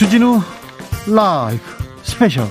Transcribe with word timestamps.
주진우 0.00 0.40
라이브 1.14 1.62
스페셜. 2.02 2.46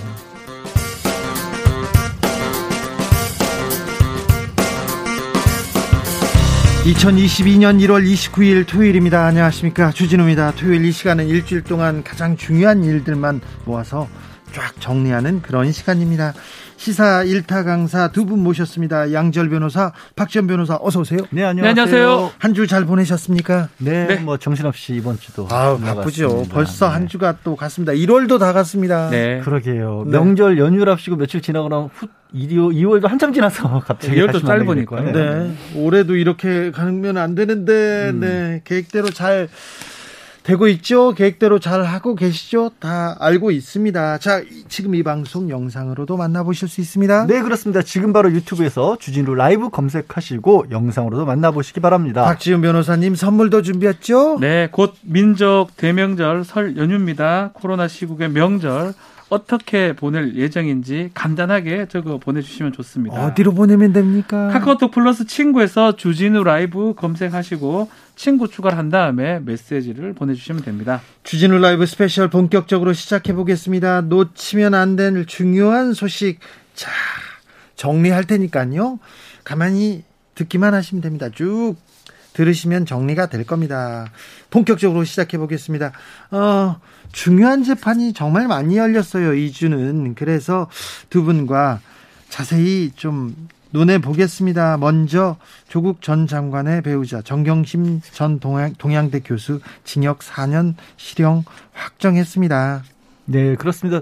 (2022년 6.85 7.79
1월 7.79 8.05
29일) 8.05 8.67
토요일입니다. 8.67 9.25
안녕하십니까. 9.25 9.89
주진우입니다. 9.89 10.51
토요일 10.51 10.85
이 10.85 10.91
시간은 10.91 11.27
일주일 11.27 11.63
동안 11.63 12.03
가장 12.03 12.37
중요한 12.37 12.83
일들만 12.83 13.41
모아서 13.65 14.07
쫙 14.51 14.79
정리하는 14.79 15.41
그런 15.41 15.71
시간입니다 15.71 16.35
시사 16.83 17.23
일타 17.23 17.63
강사 17.65 18.07
두 18.07 18.25
분 18.25 18.39
모셨습니다. 18.41 19.11
양지열 19.11 19.49
변호사, 19.49 19.91
박지훈 20.15 20.47
변호사 20.47 20.77
어서 20.81 21.01
오세요. 21.01 21.19
네, 21.29 21.43
안녕하세요. 21.43 22.17
네, 22.21 22.31
한주 22.37 22.67
잘 22.67 22.85
보내셨습니까? 22.85 23.67
네, 23.79 24.07
네, 24.07 24.15
뭐 24.15 24.37
정신없이 24.37 24.93
이번 24.93 25.19
주도 25.19 25.45
아, 25.51 25.77
바쁘죠. 25.77 26.45
벌써 26.49 26.87
네. 26.87 26.93
한 26.93 27.07
주가 27.09 27.35
또 27.43 27.57
갔습니다. 27.57 27.91
1월도 27.91 28.39
다 28.39 28.53
갔습니다. 28.53 29.09
네. 29.09 29.41
그러게요. 29.43 30.05
네. 30.07 30.11
명절 30.17 30.57
연휴를 30.57 30.93
앞두시고 30.93 31.17
며칠 31.17 31.41
지나고 31.41 31.67
나면 31.67 31.89
후 31.93 32.07
2월도 32.33 33.07
한참 33.09 33.33
지나서 33.33 33.79
갑자기 33.85 34.15
2월도 34.15 34.45
짧으니까. 34.47 35.01
네. 35.11 35.51
올해도 35.75 36.15
이렇게 36.15 36.71
가면 36.71 37.17
안 37.17 37.35
되는데 37.35 38.09
음. 38.13 38.19
네. 38.21 38.61
계획대로 38.63 39.09
잘 39.09 39.49
되고 40.49 40.67
있죠. 40.69 41.13
계획대로 41.13 41.59
잘 41.59 41.83
하고 41.83 42.15
계시죠. 42.15 42.71
다 42.79 43.15
알고 43.19 43.51
있습니다. 43.51 44.17
자, 44.17 44.41
지금 44.67 44.95
이 44.95 45.03
방송 45.03 45.47
영상으로도 45.47 46.17
만나보실 46.17 46.67
수 46.67 46.81
있습니다. 46.81 47.27
네, 47.27 47.41
그렇습니다. 47.43 47.83
지금 47.83 48.13
바로 48.13 48.31
유튜브에서 48.31 48.97
주진우 48.97 49.35
라이브 49.35 49.69
검색하시고 49.69 50.65
영상으로도 50.71 51.25
만나보시기 51.25 51.81
바랍니다. 51.81 52.23
박지훈 52.23 52.61
변호사님 52.61 53.13
선물도 53.13 53.61
준비했죠? 53.61 54.39
네, 54.39 54.69
곧 54.71 54.95
민족 55.03 55.67
대명절 55.77 56.43
설 56.45 56.77
연휴입니다. 56.77 57.51
코로나 57.53 57.87
시국의 57.87 58.31
명절 58.31 58.95
어떻게 59.29 59.93
보낼 59.93 60.35
예정인지 60.35 61.11
간단하게 61.13 61.87
적어 61.87 62.17
보내주시면 62.17 62.73
좋습니다. 62.73 63.25
어디로 63.27 63.53
보내면 63.53 63.93
됩니까? 63.93 64.47
카카오톡 64.49 64.91
플러스 64.91 65.25
친구에서 65.27 65.95
주진우 65.95 66.43
라이브 66.43 66.93
검색하시고 66.95 67.89
친구 68.15 68.47
추가를 68.47 68.77
한 68.77 68.89
다음에 68.89 69.39
메시지를 69.39 70.13
보내주시면 70.13 70.63
됩니다. 70.63 71.01
주진우 71.23 71.59
라이브 71.59 71.85
스페셜 71.85 72.29
본격적으로 72.29 72.93
시작해 72.93 73.33
보겠습니다. 73.33 74.01
놓치면 74.01 74.73
안 74.73 74.95
될 74.95 75.25
중요한 75.25 75.93
소식 75.93 76.39
자 76.73 76.89
정리할 77.75 78.25
테니까요. 78.25 78.99
가만히 79.43 80.03
듣기만 80.35 80.73
하시면 80.73 81.01
됩니다. 81.01 81.29
쭉 81.29 81.75
들으시면 82.33 82.85
정리가 82.85 83.27
될 83.27 83.45
겁니다. 83.45 84.11
본격적으로 84.49 85.03
시작해 85.03 85.37
보겠습니다. 85.37 85.91
어, 86.31 86.79
중요한 87.11 87.63
재판이 87.63 88.13
정말 88.13 88.47
많이 88.47 88.77
열렸어요. 88.77 89.33
이 89.33 89.51
주는. 89.51 90.15
그래서 90.15 90.69
두 91.09 91.23
분과 91.23 91.81
자세히 92.29 92.91
좀 92.95 93.35
눈에 93.71 93.99
보겠습니다. 93.99 94.77
먼저 94.77 95.37
조국 95.67 96.01
전 96.01 96.27
장관의 96.27 96.81
배우자 96.81 97.21
정경심 97.21 98.01
전 98.11 98.39
동양, 98.39 98.73
동양대 98.73 99.19
교수 99.19 99.59
징역 99.83 100.19
4년 100.19 100.75
실형 100.97 101.43
확정했습니다. 101.73 102.83
네, 103.25 103.55
그렇습니다. 103.55 104.01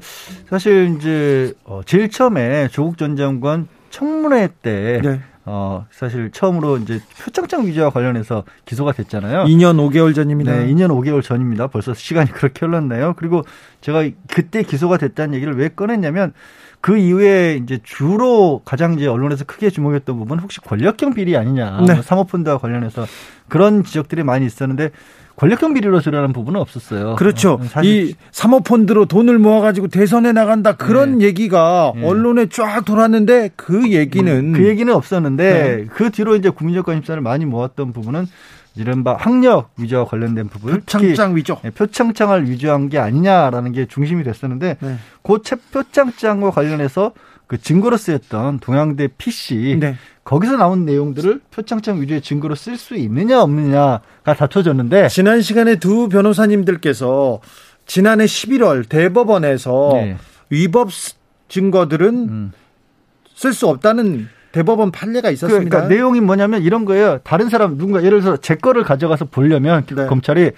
사실 0.49 0.95
이제 0.97 1.53
어, 1.65 1.81
제일 1.85 2.09
처음에 2.09 2.69
조국 2.69 2.97
전 2.97 3.17
장관 3.17 3.67
청문회 3.89 4.49
때 4.61 5.01
네. 5.03 5.21
어, 5.49 5.85
사실 5.91 6.29
처음으로 6.31 6.77
이제 6.77 6.99
표창장 7.23 7.65
위조와 7.65 7.89
관련해서 7.89 8.43
기소가 8.65 8.91
됐잖아요. 8.91 9.45
2년 9.45 9.77
5개월 9.77 10.13
전입니다. 10.13 10.51
네, 10.51 10.67
2년 10.67 10.89
5개월 10.89 11.23
전입니다. 11.23 11.67
벌써 11.67 11.93
시간이 11.93 12.31
그렇게 12.31 12.65
흘렀네요. 12.65 13.13
그리고 13.15 13.43
제가 13.79 14.03
그때 14.27 14.63
기소가 14.63 14.97
됐다는 14.97 15.35
얘기를 15.35 15.57
왜 15.57 15.69
꺼냈냐면 15.69 16.33
그 16.81 16.97
이후에 16.97 17.59
이제 17.63 17.79
주로 17.81 18.61
가장 18.65 18.95
이제 18.95 19.07
언론에서 19.07 19.45
크게 19.45 19.69
주목했던 19.69 20.17
부분 20.17 20.39
혹시 20.39 20.59
권력형 20.59 21.13
비리 21.13 21.37
아니냐. 21.37 21.81
네. 21.87 21.93
뭐 21.93 22.01
사모펀드와 22.01 22.57
관련해서 22.57 23.05
그런 23.47 23.83
지적들이 23.83 24.23
많이 24.23 24.45
있었는데 24.45 24.91
권력형 25.37 25.75
비리로 25.75 26.01
드러난 26.01 26.33
부분은 26.33 26.59
없었어요. 26.59 27.15
그렇죠. 27.15 27.59
어, 27.61 27.81
이 27.83 28.15
사모펀드로 28.31 29.05
돈을 29.05 29.37
모아가지고 29.37 29.87
대선에 29.87 30.31
나간다 30.31 30.75
그런 30.75 31.19
네. 31.19 31.25
얘기가 31.25 31.93
네. 31.95 32.05
언론에 32.05 32.47
쫙 32.49 32.83
돌았는데 32.83 33.51
그 33.55 33.91
얘기는 33.91 34.31
음, 34.35 34.53
그 34.53 34.67
얘기는 34.67 34.91
없었는데 34.91 35.53
네. 35.53 35.85
그 35.93 36.09
뒤로 36.09 36.35
이제 36.35 36.49
국민적 36.49 36.87
관심사를 36.87 37.21
많이 37.21 37.45
모았던 37.45 37.93
부분은 37.93 38.25
이른바 38.75 39.15
학력 39.15 39.69
위조와 39.77 40.05
관련된 40.05 40.47
부분 40.49 40.73
표창장 40.73 41.35
위조 41.35 41.59
네, 41.61 41.69
표창장을 41.69 42.49
위조한 42.49 42.89
게 42.89 42.97
아니냐라는 42.97 43.73
게 43.73 43.85
중심이 43.85 44.23
됐었는데 44.23 44.77
네. 44.79 44.95
그 45.21 45.39
표창장과 45.71 46.49
관련해서 46.49 47.13
그 47.47 47.59
증거로 47.59 47.95
쓰였던 47.97 48.59
동양대 48.59 49.07
PC 49.17 49.77
네. 49.79 49.95
거기서 50.25 50.57
나온 50.57 50.85
내용들을 50.85 51.39
표창장 51.49 52.01
위조의 52.01 52.21
증거로 52.21 52.55
쓸 52.55 52.77
수 52.77 52.95
있느냐 52.95 53.41
없느냐가 53.41 54.01
다퉈졌는데 54.37 55.07
지난 55.07 55.41
시간에 55.41 55.77
두 55.77 56.09
변호사님들께서 56.09 57.39
지난해 57.85 58.25
11월 58.25 58.87
대법원에서 58.89 59.89
네. 59.93 60.17
위법 60.49 60.89
증거들은 61.47 62.09
음. 62.29 62.51
쓸수 63.33 63.67
없다는 63.69 64.27
대법원 64.51 64.91
판례가 64.91 65.29
있었습니다. 65.29 65.69
그러니까 65.69 65.93
내용이 65.93 66.19
뭐냐면 66.19 66.61
이런 66.63 66.83
거예요. 66.83 67.19
다른 67.23 67.47
사람 67.47 67.77
누군가 67.77 68.03
예를 68.03 68.21
들어서 68.21 68.37
제 68.37 68.55
거를 68.55 68.83
가져가서 68.83 69.25
보려면 69.25 69.85
네. 69.85 70.05
검찰이 70.07 70.51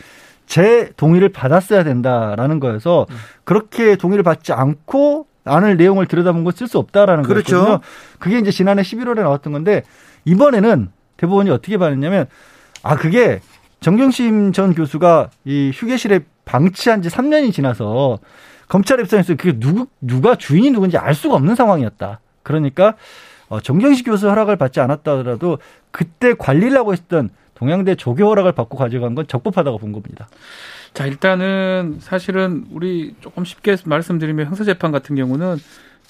제 0.47 0.91
동의를 0.97 1.29
받았어야 1.29 1.83
된다라는 1.83 2.59
거여서 2.59 3.05
음. 3.07 3.15
그렇게 3.43 3.95
동의를 3.95 4.23
받지 4.23 4.51
않고 4.53 5.28
안을 5.45 5.77
내용을 5.77 6.05
들여다본 6.05 6.43
건쓸수 6.43 6.77
없다라는 6.77 7.23
그렇죠. 7.23 7.57
거거든요. 7.57 7.79
그게 8.19 8.39
이제 8.39 8.51
지난해 8.51 8.81
11월에 8.81 9.21
나왔던 9.21 9.53
건데 9.53 9.83
이번에는 10.25 10.89
대법원이 11.17 11.49
어떻게 11.49 11.77
봤느냐면 11.77 12.27
아 12.83 12.95
그게 12.95 13.41
정경심 13.79 14.51
전 14.51 14.73
교수가 14.73 15.29
이 15.45 15.71
휴게실에 15.73 16.21
방치한 16.45 17.01
지 17.01 17.09
3년이 17.09 17.53
지나서 17.53 18.19
검찰 18.67 18.99
입장에서 18.99 19.35
그게 19.35 19.57
누구 19.59 19.87
누가 20.01 20.35
주인이 20.35 20.69
누군지 20.71 20.97
알 20.97 21.13
수가 21.13 21.35
없는 21.35 21.55
상황이었다. 21.55 22.19
그러니까 22.43 22.95
어, 23.47 23.59
정경식 23.59 24.05
교수 24.05 24.29
허락을 24.29 24.57
받지 24.57 24.79
않았다 24.79 25.11
하더라도 25.11 25.57
그때 25.91 26.33
관리를 26.33 26.77
하고 26.77 26.93
있었던 26.93 27.29
동양대 27.59 27.95
조교 27.95 28.25
허락을 28.25 28.53
받고 28.53 28.77
가져간 28.77 29.15
건 29.15 29.27
적법하다고 29.27 29.79
본 29.79 29.91
겁니다. 29.91 30.29
자, 30.93 31.05
일단은 31.05 31.97
사실은 31.99 32.65
우리 32.71 33.15
조금 33.19 33.43
쉽게 33.43 33.75
말씀드리면 33.83 34.47
형사재판 34.47 34.93
같은 34.93 35.17
경우는 35.17 35.57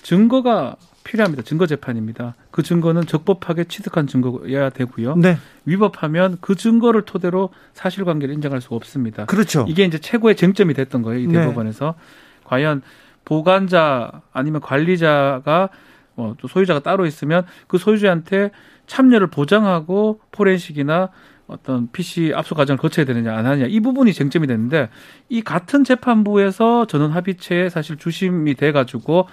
증거가 0.03 0.75
필요합니다. 1.03 1.41
증거 1.41 1.65
재판입니다. 1.65 2.35
그 2.51 2.61
증거는 2.61 3.07
적법하게 3.07 3.63
취득한 3.63 4.05
증거여야 4.05 4.69
되고요. 4.69 5.15
네. 5.15 5.37
위법하면 5.65 6.37
그 6.39 6.53
증거를 6.53 7.01
토대로 7.01 7.49
사실관계를 7.73 8.35
인정할 8.35 8.61
수가 8.61 8.75
없습니다. 8.75 9.25
그렇죠. 9.25 9.65
이게 9.67 9.85
이제 9.85 9.97
최고의 9.97 10.35
쟁점이 10.35 10.75
됐던 10.75 11.01
거예요. 11.01 11.19
이 11.19 11.27
네. 11.27 11.39
대법원에서 11.39 11.95
네. 11.97 12.41
과연 12.43 12.83
보관자 13.25 14.21
아니면 14.31 14.61
관리자가 14.61 15.69
어, 16.15 16.35
또 16.39 16.47
소유자가 16.47 16.81
따로 16.81 17.07
있으면 17.07 17.45
그 17.67 17.79
소유주한테 17.79 18.51
참여를 18.85 19.27
보장하고 19.27 20.19
포렌식이나 20.31 21.09
어떤 21.49 21.91
PC 21.91 22.31
압수 22.35 22.55
과정을 22.55 22.77
거쳐야 22.77 23.05
되느냐 23.05 23.35
안 23.35 23.45
하느냐 23.45 23.65
이 23.67 23.79
부분이 23.79 24.13
쟁점이 24.13 24.47
됐는데 24.47 24.89
이 25.29 25.41
같은 25.41 25.83
재판부에서 25.83 26.85
전원 26.85 27.11
합의체에 27.11 27.69
사실 27.69 27.97
주심이 27.97 28.53
돼 28.55 28.71
가지고 28.71 29.27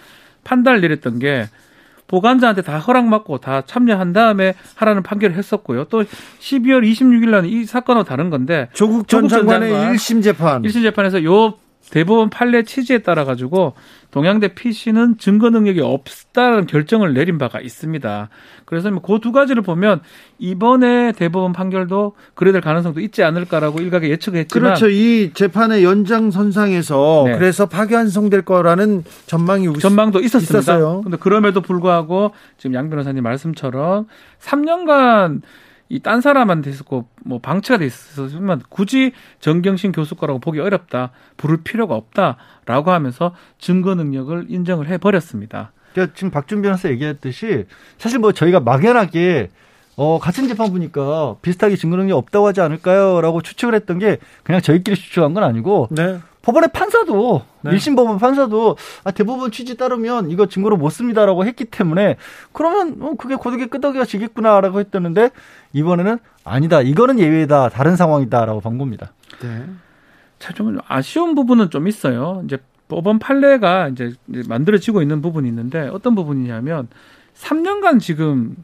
판단을 0.44 0.81
내렸던 0.81 1.19
게 1.19 1.47
보관자한테 2.09 2.62
다 2.62 2.78
허락 2.78 3.10
받고 3.10 3.38
다 3.38 3.63
참여한 3.63 4.13
다음에 4.13 4.54
하라는 4.77 5.03
판결을 5.03 5.36
했었고요. 5.36 5.84
또 5.84 6.04
12월 6.04 6.89
26일 6.89 7.30
날 7.30 7.45
이 7.47 7.65
사건하고 7.65 8.04
다른 8.04 8.30
건데 8.30 8.69
조국 8.72 9.09
전 9.09 9.28
장관의 9.28 9.72
1심 9.95 10.22
재판 10.22 10.62
1심 10.62 10.83
재판에서 10.83 11.24
요 11.24 11.54
대법원 11.91 12.30
판례 12.30 12.62
취지에 12.65 12.98
따라 12.98 13.24
가지고 13.24 13.74
동양대 14.10 14.54
PC는 14.54 15.19
증거 15.19 15.51
능력이 15.51 15.80
없다는 15.80 16.66
결정을 16.66 17.15
내린 17.15 17.39
바가 17.39 17.60
있습니다. 17.60 18.28
그래서 18.66 18.91
뭐그두 18.91 19.33
가지를 19.33 19.63
보면 19.63 20.01
이번에 20.39 21.13
대법원 21.13 21.53
판결도 21.53 22.15
그래 22.34 22.53
될 22.53 22.60
가능성도 22.60 23.01
있지 23.01 23.22
않을까라고 23.22 23.80
일각에 23.80 24.10
예측했지만 24.10 24.74
그렇죠. 24.74 24.89
이 24.89 25.30
재판의 25.33 25.84
연장선상에서 25.84 27.22
네. 27.27 27.39
그래서 27.39 27.66
파기환송될 27.66 28.42
거라는 28.42 29.04
전망이 29.27 29.72
전망도 29.78 30.21
있었습니다. 30.21 30.59
있었어요. 30.59 31.01
근데 31.03 31.16
그럼에도 31.16 31.60
불구하고 31.60 32.33
지금 32.59 32.74
양 32.74 32.91
변호사님 32.91 33.22
말씀처럼 33.22 34.09
3년간 34.41 35.42
이딴 35.89 36.21
사람한테 36.21 36.71
있었고 36.71 37.07
뭐 37.24 37.39
방치가 37.39 37.78
돼 37.78 37.86
있었으면 37.86 38.62
굳이 38.69 39.12
정경심 39.39 39.92
교수 39.92 40.16
거라고 40.16 40.41
보기 40.41 40.59
어렵다. 40.59 41.12
부를 41.36 41.59
필요가 41.62 41.95
없다라고 41.95 42.91
하면서 42.91 43.33
증거 43.59 43.95
능력을 43.95 44.47
인정을 44.48 44.89
해 44.89 44.98
버렸습니다. 44.98 45.71
그러니까 45.97 46.15
지금 46.15 46.31
박준 46.31 46.60
변호사 46.60 46.91
얘기했듯이 46.91 47.65
사실 47.97 48.19
뭐 48.19 48.33
저희가 48.33 48.60
막연하게 48.60 49.48
어, 49.97 50.19
같은 50.19 50.47
재판부니까 50.47 51.37
비슷하게 51.41 51.77
증거 51.77 51.97
능력이 51.97 52.13
없다고 52.13 52.47
하지 52.47 52.60
않을까요? 52.60 53.22
라고 53.22 53.41
추측을 53.41 53.75
했던 53.75 53.98
게 53.98 54.19
그냥 54.43 54.60
저희끼리 54.60 54.95
추측한 54.95 55.33
건 55.33 55.43
아니고 55.43 55.89
네. 55.91 56.21
법원의 56.43 56.69
판사도 56.75 57.43
네. 57.63 57.71
1심 57.71 57.97
법원 57.97 58.19
판사도 58.19 58.77
아, 59.04 59.10
대법원 59.10 59.51
취지 59.51 59.78
따르면 59.78 60.31
이거 60.31 60.47
증거로 60.47 60.77
못 60.77 60.91
씁니다라고 60.91 61.47
했기 61.47 61.65
때문에 61.65 62.16
그러면 62.53 62.98
어, 63.01 63.15
그게 63.16 63.34
고득의 63.34 63.69
끄덕이가 63.69 64.04
지겠구나라고 64.04 64.81
했었는데 64.81 65.31
이번에는 65.72 66.19
아니다. 66.45 66.83
이거는 66.83 67.19
예외다. 67.19 67.71
다른 67.71 67.97
상황이다라고 67.97 68.60
본 68.60 68.77
겁니다. 68.77 69.13
네. 69.41 69.65
좀 70.54 70.78
아쉬운 70.87 71.34
부분은 71.34 71.71
좀 71.71 71.89
있어요. 71.89 72.43
이제 72.45 72.59
법원 72.88 73.18
판례가 73.18 73.88
이제 73.88 74.12
만들어지고 74.48 75.03
있는 75.03 75.21
부분이 75.22 75.48
있는데 75.48 75.88
어떤 75.88 76.15
부분이냐면 76.15 76.88
3년간 77.34 78.00
지금 78.00 78.56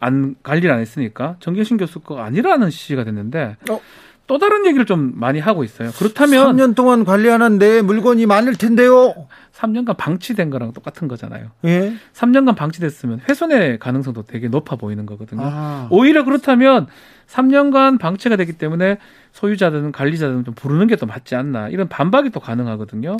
안 0.00 0.34
관리를 0.42 0.70
안 0.72 0.80
했으니까 0.80 1.36
정경심 1.40 1.76
교수 1.76 2.00
거 2.00 2.20
아니라는 2.20 2.70
시가 2.70 3.04
됐는데 3.04 3.56
어? 3.70 3.80
또 4.26 4.38
다른 4.38 4.66
얘기를 4.66 4.86
좀 4.86 5.12
많이 5.14 5.40
하고 5.40 5.64
있어요. 5.64 5.90
그렇다면 5.92 6.56
3년 6.56 6.74
동안 6.74 7.04
관리하는 7.04 7.58
내 7.58 7.82
물건이 7.82 8.26
많을 8.26 8.54
텐데요. 8.54 9.14
3년간 9.52 9.96
방치된 9.96 10.50
거랑 10.50 10.72
똑같은 10.72 11.06
거잖아요. 11.06 11.50
예. 11.64 11.92
3년간 12.14 12.56
방치됐으면 12.56 13.20
훼손의 13.28 13.78
가능성도 13.78 14.22
되게 14.22 14.48
높아 14.48 14.76
보이는 14.76 15.06
거거든요. 15.06 15.42
아. 15.44 15.88
오히려 15.90 16.24
그렇다면 16.24 16.86
3년간 17.32 17.98
방치가 17.98 18.36
되기 18.36 18.52
때문에 18.52 18.98
소유자든 19.32 19.92
관리자든 19.92 20.44
좀 20.44 20.54
부르는 20.54 20.86
게더 20.86 21.06
맞지 21.06 21.34
않나 21.34 21.68
이런 21.68 21.88
반박이 21.88 22.30
또 22.30 22.40
가능하거든요. 22.40 23.16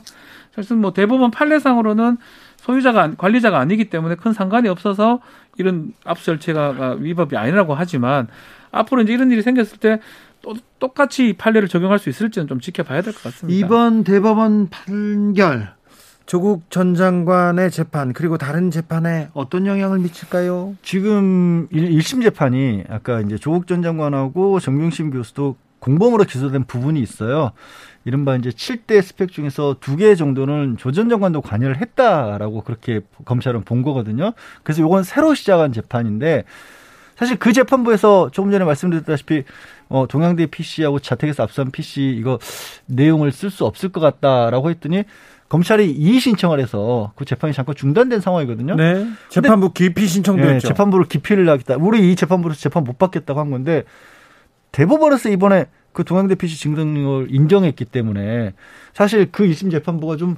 사실 0.54 0.76
뭐 0.76 0.92
대법원 0.92 1.30
판례상으로는 1.30 2.18
소유자가 2.58 3.14
관리자가 3.16 3.58
아니기 3.58 3.88
때문에 3.90 4.16
큰 4.16 4.32
상관이 4.32 4.68
없어서 4.68 5.20
이런 5.56 5.92
압수 6.04 6.26
절차가 6.26 6.96
위법이 6.98 7.36
아니라고 7.36 7.74
하지만 7.74 8.28
앞으로 8.70 9.02
이제 9.02 9.12
이런 9.14 9.30
일이 9.30 9.42
생겼을 9.42 9.78
때 9.78 9.98
또 10.42 10.56
똑같이 10.80 11.34
판례를 11.34 11.68
적용할 11.68 12.00
수 12.00 12.08
있을지는 12.10 12.48
좀 12.48 12.58
지켜봐야 12.58 13.00
될 13.02 13.12
것 13.14 13.22
같습니다. 13.22 13.56
이번 13.64 14.02
대법원 14.02 14.68
판결 14.70 15.72
조국 16.26 16.70
전 16.70 16.94
장관의 16.94 17.70
재판 17.70 18.12
그리고 18.12 18.38
다른 18.38 18.70
재판에 18.70 19.28
어떤 19.34 19.66
영향을 19.66 19.98
미칠까요? 19.98 20.76
지금 20.82 21.68
1심 21.72 22.22
재판이 22.22 22.84
아까 22.88 23.20
이제 23.20 23.36
조국 23.36 23.66
전 23.66 23.82
장관하고 23.82 24.60
정경심 24.60 25.10
교수도 25.10 25.56
공범으로 25.80 26.24
기소된 26.24 26.64
부분이 26.64 27.00
있어요. 27.00 27.50
이른바 28.04 28.36
이제 28.36 28.50
7대 28.50 29.02
스펙 29.02 29.32
중에서 29.32 29.76
두 29.80 29.96
개 29.96 30.14
정도는 30.14 30.76
조 30.78 30.92
전 30.92 31.08
장관도 31.08 31.40
관여를 31.40 31.80
했다라고 31.80 32.62
그렇게 32.62 33.00
검찰은 33.24 33.62
본 33.62 33.82
거거든요. 33.82 34.32
그래서 34.62 34.82
이건 34.82 35.02
새로 35.02 35.34
시작한 35.34 35.72
재판인데 35.72 36.44
사실 37.16 37.36
그 37.36 37.52
재판부에서 37.52 38.30
조금 38.32 38.50
전에 38.50 38.64
말씀드렸다시피 38.64 39.44
어, 39.92 40.06
동양대 40.06 40.46
PC하고 40.46 40.98
자택에서 40.98 41.42
압수한 41.42 41.70
PC 41.70 42.16
이거 42.18 42.38
내용을 42.86 43.30
쓸 43.30 43.50
수 43.50 43.64
없을 43.64 43.90
것 43.90 44.00
같다라고 44.00 44.70
했더니 44.70 45.04
검찰이 45.48 45.90
이의 45.90 46.18
신청을 46.18 46.60
해서 46.60 47.12
그 47.14 47.26
재판이 47.26 47.52
잠깐 47.52 47.74
중단된 47.74 48.20
상황이거든요. 48.20 48.74
네. 48.74 49.06
재판부 49.28 49.74
기피 49.74 50.06
신청도 50.06 50.42
네, 50.42 50.54
했죠. 50.54 50.68
재판부를 50.68 51.06
기피를 51.06 51.46
하겠다. 51.46 51.76
우리 51.78 52.10
이 52.10 52.16
재판부에서 52.16 52.58
재판 52.58 52.84
못 52.84 52.98
받겠다고 52.98 53.38
한 53.38 53.50
건데 53.50 53.84
대법원에서 54.72 55.28
이번에 55.28 55.66
그 55.92 56.04
동양대 56.04 56.36
PC 56.36 56.58
증등을 56.58 57.26
인정했기 57.28 57.84
때문에 57.84 58.54
사실 58.94 59.30
그 59.30 59.44
1심 59.46 59.70
재판부가 59.70 60.16
좀 60.16 60.36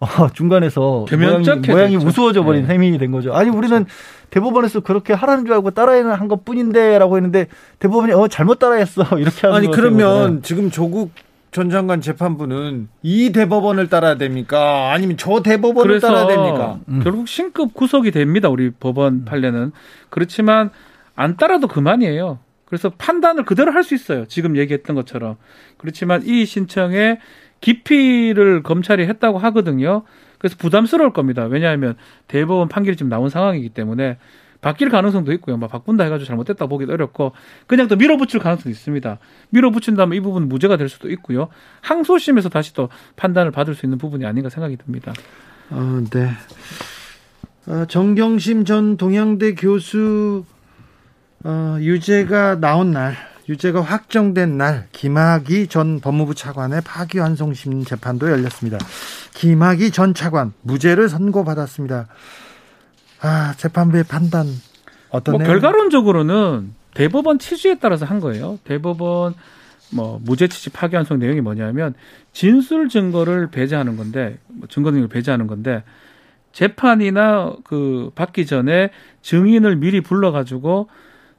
어, 0.00 0.28
중간에서 0.32 1.06
모양이, 1.10 1.44
모양이 1.68 1.96
우스워져 1.96 2.44
버린 2.44 2.62
네. 2.62 2.68
셈이 2.68 2.98
된 2.98 3.10
거죠. 3.10 3.34
아니 3.34 3.50
우리는 3.50 3.84
그렇죠. 3.84 3.92
대법원에서 4.30 4.80
그렇게 4.80 5.12
하라는 5.12 5.44
줄 5.44 5.54
알고 5.54 5.70
따라해는 5.72 6.12
한 6.12 6.28
것 6.28 6.44
뿐인데라고 6.44 7.16
했는데 7.16 7.46
대법원이 7.78 8.12
어 8.12 8.28
잘못 8.28 8.58
따라했어 8.58 9.02
이렇게 9.18 9.46
하는 9.46 9.56
아니 9.56 9.70
그러면 9.70 10.42
지금 10.42 10.70
조국 10.70 11.10
전 11.50 11.70
장관 11.70 12.00
재판부는 12.02 12.88
이 13.02 13.32
대법원을 13.32 13.88
따라야 13.88 14.16
됩니까? 14.18 14.92
아니면 14.92 15.16
저 15.16 15.42
대법원을 15.42 15.98
따라야 16.00 16.26
됩니까? 16.26 16.78
음. 16.88 17.00
결국 17.02 17.26
신급 17.26 17.72
구속이 17.74 18.10
됩니다. 18.10 18.50
우리 18.50 18.70
법원 18.70 19.14
음. 19.14 19.24
판례는 19.24 19.72
그렇지만 20.10 20.70
안 21.16 21.36
따라도 21.38 21.66
그만이에요. 21.66 22.38
그래서 22.66 22.90
판단을 22.90 23.44
그대로 23.46 23.72
할 23.72 23.82
수 23.82 23.94
있어요. 23.94 24.26
지금 24.26 24.58
얘기했던 24.58 24.94
것처럼. 24.94 25.36
그렇지만 25.78 26.22
이 26.26 26.44
신청에 26.44 27.18
기피를 27.60 28.62
검찰이 28.62 29.06
했다고 29.06 29.38
하거든요. 29.38 30.02
그래서 30.38 30.56
부담스러울 30.58 31.12
겁니다. 31.12 31.44
왜냐하면 31.44 31.96
대법원 32.28 32.68
판결이 32.68 32.96
지금 32.96 33.10
나온 33.10 33.28
상황이기 33.28 33.70
때문에 33.70 34.18
바뀔 34.60 34.88
가능성도 34.88 35.32
있고요. 35.34 35.56
막 35.56 35.70
바꾼다 35.70 36.04
해가지고 36.04 36.26
잘못됐다 36.26 36.66
보기도 36.66 36.92
어렵고 36.92 37.32
그냥 37.66 37.86
또 37.88 37.96
밀어붙일 37.96 38.40
가능성도 38.40 38.70
있습니다. 38.70 39.18
밀어붙인다면 39.50 40.16
이 40.16 40.20
부분 40.20 40.48
무죄가 40.48 40.76
될 40.76 40.88
수도 40.88 41.10
있고요. 41.10 41.48
항소심에서 41.80 42.48
다시 42.48 42.74
또 42.74 42.88
판단을 43.16 43.52
받을 43.52 43.74
수 43.74 43.86
있는 43.86 43.98
부분이 43.98 44.26
아닌가 44.26 44.48
생각이 44.48 44.76
듭니다. 44.76 45.12
어, 45.70 46.02
네. 46.10 46.30
어, 47.66 47.84
정경심 47.86 48.64
전 48.64 48.96
동양대 48.96 49.54
교수 49.54 50.44
어, 51.44 51.76
유죄가 51.78 52.58
나온 52.58 52.90
날, 52.90 53.14
유죄가 53.48 53.80
확정된 53.80 54.58
날, 54.58 54.88
김학의 54.92 55.68
전 55.68 56.00
법무부 56.00 56.34
차관의 56.34 56.82
파기환송심 56.84 57.84
재판도 57.84 58.30
열렸습니다. 58.30 58.78
김학의 59.34 59.90
전 59.90 60.12
차관 60.12 60.52
무죄를 60.62 61.08
선고받았습니다. 61.08 62.08
아, 63.20 63.54
재판부의 63.56 64.04
판단 64.04 64.46
어떤 65.10 65.38
뭐 65.38 65.46
결과론적으로는 65.46 66.74
대법원 66.92 67.38
취지에 67.38 67.76
따라서 67.78 68.04
한 68.04 68.20
거예요. 68.20 68.58
대법원 68.64 69.34
뭐 69.90 70.20
무죄 70.22 70.46
취지 70.48 70.68
파기환송 70.70 71.18
내용이 71.18 71.40
뭐냐면 71.40 71.94
진술 72.32 72.90
증거를 72.90 73.50
배제하는 73.50 73.96
건데 73.96 74.38
뭐 74.48 74.68
증거 74.68 74.92
등을 74.92 75.08
배제하는 75.08 75.46
건데 75.46 75.82
재판이나 76.52 77.54
그 77.64 78.10
받기 78.14 78.44
전에 78.44 78.90
증인을 79.22 79.76
미리 79.76 80.02
불러가지고 80.02 80.88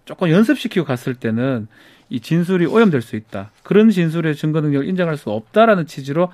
조금 0.09 0.31
연습시키고 0.31 0.87
갔을 0.87 1.13
때는 1.13 1.67
이 2.09 2.19
진술이 2.19 2.65
오염될 2.65 3.03
수 3.03 3.15
있다. 3.15 3.51
그런 3.61 3.91
진술의 3.91 4.35
증거 4.35 4.59
능력을 4.59 4.87
인정할 4.87 5.17
수 5.17 5.29
없다라는 5.29 5.85
취지로 5.85 6.31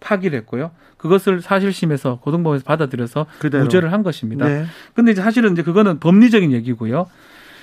파기를 0.00 0.38
했고요. 0.38 0.70
그것을 0.96 1.42
사실심에서 1.42 2.20
고등법원에서 2.20 2.64
받아들여서 2.64 3.26
그대로. 3.38 3.64
무죄를 3.64 3.92
한 3.92 4.02
것입니다. 4.02 4.48
네. 4.48 4.64
근데 4.94 5.12
이제 5.12 5.20
사실은 5.20 5.52
이제 5.52 5.62
그거는 5.62 6.00
법리적인 6.00 6.52
얘기고요. 6.52 7.06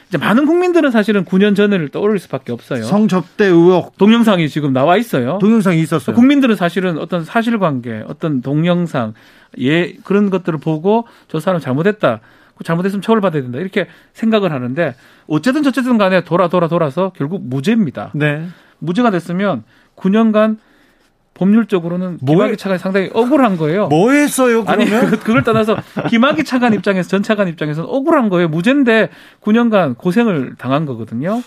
이제 0.07 0.19
많은 0.19 0.45
국민들은 0.45 0.91
사실은 0.91 1.25
9년 1.25 1.55
전을 1.55 1.89
떠올릴 1.89 2.19
수밖에 2.19 2.51
없어요. 2.51 2.83
성접대 2.83 3.45
의혹 3.45 3.97
동영상이 3.97 4.47
지금 4.49 4.71
나와 4.71 4.97
있어요. 4.97 5.39
동영상이 5.41 5.81
있었어요. 5.81 6.15
국민들은 6.15 6.55
사실은 6.55 6.99
어떤 6.99 7.25
사실관계, 7.25 8.03
어떤 8.05 8.43
동영상, 8.43 9.15
예 9.57 9.93
그런 10.03 10.29
것들을 10.29 10.59
보고 10.59 11.07
저 11.27 11.39
사람 11.39 11.59
잘못했다. 11.59 12.19
잘못했으면 12.63 13.01
처벌받아야 13.01 13.41
된다. 13.41 13.59
이렇게 13.59 13.87
생각을 14.13 14.51
하는데 14.51 14.95
어쨌든 15.27 15.63
저쨌든 15.63 15.97
간에 15.97 16.23
돌아 16.23 16.47
돌아 16.47 16.67
돌아서 16.67 17.11
결국 17.15 17.43
무죄입니다. 17.47 18.11
네. 18.13 18.47
무죄가 18.79 19.11
됐으면 19.11 19.63
9년간 19.95 20.57
법률적으로는 21.33 22.17
김학의 22.19 22.55
차관이 22.57 22.79
상당히 22.79 23.09
억울한 23.13 23.57
거예요. 23.57 23.87
뭐 23.87 24.11
했어요? 24.11 24.63
그러면? 24.63 24.87
아니 24.87 25.09
그, 25.09 25.19
그걸 25.19 25.43
떠나서 25.43 25.75
김학의 26.09 26.45
차관 26.45 26.73
입장에서 26.73 27.09
전 27.09 27.23
차관 27.23 27.49
입장에서는 27.49 27.89
억울한 27.89 28.29
거예요. 28.29 28.47
무죄인데 28.47 29.09
9년간 29.41 29.97
고생을 29.97 30.55
당한 30.57 30.85
거거든요. 30.85 31.41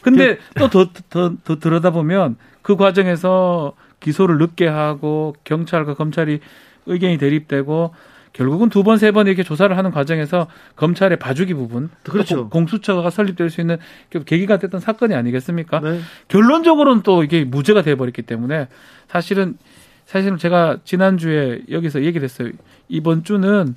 근데 0.00 0.38
또 0.58 0.68
더 0.70 0.86
더 1.10 1.32
더 1.44 1.58
들여다 1.58 1.90
보면 1.90 2.36
그 2.62 2.76
과정에서 2.76 3.74
기소를 4.00 4.38
늦게 4.38 4.66
하고 4.66 5.34
경찰과 5.44 5.92
검찰이 5.92 6.40
의견이 6.86 7.18
대립되고 7.18 7.92
결국은 8.32 8.68
두 8.68 8.82
번, 8.84 8.96
세 8.98 9.10
번 9.10 9.26
이렇게 9.26 9.42
조사를 9.42 9.76
하는 9.76 9.90
과정에서 9.90 10.46
검찰의 10.76 11.18
봐주기 11.18 11.54
부분, 11.54 11.90
그렇죠. 12.04 12.48
공수처가 12.48 13.10
설립될 13.10 13.50
수 13.50 13.60
있는 13.60 13.76
계기가 14.24 14.58
됐던 14.58 14.80
사건이 14.80 15.14
아니겠습니까? 15.14 15.80
네. 15.80 16.00
결론적으로는 16.28 17.02
또 17.02 17.24
이게 17.24 17.44
무죄가 17.44 17.82
돼버렸기 17.82 18.22
때문에 18.22 18.68
사실은 19.08 19.58
사실은 20.06 20.38
제가 20.38 20.78
지난주에 20.84 21.62
여기서 21.70 22.02
얘기를 22.04 22.24
했어요. 22.24 22.50
이번 22.88 23.24
주는 23.24 23.74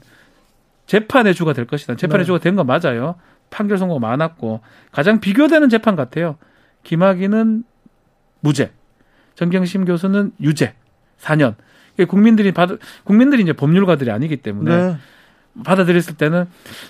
재판의 0.88 1.34
주가 1.34 1.54
될 1.54 1.66
것이다. 1.66 1.96
재판의 1.96 2.24
네. 2.24 2.26
주가 2.26 2.40
된 2.40 2.56
건 2.56 2.68
맞아요. 2.68 3.16
판결 3.50 3.78
선고가 3.78 4.00
많았고 4.00 4.62
가장 4.92 5.20
비교되는 5.20 5.70
재판 5.70 5.96
같아요. 5.96 6.38
김학의는 6.84 7.64
무죄, 8.40 8.72
정경심 9.36 9.86
교수는 9.86 10.32
유죄, 10.42 10.74
4년. 11.22 11.56
국민들이 12.08 12.52
받 12.52 12.70
국민들이 13.04 13.44
이제 13.44 13.54
법률가들이 13.54 14.12
아니기 14.12 14.38
때문에 14.38 14.76
네. 14.76 14.98
받아들였을 15.64 16.16
때는 16.16 16.46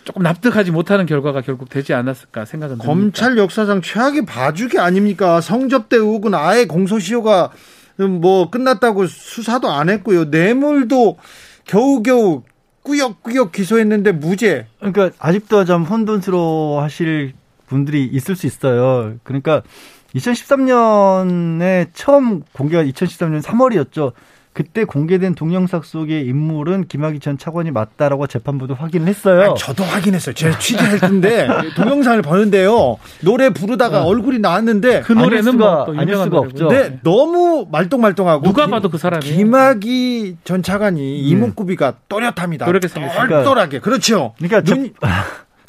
조금 0.06 0.24
납득하지 0.24 0.72
못하는 0.72 1.06
결과가 1.06 1.42
결국 1.42 1.70
되지 1.70 1.94
않았을까 1.94 2.46
생각은 2.46 2.78
듭니다. 2.78 2.88
검찰 2.88 3.38
역사상 3.38 3.82
최악의 3.82 4.26
봐주기 4.26 4.80
아닙니까? 4.80 5.42
성접대 5.42 5.98
의혹은 5.98 6.34
아예 6.34 6.66
공소시효가 6.66 7.52
뭐 8.22 8.50
끝났다고 8.50 9.08
수사도 9.08 9.70
안 9.70 9.90
했고요. 9.90 10.26
뇌물도 10.26 11.18
겨우겨우 11.66 12.44
꾸역꾸역 12.84 13.52
기소했는데 13.52 14.12
무죄. 14.12 14.68
그러니까 14.80 15.12
아직도 15.20 15.66
좀 15.66 15.84
혼돈스러워 15.84 16.82
하실 16.82 17.34
분들이 17.68 18.06
있을 18.06 18.36
수 18.36 18.46
있어요. 18.46 19.16
그러니까 19.24 19.62
2013년에 20.16 21.88
처음 21.94 22.44
공개가 22.54 22.84
2013년 22.84 23.42
3월이었죠. 23.42 24.14
그때 24.54 24.84
공개된 24.86 25.34
동영상 25.34 25.82
속의 25.84 26.28
인물은 26.28 26.86
김학의 26.88 27.20
전 27.20 27.40
차관이 27.40 27.72
맞다라고 27.72 28.28
재판부도 28.28 28.76
확인을 28.76 29.08
했어요. 29.08 29.42
아니, 29.42 29.56
저도 29.58 29.84
확인했어요. 29.84 30.36
제가 30.36 30.60
취재할 30.60 31.00
텐데 31.00 31.48
동영상을 31.76 32.22
보는데요. 32.22 32.98
노래 33.22 33.50
부르다가 33.50 34.04
어. 34.04 34.06
얼굴이 34.06 34.38
나왔는데 34.40 35.02
그 35.02 35.14
노래는 35.14 35.58
뭐 35.58 35.86
아닐 35.98 36.16
수가 36.16 36.38
없죠. 36.38 36.68
네, 36.68 37.00
너무 37.04 37.68
말똥말똥하고 37.72 38.44
누가 38.46 38.68
봐도 38.68 38.90
그 38.90 39.00
사람이 39.00 39.26
김학의 39.26 40.38
전 40.44 40.62
차관이 40.62 41.02
네. 41.02 41.18
이목구비가 41.30 41.94
또렷합니다. 42.08 42.68
그렇게 42.68 42.88
생겼어요. 42.88 43.28
똘똘하게 43.28 43.80
그렇죠. 43.80 44.36
그러니까 44.38 44.62
눈 44.62 44.94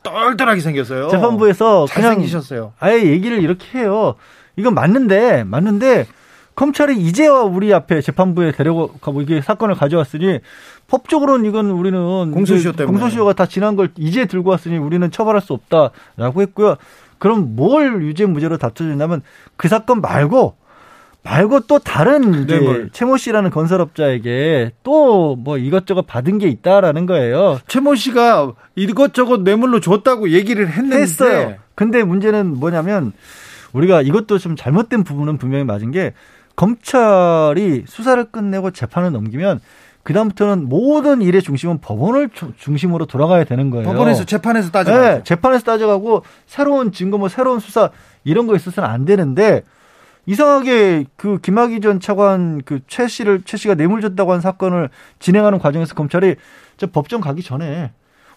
똘똘하게 0.03 0.61
생겼어요. 0.62 1.09
재판부에서 1.09 1.87
그냥 1.91 2.14
생기셨어요. 2.17 2.75
아예 2.79 3.03
얘기를 3.03 3.43
이렇게 3.43 3.79
해요. 3.79 4.14
이건 4.57 4.75
맞는데 4.75 5.45
맞는데 5.45 6.07
검찰이 6.54 6.96
이제와 6.96 7.42
우리 7.42 7.73
앞에 7.75 8.00
재판부에 8.00 8.52
데려가고 8.52 9.23
이게 9.23 9.40
사건을 9.40 9.75
가져왔으니 9.75 10.38
법적으로는 10.87 11.46
이건 11.46 11.70
우리는 11.70 12.30
공소시효 12.30 12.73
때문에 12.73 12.87
공소시효가 12.99 13.32
다 13.32 13.46
지난 13.46 13.75
걸 13.76 13.90
이제 13.96 14.26
들고 14.26 14.50
왔으니 14.50 14.78
우리는 14.78 15.11
처벌할 15.11 15.40
수 15.40 15.52
없다라고 15.52 16.42
했고요. 16.42 16.76
그럼 17.18 17.56
뭘 17.56 18.02
유죄 18.02 18.26
무죄로 18.26 18.58
다투냐면 18.58 19.23
그 19.56 19.68
사건 19.68 20.00
말고 20.00 20.56
말고 21.23 21.61
또 21.61 21.78
다른 21.78 22.44
이제 22.44 22.58
네, 22.61 22.87
최모 22.92 23.16
씨라는 23.16 23.49
건설업자에게 23.50 24.73
또 24.82 25.37
뭐 25.37 25.56
이것저것 25.58 26.02
받은 26.02 26.38
게 26.38 26.49
있다라는 26.49 27.06
거예요. 27.06 27.58
최모 27.66 27.94
씨가 27.94 28.52
이것저것 28.76 29.40
뇌물로 29.42 29.80
줬다고 29.80 30.30
얘기를 30.30 30.68
했는데 30.68 31.00
했어요. 31.00 31.54
근데 31.75 32.04
문제는 32.04 32.58
뭐냐면 32.58 33.12
우리가 33.73 34.02
이것도 34.02 34.38
좀 34.38 34.54
잘못된 34.54 35.02
부분은 35.02 35.38
분명히 35.38 35.64
맞은 35.64 35.90
게 35.90 36.12
검찰이 36.56 37.84
수사를 37.87 38.23
끝내고 38.25 38.70
재판을 38.70 39.12
넘기면 39.12 39.61
그다음부터는 40.02 40.68
모든 40.68 41.23
일의 41.23 41.40
중심은 41.42 41.80
법원을 41.80 42.30
중심으로 42.58 43.06
돌아가야 43.06 43.44
되는 43.44 43.70
거예요. 43.70 43.87
법원에서 43.87 44.25
재판에서 44.25 44.70
따져가 44.70 45.00
네, 45.00 45.23
재판에서 45.25 45.64
따져가고 45.64 46.23
새로운 46.46 46.92
증거 46.92 47.16
뭐 47.16 47.28
새로운 47.28 47.58
수사 47.58 47.90
이런 48.23 48.46
거 48.46 48.54
있어서는 48.54 48.88
안 48.88 49.06
되는데 49.06 49.62
이상하게 50.26 51.06
그 51.16 51.38
김학의 51.40 51.80
전 51.80 52.00
차관 52.00 52.62
그 52.62 52.80
최 52.87 53.08
씨를 53.08 53.42
최 53.44 53.56
씨가 53.56 53.75
뇌물 53.75 54.00
줬다고 54.02 54.32
한 54.32 54.40
사건을 54.40 54.90
진행하는 55.20 55.58
과정에서 55.58 55.94
검찰이 55.94 56.37
저 56.76 56.87
법정 56.87 57.20
가기 57.20 57.42
전에 57.42 57.92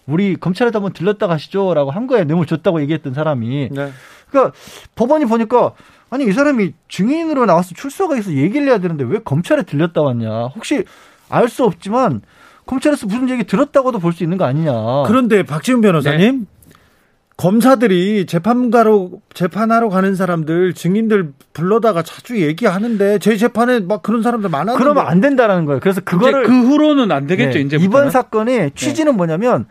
우리 0.06 0.36
검찰에도 0.36 0.78
한번 0.78 0.94
들렀다 0.94 1.26
가시죠라고 1.26 1.90
한 1.90 2.06
거예요. 2.06 2.24
뇌물 2.24 2.46
줬다고 2.46 2.80
얘기했던 2.80 3.12
사람이. 3.12 3.68
네. 3.72 3.92
그러니까 4.30 4.54
법원이 4.94 5.26
보니까 5.26 5.72
아니 6.10 6.24
이 6.24 6.32
사람이 6.32 6.72
증인으로 6.88 7.46
나와서 7.46 7.74
출석가 7.74 8.16
있어 8.18 8.32
얘기를 8.32 8.66
해야 8.68 8.78
되는데 8.78 9.04
왜 9.04 9.18
검찰에 9.24 9.62
들렸다 9.62 10.00
왔냐? 10.02 10.46
혹시 10.56 10.84
알 11.28 11.48
수 11.48 11.64
없지만 11.64 12.22
검찰에서 12.66 13.06
무슨 13.06 13.28
얘기 13.30 13.44
들었다고도 13.44 13.98
볼 13.98 14.12
수 14.12 14.22
있는 14.22 14.38
거 14.38 14.44
아니냐? 14.44 14.72
그런데 15.06 15.42
박지훈 15.42 15.80
변호사님 15.82 16.40
네. 16.40 16.46
검사들이 17.36 18.26
재판가로 18.26 19.20
재판하러 19.32 19.88
가는 19.90 20.16
사람들 20.16 20.74
증인들 20.74 21.32
불러다가 21.52 22.02
자주 22.02 22.40
얘기하는데 22.40 23.18
제 23.20 23.36
재판에 23.36 23.78
막 23.80 24.02
그런 24.02 24.22
사람들 24.22 24.50
많았는데 24.50 24.82
그러면 24.82 25.06
안 25.06 25.20
된다라는 25.20 25.64
거예요. 25.64 25.78
그래서 25.80 26.00
그거를 26.00 26.44
그 26.44 26.52
후로는 26.66 27.12
안 27.12 27.28
되겠죠. 27.28 27.58
네. 27.58 27.64
이제 27.64 27.76
이번 27.80 28.10
사건의 28.10 28.72
취지는 28.74 29.12
네. 29.12 29.16
뭐냐면 29.16 29.66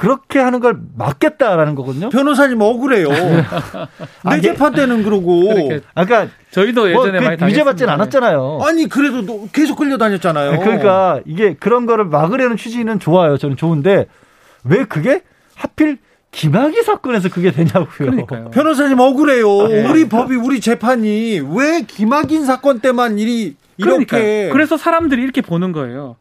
그렇게 0.00 0.38
하는 0.38 0.60
걸 0.60 0.78
막겠다라는 0.96 1.74
거거든요. 1.74 2.08
변호사님 2.08 2.58
억울해요. 2.62 3.10
내 4.24 4.30
아, 4.30 4.40
재판 4.40 4.72
때는 4.72 5.02
그러고. 5.02 5.50
아까 5.94 6.26
저희도 6.52 6.80
뭐 6.80 6.88
예전에 6.88 7.20
뭐 7.20 7.36
많이 7.36 7.52
유죄 7.52 7.64
받지는 7.64 7.92
않았잖아요. 7.92 8.60
아니 8.62 8.88
그래도 8.88 9.46
계속 9.52 9.76
끌려다녔잖아요. 9.76 10.60
그러니까 10.60 11.20
이게 11.26 11.52
그런 11.52 11.84
거를 11.84 12.06
막으려는 12.06 12.56
취지는 12.56 12.98
좋아요. 12.98 13.36
저는 13.36 13.58
좋은데 13.58 14.06
왜 14.64 14.84
그게 14.84 15.20
하필 15.54 15.98
김학의 16.30 16.82
사건에서 16.82 17.28
그게 17.28 17.50
되냐고요. 17.52 17.88
그러니까요. 17.90 18.50
변호사님 18.52 18.98
억울해요. 18.98 19.68
네. 19.68 19.86
우리 19.86 20.08
법이 20.08 20.34
우리 20.34 20.62
재판이 20.62 21.42
왜 21.54 21.82
김학인 21.86 22.46
사건 22.46 22.80
때만 22.80 23.18
일이 23.18 23.54
이렇게 23.76 24.06
그러니까요. 24.06 24.52
그래서 24.54 24.78
사람들이 24.78 25.22
이렇게 25.22 25.42
보는 25.42 25.72
거예요. 25.72 26.16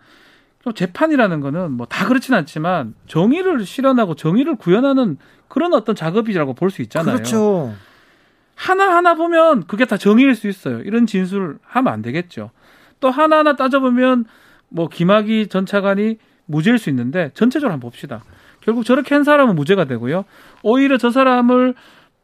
재판이라는 0.74 1.40
거는 1.42 1.72
뭐 1.72 1.86
다 1.88 2.08
그렇진 2.08 2.34
않지만 2.36 2.94
정의를 3.08 3.66
실현하고 3.66 4.16
정의를 4.16 4.56
구현하는 4.56 5.18
그런 5.48 5.74
어떤 5.74 5.96
작업이라고 5.96 6.54
볼 6.54 6.70
수 6.70 6.82
있잖아요. 6.84 7.16
그렇죠. 7.16 7.74
하나하나 8.56 9.16
보면 9.16 9.66
그게 9.68 9.86
다 9.86 9.98
정의일 9.98 10.36
수 10.36 10.48
있어요. 10.48 10.80
이런 10.82 11.06
진술 11.06 11.58
하면 11.66 11.94
안 11.94 12.02
되겠죠. 12.02 12.52
또 13.00 13.10
하나하나 13.10 13.56
따져보면 13.56 14.26
뭐 14.70 14.88
김학의 14.90 15.48
전 15.48 15.66
차관이 15.66 16.18
무죄일 16.46 16.78
수 16.78 16.90
있는데 16.90 17.32
전체적으로 17.34 17.72
한번 17.74 17.90
봅시다. 17.90 18.24
결국 18.62 18.84
저렇게 18.84 19.16
한 19.16 19.24
사람은 19.24 19.56
무죄가 19.56 19.86
되고요. 19.86 20.26
오히려 20.64 20.98
저 20.98 21.10
사람을 21.10 21.76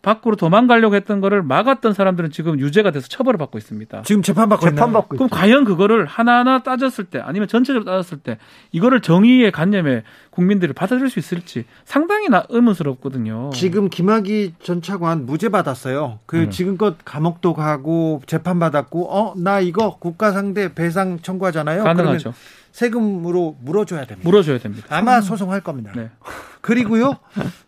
밖으로 0.06 0.36
도망가려고 0.36 0.96
했던 0.96 1.20
거를 1.20 1.42
막았던 1.42 1.94
사람들은 1.94 2.30
지금 2.30 2.60
유죄가 2.60 2.92
돼서 2.92 3.08
처벌을 3.08 3.40
받고 3.40 3.58
있습니다. 3.58 4.04
지금 4.04 4.22
재판받고 4.22 4.64
재판 4.70 4.94
받고 4.94 5.16
그럼 5.18 5.30
과연 5.30 5.66
그거를 5.66 6.06
하나하나 6.06 6.62
따졌을 6.62 7.06
때 7.06 7.20
아니면 7.20 7.48
전체적으로 7.48 7.86
따졌을 7.90 8.20
때 8.20 8.38
이거를 8.72 9.02
정의의 9.02 9.52
관념에 9.52 10.04
국민들이 10.30 10.74
받아들일 10.74 11.10
수 11.10 11.18
있을지 11.18 11.66
상당히 11.86 12.30
나 12.30 12.44
의문스럽거든요. 12.50 13.50
지금 13.54 13.90
김학의 13.90 14.54
전 14.62 14.84
차관 14.84 15.26
무죄 15.26 15.50
받았어요. 15.50 16.20
그 16.28 16.44
음. 16.44 16.50
지금껏 16.52 16.98
감옥도 17.04 17.56
가고 17.56 18.22
재판 18.28 18.60
받았고 18.60 19.10
어 19.12 19.34
나 19.36 19.60
이거 19.60 19.98
국가 20.00 20.32
상대 20.32 20.74
배상 20.74 21.20
청구하잖아요. 21.20 21.84
가능하죠. 21.84 22.34
세금으로 22.76 23.56
물어줘야 23.62 24.06
됩니다. 24.06 24.28
물어줘야 24.30 24.58
됩니다. 24.60 24.86
아마 24.90 25.22
소송할 25.22 25.62
겁니다. 25.62 25.94
네. 25.96 26.10
그리고요, 26.60 27.20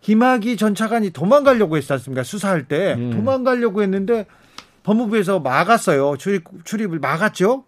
김학의 0.02 0.58
전 0.58 0.74
차관이 0.74 1.10
도망가려고 1.10 1.78
했지 1.78 1.90
않습니까? 1.94 2.22
수사할 2.22 2.68
때 2.68 2.94
음. 2.98 3.10
도망가려고 3.12 3.82
했는데 3.82 4.26
법무부에서 4.82 5.40
막았어요. 5.40 6.18
출입 6.18 6.44
출입을 6.64 6.98
막았죠. 6.98 7.64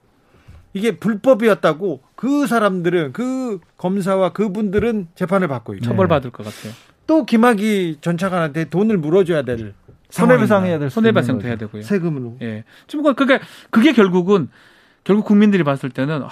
이게 0.74 0.98
불법이었다고 0.98 2.02
그 2.14 2.46
사람들은 2.46 3.14
그 3.14 3.58
검사와 3.78 4.34
그분들은 4.34 5.08
재판을 5.14 5.48
받고 5.48 5.74
있죠. 5.76 5.86
처벌받을 5.86 6.30
것 6.32 6.44
같아요. 6.44 6.74
또 7.06 7.24
김학의 7.24 7.96
전 8.02 8.18
차관한테 8.18 8.66
돈을 8.66 8.98
물어줘야 8.98 9.42
될 9.42 9.72
손해배상해야 10.10 10.78
될 10.78 10.90
손해배상도 10.90 11.46
해야 11.46 11.56
되고요. 11.56 11.82
세금으로. 11.82 12.36
예. 12.42 12.64
지금 12.86 13.14
그게 13.14 13.40
그게 13.70 13.92
결국은 13.92 14.50
결국 15.04 15.24
국민들이 15.24 15.64
봤을 15.64 15.90
때는 15.90 16.22
아, 16.22 16.28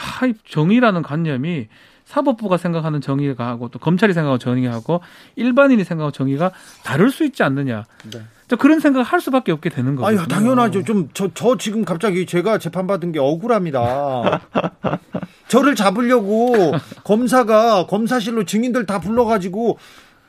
정의라는 0.49 1.03
관념이 1.03 1.69
사법부가 2.05 2.57
생각하는 2.57 3.01
정의가 3.01 3.47
하고 3.47 3.69
또 3.69 3.79
검찰이 3.79 4.15
생각하는 4.15 4.39
정의하고 4.39 5.03
일반인이 5.37 5.85
생각하는 5.85 6.13
정의가 6.13 6.53
다를 6.83 7.11
수 7.11 7.25
있지 7.25 7.43
않느냐. 7.43 7.85
네. 8.11 8.23
그런 8.57 8.81
생각을 8.81 9.05
할 9.05 9.21
수밖에 9.21 9.53
없게 9.53 9.69
되는 9.69 9.95
거죠. 9.95 10.23
아 10.23 10.27
당연하죠. 10.27 10.83
좀저저 10.85 11.59
지금 11.59 11.85
갑자기 11.85 12.25
제가 12.25 12.57
재판 12.57 12.87
받은 12.87 13.13
게 13.13 13.19
억울합니다. 13.19 14.41
저를 15.49 15.75
잡으려고 15.75 16.73
검사가 17.05 17.87
검사실로 17.87 18.45
증인들 18.45 18.87
다 18.87 19.01
불러가지고 19.01 19.79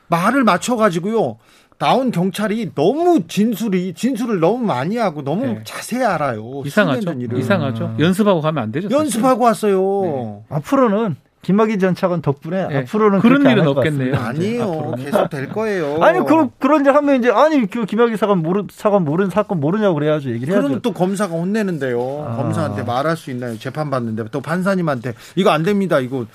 말을 0.08 0.44
맞춰가지고요. 0.44 1.38
나온 1.80 2.10
경찰이 2.10 2.72
너무 2.74 3.26
진술이 3.26 3.94
진술을 3.94 4.38
너무 4.38 4.58
많이 4.58 4.98
하고 4.98 5.24
너무 5.24 5.46
네. 5.46 5.60
자세히 5.64 6.04
알아요. 6.04 6.62
이상하죠. 6.66 7.14
이상하죠. 7.34 7.84
음. 7.86 7.96
연습하고 7.98 8.42
가면 8.42 8.62
안 8.62 8.70
되죠. 8.70 8.90
연습하고 8.90 9.44
왔어요. 9.44 10.02
네. 10.04 10.54
앞으로는 10.56 11.16
김학의 11.40 11.78
전 11.78 11.94
차관 11.94 12.20
덕분에 12.20 12.68
네. 12.68 12.78
앞으로는 12.80 13.20
그런 13.20 13.46
일은 13.50 13.66
없겠네요. 13.66 14.14
아니에요. 14.14 14.94
계속 14.98 15.30
될 15.30 15.48
거예요. 15.48 15.96
아니 16.04 16.22
그런 16.22 16.50
그런 16.58 16.84
일 16.84 16.94
하면 16.94 17.18
이제 17.18 17.30
아니 17.30 17.66
그 17.66 17.86
김학의 17.86 18.18
사관 18.18 18.42
모르 18.42 18.66
사관 18.70 19.06
모르는 19.06 19.30
사건 19.30 19.58
모르냐고 19.58 19.94
그래야죠. 19.94 20.28
얘기를 20.32 20.52
해야죠. 20.52 20.68
그럼 20.68 20.82
또 20.82 20.92
검사가 20.92 21.32
혼내는데요. 21.34 22.26
아. 22.28 22.36
검사한테 22.36 22.82
말할 22.82 23.16
수 23.16 23.30
있나요? 23.30 23.58
재판 23.58 23.88
받는데 23.88 24.24
또 24.30 24.42
판사님한테 24.42 25.14
이거 25.34 25.48
안 25.48 25.62
됩니다. 25.62 25.98
이거 25.98 26.26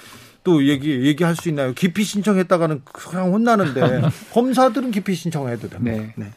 또 0.45 0.65
얘기 0.67 1.01
얘기할 1.05 1.35
수 1.35 1.49
있나요? 1.49 1.73
기피 1.73 2.03
신청했다가는 2.03 2.83
그냥 2.85 3.33
혼나는데 3.33 4.03
검사들은 4.31 4.91
기피 4.91 5.15
신청해도 5.15 5.69
됩니다. 5.69 5.97
네. 5.97 6.13
네. 6.15 6.31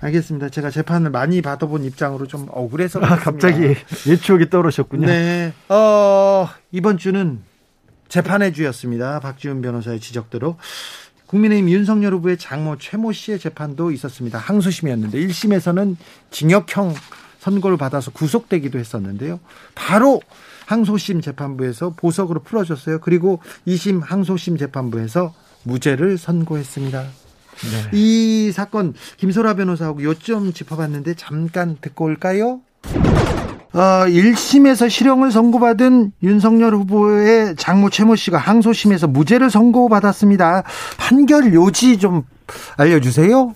알겠습니다. 0.00 0.48
제가 0.48 0.70
재판을 0.70 1.10
많이 1.10 1.42
받아본 1.42 1.84
입장으로 1.84 2.26
좀 2.26 2.48
억울해서 2.50 2.98
아, 3.00 3.16
갑자기 3.16 3.76
옛 4.08 4.16
추억이 4.16 4.50
떠오르셨군요. 4.50 5.06
네. 5.06 5.52
어, 5.68 6.48
이번 6.72 6.98
주는 6.98 7.40
재판의 8.08 8.54
주였습니다. 8.54 9.20
박지훈 9.20 9.60
변호사의 9.62 10.00
지적대로 10.00 10.56
국민의힘 11.26 11.68
윤석열 11.68 12.14
후보의 12.14 12.38
장모 12.38 12.78
최모 12.78 13.12
씨의 13.12 13.38
재판도 13.38 13.90
있었습니다. 13.90 14.38
항소심이었는데 14.38 15.18
1심에서는 15.18 15.96
징역형 16.30 16.94
선고를 17.46 17.76
받아서 17.76 18.10
구속되기도 18.10 18.78
했었는데요. 18.78 19.38
바로 19.76 20.20
항소심 20.66 21.20
재판부에서 21.20 21.90
보석으로 21.90 22.40
풀어줬어요. 22.42 22.98
그리고 23.00 23.40
2심 23.68 24.02
항소심 24.04 24.56
재판부에서 24.58 25.32
무죄를 25.62 26.18
선고했습니다. 26.18 27.02
네. 27.02 27.90
이 27.92 28.50
사건 28.52 28.94
김소라 29.16 29.54
변호사하고 29.54 30.02
요점 30.02 30.52
짚어봤는데 30.52 31.14
잠깐 31.14 31.76
듣고 31.80 32.06
올까요? 32.06 32.60
어, 33.72 33.78
1심에서 33.78 34.90
실형을 34.90 35.30
선고받은 35.30 36.12
윤석열 36.22 36.74
후보의 36.74 37.54
장모 37.56 37.90
최모 37.90 38.16
씨가 38.16 38.38
항소심에서 38.38 39.06
무죄를 39.06 39.50
선고받았습니다. 39.50 40.64
판결 40.98 41.54
요지 41.54 41.98
좀 41.98 42.24
알려주세요. 42.76 43.54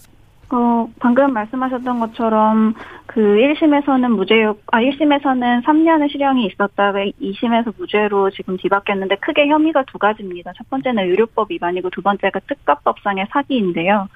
어, 0.52 0.88
방금 0.98 1.32
말씀하셨던 1.32 2.00
것처럼 2.00 2.74
그 3.06 3.20
1심에서는 3.20 4.08
무죄였, 4.16 4.58
아, 4.72 4.80
1심에서는 4.80 5.62
3년의 5.64 6.10
실형이 6.10 6.46
있었다가 6.46 7.04
2심에서 7.04 7.72
무죄로 7.76 8.30
지금 8.30 8.56
뒤바뀌었는데 8.56 9.16
크게 9.16 9.46
혐의가 9.46 9.84
두 9.84 9.98
가지입니다. 9.98 10.52
첫 10.56 10.68
번째는 10.68 11.04
의료법 11.04 11.52
위반이고 11.52 11.90
두 11.90 12.02
번째가 12.02 12.40
특가법상의 12.48 13.26
사기인데요. 13.30 14.08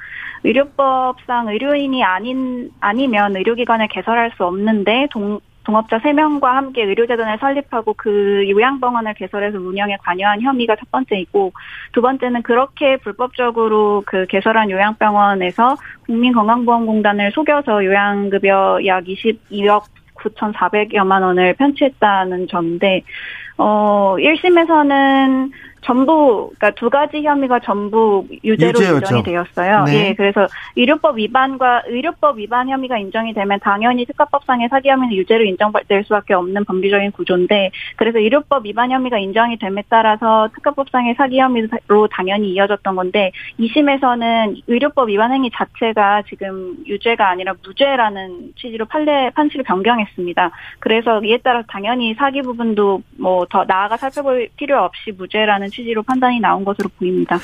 의료법상 0.43 1.49
의료인이 1.49 2.03
아닌, 2.03 2.71
아니면 2.81 3.37
의료기관을 3.37 3.89
개설할 3.89 4.33
수 4.37 4.45
없는데 4.45 5.09
동, 5.13 5.39
동업자 5.65 5.99
3명과 5.99 6.45
함께 6.45 6.85
의료재단을 6.85 7.39
설립하고 7.39 7.95
그 7.97 8.45
요양병원을 8.49 9.15
개설해서 9.15 9.59
운영에 9.59 9.97
관여한 10.03 10.41
혐의가 10.41 10.77
첫 10.77 10.91
번째이고 10.91 11.53
두 11.93 12.03
번째는 12.03 12.43
그렇게 12.43 12.97
불법적으로 12.99 14.03
그 14.07 14.27
개설한 14.27 14.71
요양병원에서 14.71 15.77
국민건강보험공단을 16.07 17.33
속여서 17.33 17.85
요양급여 17.85 18.81
약 18.87 19.05
22억 19.05 19.85
9,400여만 20.15 21.23
원을 21.23 21.55
편취했다는 21.55 22.49
점인데 22.49 23.03
어 23.57 24.17
1심에서는 24.19 25.51
전부 25.85 26.51
그러니까 26.59 26.71
두 26.73 26.91
가지 26.91 27.23
혐의가 27.23 27.61
전부 27.61 28.27
유죄로 28.43 28.71
유죄였죠. 28.71 28.97
인정이 28.97 29.23
되었어요. 29.23 29.85
네. 29.85 30.09
예, 30.09 30.15
그래서 30.15 30.47
의료법 30.77 31.19
위반과 31.19 31.85
의료법 31.87 32.39
위반 32.39 32.69
혐의가 32.69 32.99
인정이 32.99 33.33
되면 33.33 33.61
당연히 33.61 34.05
특가법상의 34.07 34.69
사기 34.71 34.89
혐의는 34.89 35.17
유죄로 35.17 35.45
인정될 35.45 36.05
수밖에 36.05 36.35
없는 36.35 36.65
법리적인 36.65 37.13
구조인데 37.13 37.71
그래서 37.97 38.19
의료법 38.19 38.67
위반 38.67 38.91
혐의가 38.91 39.19
인정이 39.19 39.57
됨에 39.59 39.85
따라서 39.89 40.49
특가법상의 40.55 41.15
사기 41.17 41.39
혐의로 41.39 42.09
당연히 42.11 42.51
이어졌던 42.53 42.97
건데 42.97 43.31
2심에서는 43.61 44.63
의료법 44.67 45.09
위반 45.11 45.33
행위 45.33 45.51
자체가 45.51 46.23
지금 46.29 46.77
유죄가 46.87 47.29
아니라 47.29 47.55
무죄라는 47.63 48.53
취지로 48.57 48.87
판례 48.87 49.31
판시를 49.31 49.65
변경했습니다. 49.65 50.51
그래서 50.81 51.23
이에 51.23 51.39
따라 51.39 51.63
당연히 51.69 52.15
사기 52.15 52.43
부분도 52.43 53.03
뭐 53.19 53.45
더 53.55 53.65
나아가 53.65 53.97
살펴볼 53.97 54.49
필요 54.57 54.83
없이 54.83 55.13
무죄라는 55.13 55.69
취지로 55.75 56.03
판단이 56.03 56.41
나온 56.41 56.65
것으로 56.65 56.89
보입니다. 56.99 57.39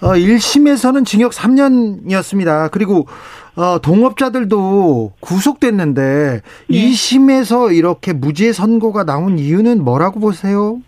어, 0.00 0.12
1심에서는 0.12 1.04
징역 1.04 1.32
3년이었습니다. 1.32 2.70
그리고 2.70 3.06
어, 3.54 3.78
동업자들도 3.80 5.12
구속됐는데 5.20 6.40
네. 6.68 6.74
2심에서 6.74 7.74
이렇게 7.76 8.12
무죄 8.12 8.52
선고가 8.52 9.04
나온 9.04 9.38
이유는 9.38 9.84
뭐라고 9.84 10.20
보세요? 10.20 10.80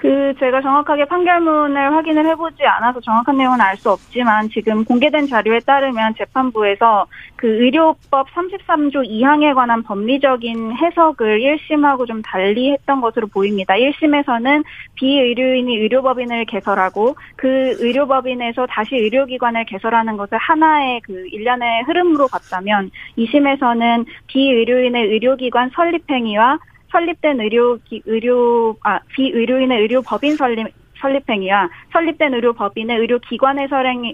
그 0.00 0.32
제가 0.38 0.62
정확하게 0.62 1.04
판결문을 1.04 1.92
확인을 1.92 2.24
해보지 2.24 2.64
않아서 2.64 3.00
정확한 3.00 3.36
내용은 3.36 3.60
알 3.60 3.76
수 3.76 3.90
없지만 3.90 4.48
지금 4.48 4.84
공개된 4.84 5.26
자료에 5.26 5.60
따르면 5.60 6.14
재판부에서 6.16 7.06
그 7.36 7.46
의료법 7.46 8.28
33조 8.30 9.06
2항에 9.08 9.54
관한 9.54 9.82
법리적인 9.82 10.72
해석을 10.76 11.40
1심하고 11.40 12.06
좀 12.06 12.20
달리 12.22 12.72
했던 12.72 13.00
것으로 13.00 13.26
보입니다. 13.26 13.74
1심에서는 13.74 14.64
비의료인이 14.94 15.76
의료법인을 15.76 16.46
개설하고 16.46 17.16
그 17.36 17.76
의료법인에서 17.78 18.66
다시 18.66 18.96
의료기관을 18.96 19.64
개설하는 19.66 20.16
것을 20.16 20.36
하나의 20.38 21.00
그 21.02 21.26
일련의 21.28 21.84
흐름으로 21.84 22.28
봤다면 22.28 22.90
2심에서는 23.18 24.04
비의료인의 24.26 25.04
의료기관 25.08 25.70
설립 25.74 26.10
행위와 26.10 26.58
설립된 26.90 27.40
의료 27.40 27.78
의료 28.04 28.76
아 28.82 29.00
비의료인의 29.14 29.80
의료 29.80 30.02
법인 30.02 30.36
설립 30.36 30.66
설립행위와 31.00 31.68
설립된 31.92 32.34
의료법인의 32.34 32.98
의료기관의 32.98 33.68
설행 33.68 34.12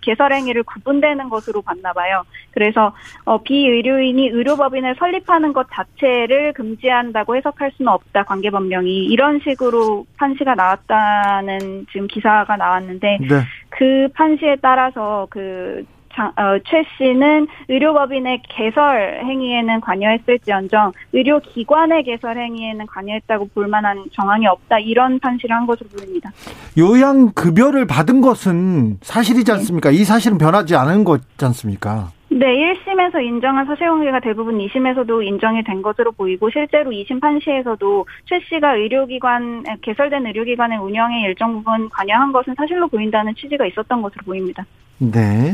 개설행위를 0.00 0.62
구분되는 0.64 1.28
것으로 1.28 1.62
봤나 1.62 1.92
봐요. 1.92 2.24
그래서 2.50 2.94
어, 3.24 3.42
비의료인이 3.42 4.28
의료법인을 4.28 4.96
설립하는 4.98 5.52
것 5.52 5.66
자체를 5.72 6.52
금지한다고 6.54 7.36
해석할 7.36 7.72
수는 7.76 7.92
없다. 7.92 8.24
관계법령이 8.24 9.06
이런 9.06 9.40
식으로 9.40 10.06
판시가 10.16 10.54
나왔다는 10.54 11.86
지금 11.92 12.06
기사가 12.06 12.56
나왔는데 12.56 13.18
네. 13.20 13.28
그 13.70 14.08
판시에 14.14 14.56
따라서 14.60 15.26
그 15.30 15.84
어, 16.20 16.58
최 16.66 16.84
씨는 16.96 17.46
의료법인의 17.68 18.42
개설 18.48 19.20
행위에는 19.24 19.80
관여했을지언정 19.80 20.92
의료기관의 21.12 22.04
개설 22.04 22.38
행위에는 22.38 22.86
관여했다고 22.86 23.48
볼 23.54 23.66
만한 23.66 24.04
정황이 24.12 24.46
없다 24.46 24.78
이런 24.78 25.18
판시를 25.18 25.54
한 25.56 25.66
것으로 25.66 25.88
보입니다. 25.96 26.30
요양급여를 26.78 27.86
받은 27.86 28.20
것은 28.20 28.98
사실이지 29.02 29.44
네. 29.44 29.52
않습니까? 29.52 29.90
네. 29.90 29.96
이 29.96 30.04
사실은 30.04 30.38
변하지 30.38 30.76
않은 30.76 31.04
거지 31.04 31.24
않습니까? 31.42 32.10
네, 32.34 32.46
1심에서 32.46 33.22
인정한 33.22 33.66
사실관계가 33.66 34.20
대부분 34.20 34.56
2심에서도 34.58 35.26
인정이 35.26 35.62
된 35.64 35.82
것으로 35.82 36.12
보이고 36.12 36.48
실제로 36.50 36.90
2심 36.90 37.20
판시에서도 37.20 38.06
최 38.24 38.40
씨가 38.48 38.76
의료기관 38.76 39.64
개설된 39.82 40.26
의료기관의 40.26 40.78
운영에 40.78 41.22
일정 41.26 41.52
부분 41.52 41.90
관여한 41.90 42.32
것은 42.32 42.54
사실로 42.56 42.88
보인다는 42.88 43.34
취지가 43.34 43.66
있었던 43.66 44.00
것으로 44.00 44.22
보입니다. 44.24 44.64
네. 44.98 45.52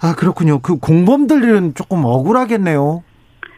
아, 0.00 0.14
그렇군요. 0.14 0.60
그 0.60 0.78
공범들은 0.78 1.74
조금 1.74 2.04
억울하겠네요. 2.04 3.02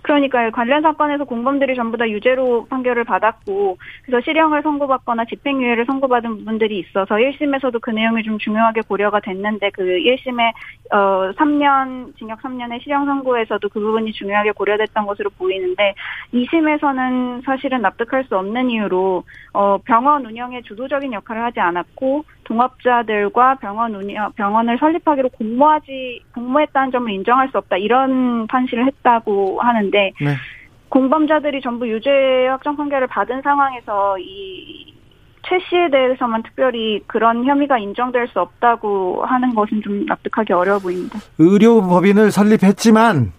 그러니까 0.07 0.51
관련 0.51 0.83
사건에서 0.83 1.25
공범들이 1.25 1.75
전부 1.75 1.97
다 1.97 2.09
유죄로 2.09 2.66
판결을 2.71 3.03
받았고 3.03 3.77
그래서 4.05 4.25
실형을 4.25 4.62
선고받거나 4.62 5.25
집행유예를 5.25 5.85
선고받은 5.85 6.38
부분들이 6.38 6.79
있어서 6.79 7.16
1심에서도 7.16 7.81
그 7.81 7.90
내용이 7.90 8.23
좀 8.23 8.38
중요하게 8.38 8.83
고려가 8.83 9.19
됐는데 9.19 9.71
그 9.71 9.83
1심에 9.83 10.53
어 10.92 11.33
3년 11.33 12.16
징역 12.19 12.40
3년의 12.40 12.81
실형 12.85 13.05
선고에서도 13.05 13.69
그 13.69 13.81
부분이 13.81 14.12
중요하게 14.12 14.53
고려됐던 14.53 15.07
것으로 15.07 15.31
보이는데 15.31 15.97
2심에서는 16.33 17.45
사실은 17.45 17.83
납득할 17.83 18.23
수 18.29 18.38
없는 18.38 18.71
이유로 18.71 19.25
어 19.55 19.79
병원 19.79 20.25
운영에 20.25 20.62
주도적인 20.62 21.12
역할을 21.14 21.42
하지 21.42 21.59
않았고 21.59 22.25
동업자들과 22.47 23.57
병원 23.57 23.95
운영 23.95 24.33
병원을 24.33 24.79
설립하기로 24.79 25.29
공모하지 25.31 26.23
공모했다는 26.35 26.91
점을 26.93 27.11
인정할 27.13 27.49
수 27.51 27.59
없다 27.59 27.77
이런 27.77 28.47
판시를 28.47 28.87
했다고 28.87 29.61
하는데 29.61 30.13
네. 30.21 30.35
공범자들이 30.89 31.61
전부 31.61 31.89
유죄 31.89 32.47
확정 32.49 32.77
판결을 32.77 33.07
받은 33.09 33.43
상황에서 33.43 34.19
이 34.19 34.97
최 35.49 35.59
씨에 35.69 35.91
대해서만 35.91 36.43
특별히 36.43 37.01
그런 37.07 37.45
혐의가 37.45 37.79
인정될 37.79 38.29
수 38.29 38.41
없다고 38.41 39.25
하는 39.25 39.55
것은 39.55 39.81
좀 39.83 40.05
납득하기 40.07 40.53
어려워 40.53 40.79
보입니다. 40.81 41.21
의료법인을 41.39 42.33
설립했지만 42.33 43.33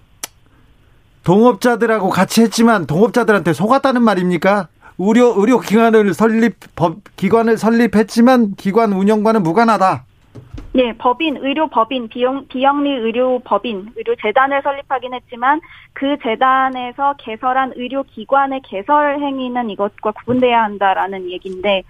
동업자들하고 1.26 2.10
같이 2.10 2.42
했지만 2.42 2.88
동업자들한테 2.88 3.52
속았다는 3.52 4.02
말입니까? 4.02 4.70
의료 5.00 5.34
의료 5.40 5.60
기관을 5.60 6.14
설립 6.14 6.56
법 6.76 6.98
기관을 7.16 7.58
설립했지만 7.58 8.56
기관 8.56 8.94
운영과는 8.94 9.44
무관하다. 9.44 10.06
네, 10.74 10.94
법인, 10.98 11.38
의료 11.38 11.68
법인, 11.70 12.08
비용, 12.08 12.48
비영리 12.48 12.90
의료 12.90 13.40
법인, 13.40 13.90
의료 13.96 14.16
재단을 14.22 14.62
설립하긴 14.62 15.14
했지만 15.14 15.60
그 15.94 16.18
재단에서 16.22 17.16
개설한 17.18 17.74
의료 17.76 18.04
기관의 18.04 18.62
개설 18.64 19.20
행위는 19.20 19.72
이것과 19.72 20.12
구분돼야 20.12 20.64
한다라는 20.64 21.32
얘기인데 21.32 21.84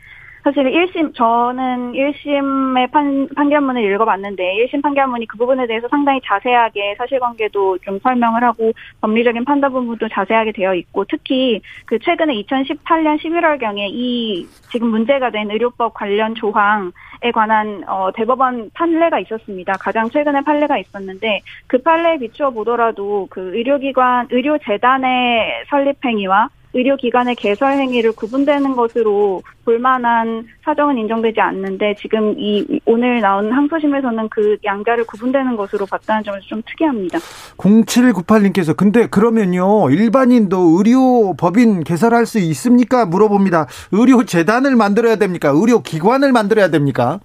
사실 0.43 0.63
1심, 0.63 1.15
저는 1.15 1.93
1심의 1.93 2.91
판, 2.91 3.27
판결문을 3.35 3.83
읽어봤는데 3.93 4.43
1심 4.43 4.81
판결문이 4.81 5.27
그 5.27 5.37
부분에 5.37 5.67
대해서 5.67 5.87
상당히 5.89 6.19
자세하게 6.23 6.95
사실관계도 6.97 7.79
좀 7.79 7.99
설명을 7.99 8.43
하고 8.43 8.71
법리적인 9.01 9.45
판단 9.45 9.71
부분도 9.71 10.07
자세하게 10.09 10.53
되어 10.53 10.73
있고 10.75 11.05
특히 11.05 11.61
그 11.85 11.99
최근에 11.99 12.33
2018년 12.43 13.19
11월경에 13.19 13.89
이 13.89 14.47
지금 14.71 14.89
문제가 14.89 15.29
된 15.29 15.51
의료법 15.51 15.93
관련 15.93 16.35
조항 16.35 16.91
에 17.23 17.31
관한 17.31 17.83
어, 17.87 18.11
대법원 18.13 18.69
판례가 18.75 19.19
있었습니다. 19.21 19.73
가장 19.79 20.07
최근에 20.07 20.41
판례가 20.41 20.77
있었는데 20.77 21.41
그 21.65 21.79
판례에 21.79 22.19
비추어 22.19 22.51
보더라도 22.51 23.27
그 23.31 23.55
의료기관, 23.55 24.27
의료재단의 24.29 25.65
설립 25.67 25.95
행위와 26.05 26.49
의료기관의 26.73 27.35
개설 27.35 27.73
행위를 27.73 28.11
구분되는 28.11 28.75
것으로 28.75 29.41
볼만한 29.65 30.45
사정은 30.63 30.97
인정되지 30.97 31.39
않는데 31.39 31.95
지금 31.99 32.35
이 32.37 32.79
오늘 32.85 33.21
나온 33.21 33.51
항소심에서는 33.51 34.29
그 34.29 34.57
양자를 34.63 35.05
구분되는 35.05 35.55
것으로 35.55 35.85
봤다는 35.85 36.23
점에서 36.23 36.45
좀 36.47 36.61
특이합니다. 36.65 37.19
0798님께서 37.57 38.75
근데 38.75 39.07
그러면요 39.07 39.89
일반인도 39.89 40.77
의료 40.77 41.33
법인 41.35 41.83
개설할 41.83 42.25
수 42.25 42.39
있습니까? 42.39 43.05
물어봅니다. 43.05 43.67
의료 43.91 44.23
재단을 44.23 44.75
만들어야 44.75 45.15
됩니까? 45.15 45.49
의료 45.53 45.81
기관을 45.81 46.31
만들어야 46.31 46.69
됩니까? 46.69 47.19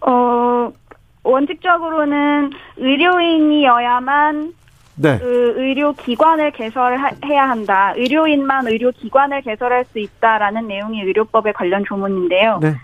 어 0.00 0.70
원칙적으로는 1.24 2.50
의료인이어야만 2.76 4.54
네. 5.02 5.18
그 5.18 5.54
의료 5.56 5.92
기관을 5.92 6.52
개설해야 6.52 7.48
한다. 7.48 7.92
의료인만 7.96 8.68
의료 8.68 8.92
기관을 8.92 9.42
개설할 9.42 9.84
수 9.86 9.98
있다라는 9.98 10.68
내용이 10.68 11.00
의료법에 11.02 11.52
관련 11.52 11.84
조문인데요. 11.84 12.60
네. 12.62 12.74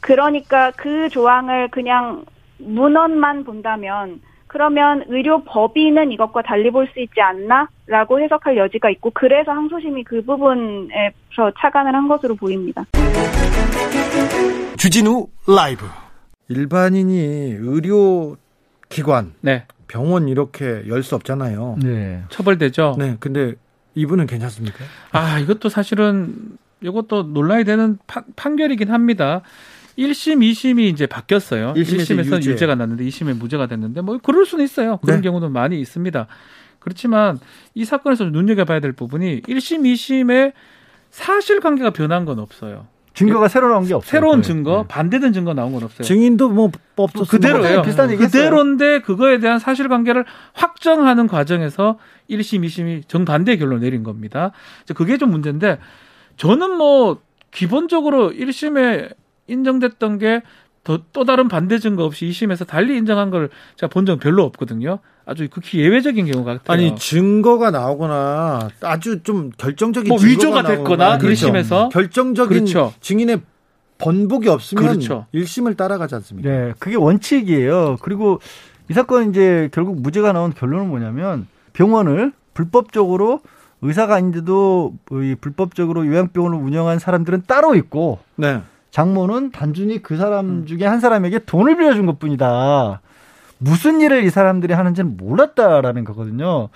그러니까 0.00 0.72
그 0.76 1.08
조항을 1.08 1.68
그냥 1.68 2.24
문헌만 2.58 3.44
본다면 3.44 4.20
그러면 4.48 5.04
의료법인은 5.08 6.10
이것과 6.12 6.42
달리 6.42 6.70
볼 6.70 6.86
수 6.92 7.00
있지 7.00 7.20
않나라고 7.20 8.20
해석할 8.20 8.56
여지가 8.56 8.90
있고 8.90 9.10
그래서 9.14 9.52
항소심이 9.52 10.04
그 10.04 10.22
부분에서 10.24 11.52
차관을 11.60 11.94
한 11.94 12.08
것으로 12.08 12.34
보입니다. 12.34 12.84
주진우 14.76 15.26
라이브 15.46 15.84
일반인이 16.48 17.56
의료 17.60 18.36
기관 18.88 19.34
네. 19.42 19.64
병원 19.88 20.28
이렇게 20.28 20.84
열 20.86 21.02
수 21.02 21.14
없잖아요. 21.14 21.78
네. 21.82 22.22
처벌되죠. 22.28 22.96
네. 22.98 23.16
근데 23.18 23.54
이분은 23.94 24.26
괜찮습니까? 24.26 24.84
아, 25.12 25.38
이것도 25.38 25.68
사실은 25.68 26.34
이것도 26.82 27.24
논란이 27.24 27.64
되는 27.64 27.98
파, 28.06 28.22
판결이긴 28.36 28.90
합니다. 28.90 29.42
1심, 29.98 30.38
2심이 30.48 30.82
이제 30.92 31.06
바뀌었어요. 31.06 31.74
1심에서 31.74 32.36
유죄. 32.38 32.50
유죄가 32.52 32.76
났는데 32.76 33.02
2심에 33.04 33.36
무죄가 33.36 33.66
됐는데 33.66 34.00
뭐 34.02 34.18
그럴 34.22 34.46
수는 34.46 34.64
있어요. 34.64 34.98
그런 34.98 35.16
네. 35.16 35.22
경우도 35.22 35.48
많이 35.48 35.80
있습니다. 35.80 36.28
그렇지만 36.78 37.40
이 37.74 37.84
사건에서 37.84 38.24
눈여겨봐야 38.26 38.78
될 38.78 38.92
부분이 38.92 39.42
1심, 39.42 39.80
2심의 39.92 40.52
사실관계가 41.10 41.90
변한 41.90 42.24
건 42.24 42.38
없어요. 42.38 42.86
증거가 43.18 43.46
예, 43.46 43.48
새로 43.48 43.68
나온 43.68 43.84
게 43.84 43.94
없어요. 43.94 44.08
새로운 44.08 44.42
증거, 44.42 44.82
네. 44.82 44.88
반대된 44.88 45.32
증거 45.32 45.52
나온 45.52 45.72
건 45.72 45.82
없어요. 45.82 46.06
증인도 46.06 46.50
뭐 46.50 46.70
없었어요. 46.94 47.26
그대로예요. 47.26 47.82
비슷한 47.82 48.10
얘기 48.12 48.22
그대로인데 48.22 49.00
그거에 49.00 49.40
대한 49.40 49.58
사실관계를 49.58 50.24
확정하는 50.52 51.26
과정에서 51.26 51.98
1심, 52.30 52.64
2심이 52.64 53.08
정반대 53.08 53.56
결론 53.56 53.80
내린 53.80 54.04
겁니다. 54.04 54.52
그게 54.94 55.18
좀 55.18 55.30
문제인데 55.32 55.78
저는 56.36 56.76
뭐 56.76 57.20
기본적으로 57.50 58.30
1심에 58.30 59.12
인정됐던 59.48 60.18
게 60.18 60.42
더, 60.84 61.00
또 61.12 61.24
다른 61.24 61.48
반대 61.48 61.78
증거 61.78 62.04
없이 62.04 62.26
2심에서 62.28 62.66
달리 62.66 62.96
인정한 62.96 63.30
걸 63.30 63.50
제가 63.76 63.90
본 63.90 64.06
적은 64.06 64.20
별로 64.20 64.44
없거든요. 64.44 65.00
아주 65.26 65.46
극히 65.50 65.80
예외적인 65.80 66.30
경우 66.30 66.44
같아요. 66.44 66.62
아니 66.68 66.96
증거가 66.96 67.70
나오거나 67.70 68.70
아주 68.80 69.22
좀 69.22 69.50
결정적인 69.58 70.08
뭐 70.08 70.18
위조가 70.18 70.62
됐거나 70.62 71.18
그렇죠. 71.18 71.48
1심에서 71.48 71.90
결정적인 71.90 72.58
그렇죠. 72.58 72.94
증인의 73.00 73.42
번복이 73.98 74.48
없으면 74.48 74.82
그렇죠. 74.82 75.26
1심을 75.34 75.76
따라가지 75.76 76.14
않습니까? 76.14 76.48
네, 76.48 76.72
그게 76.78 76.96
원칙이에요. 76.96 77.98
그리고 78.00 78.40
이 78.88 78.94
사건 78.94 79.28
이제 79.28 79.68
결국 79.72 80.00
무죄가 80.00 80.32
나온 80.32 80.54
결론은 80.54 80.88
뭐냐면 80.88 81.46
병원을 81.74 82.32
불법적으로 82.54 83.40
의사가 83.82 84.14
아닌데도 84.14 84.94
불법적으로 85.40 86.06
요양병원을 86.06 86.58
운영한 86.58 86.98
사람들은 86.98 87.42
따로 87.46 87.74
있고 87.74 88.18
네. 88.36 88.62
장모는 88.90 89.50
단순히 89.52 90.02
그 90.02 90.16
사람 90.16 90.46
음. 90.46 90.66
중에 90.66 90.84
한 90.86 91.00
사람에게 91.00 91.40
돈을 91.40 91.76
빌려준 91.76 92.06
것 92.06 92.18
뿐이다. 92.18 93.00
무슨 93.58 94.00
일을 94.00 94.24
이 94.24 94.30
사람들이 94.30 94.72
하는지는 94.72 95.16
몰랐다라는 95.16 96.04
거거든요. 96.04 96.68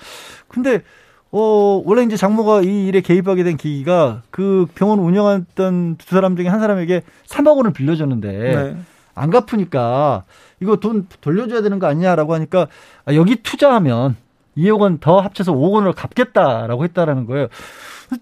근데 0.49 0.83
어, 1.31 1.83
원래 1.87 2.03
이제 2.03 2.17
장모가 2.17 2.63
이 2.63 2.87
일에 2.89 3.01
개입하게 3.01 3.45
된 3.45 3.57
계기가 3.57 4.23
그 4.31 4.67
병원 4.75 4.99
운영했던 4.99 5.97
두 5.97 6.15
사람 6.15 6.37
중에 6.37 6.49
한 6.49 6.61
사람에게 6.61 7.03
3억 7.27 7.57
원을 7.57 7.73
빌려줬는데 7.73 8.29
네. 8.33 8.77
안 9.15 9.31
갚으니까 9.31 10.25
이거 10.61 10.77
돈 10.77 11.07
돌려줘야 11.21 11.63
되는 11.63 11.79
거 11.79 11.87
아니냐라고 11.87 12.35
하니까 12.35 12.67
아, 13.07 13.15
여기 13.15 13.37
투자하면 13.37 14.17
2억 14.59 14.81
원 14.81 14.99
더 15.01 15.21
합쳐서 15.21 15.53
5억 15.53 15.73
원을 15.73 15.93
갚겠다라고 15.93 16.85
했다라는 16.85 17.25
거예요. 17.27 17.49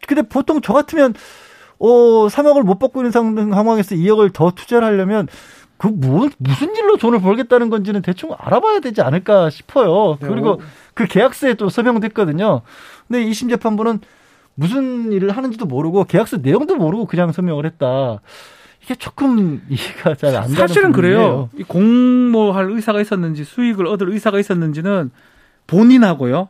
근데 0.06 0.22
보통 0.22 0.60
저 0.60 0.72
같으면 0.72 1.14
어, 1.80 1.86
3억을 2.28 2.62
못 2.62 2.78
받고 2.78 3.00
있는 3.00 3.10
상황에서 3.10 3.94
2억을 3.94 4.32
더 4.32 4.50
투자를 4.52 4.86
하려면 4.86 5.26
그 5.78 5.86
뭐, 5.88 6.28
무슨 6.38 6.74
일로 6.76 6.98
돈을 6.98 7.20
벌겠다는 7.20 7.70
건지는 7.70 8.02
대충 8.02 8.30
알아봐야 8.38 8.80
되지 8.80 9.00
않을까 9.00 9.48
싶어요. 9.50 10.18
네. 10.20 10.28
그리고 10.28 10.60
그 10.94 11.06
계약서에 11.06 11.54
또 11.54 11.70
서명됐거든요. 11.70 12.60
근데 13.08 13.24
2심 13.24 13.48
재판부는 13.48 14.00
무슨 14.54 15.10
일을 15.10 15.30
하는지도 15.30 15.64
모르고 15.64 16.04
계약서 16.04 16.36
내용도 16.38 16.76
모르고 16.76 17.06
그냥 17.06 17.32
서명을 17.32 17.64
했다. 17.64 18.20
이게 18.84 18.94
조금 18.94 19.62
이해가 19.70 20.16
잘 20.16 20.36
안 20.36 20.42
가는 20.42 20.54
사실은 20.54 20.92
그래요. 20.92 21.48
이 21.56 21.62
공모할 21.62 22.70
의사가 22.70 23.00
있었는지 23.00 23.44
수익을 23.44 23.86
얻을 23.86 24.10
의사가 24.10 24.38
있었는지는 24.38 25.10
본인하고요. 25.66 26.48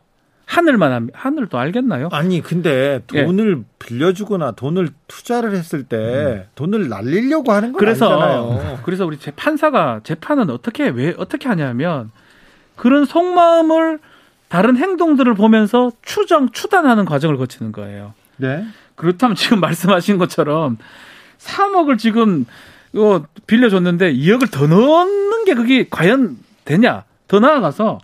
하늘만 0.51 0.91
합니다. 0.91 1.17
하늘도 1.17 1.57
알겠나요? 1.57 2.09
아니 2.11 2.41
근데 2.41 3.01
예. 3.13 3.23
돈을 3.23 3.59
예. 3.59 3.63
빌려주거나 3.79 4.51
돈을 4.51 4.89
투자를 5.07 5.55
했을 5.55 5.83
때 5.83 5.95
음. 5.97 6.43
돈을 6.55 6.89
날리려고 6.89 7.53
하는 7.53 7.71
건 7.71 7.79
그래서, 7.79 8.19
아니잖아요. 8.19 8.79
그래서 8.83 9.05
우리 9.05 9.17
재 9.17 9.31
판사가 9.31 10.01
재판은 10.03 10.49
어떻게 10.49 10.89
왜 10.89 11.15
어떻게 11.17 11.47
하냐면 11.47 12.11
그런 12.75 13.05
속마음을 13.05 13.99
다른 14.49 14.75
행동들을 14.75 15.33
보면서 15.35 15.93
추정 16.01 16.49
추단하는 16.49 17.05
과정을 17.05 17.37
거치는 17.37 17.71
거예요. 17.71 18.13
네. 18.35 18.65
그렇다면 18.95 19.37
지금 19.37 19.61
말씀하신 19.61 20.17
것처럼 20.17 20.77
3억을 21.37 21.97
지금 21.97 22.45
이거 22.91 23.23
빌려줬는데 23.47 24.13
2억을 24.15 24.51
더 24.51 24.67
넣는 24.67 25.45
게 25.45 25.53
그게 25.53 25.87
과연 25.89 26.35
되냐? 26.65 27.05
더 27.29 27.39
나아가서 27.39 27.99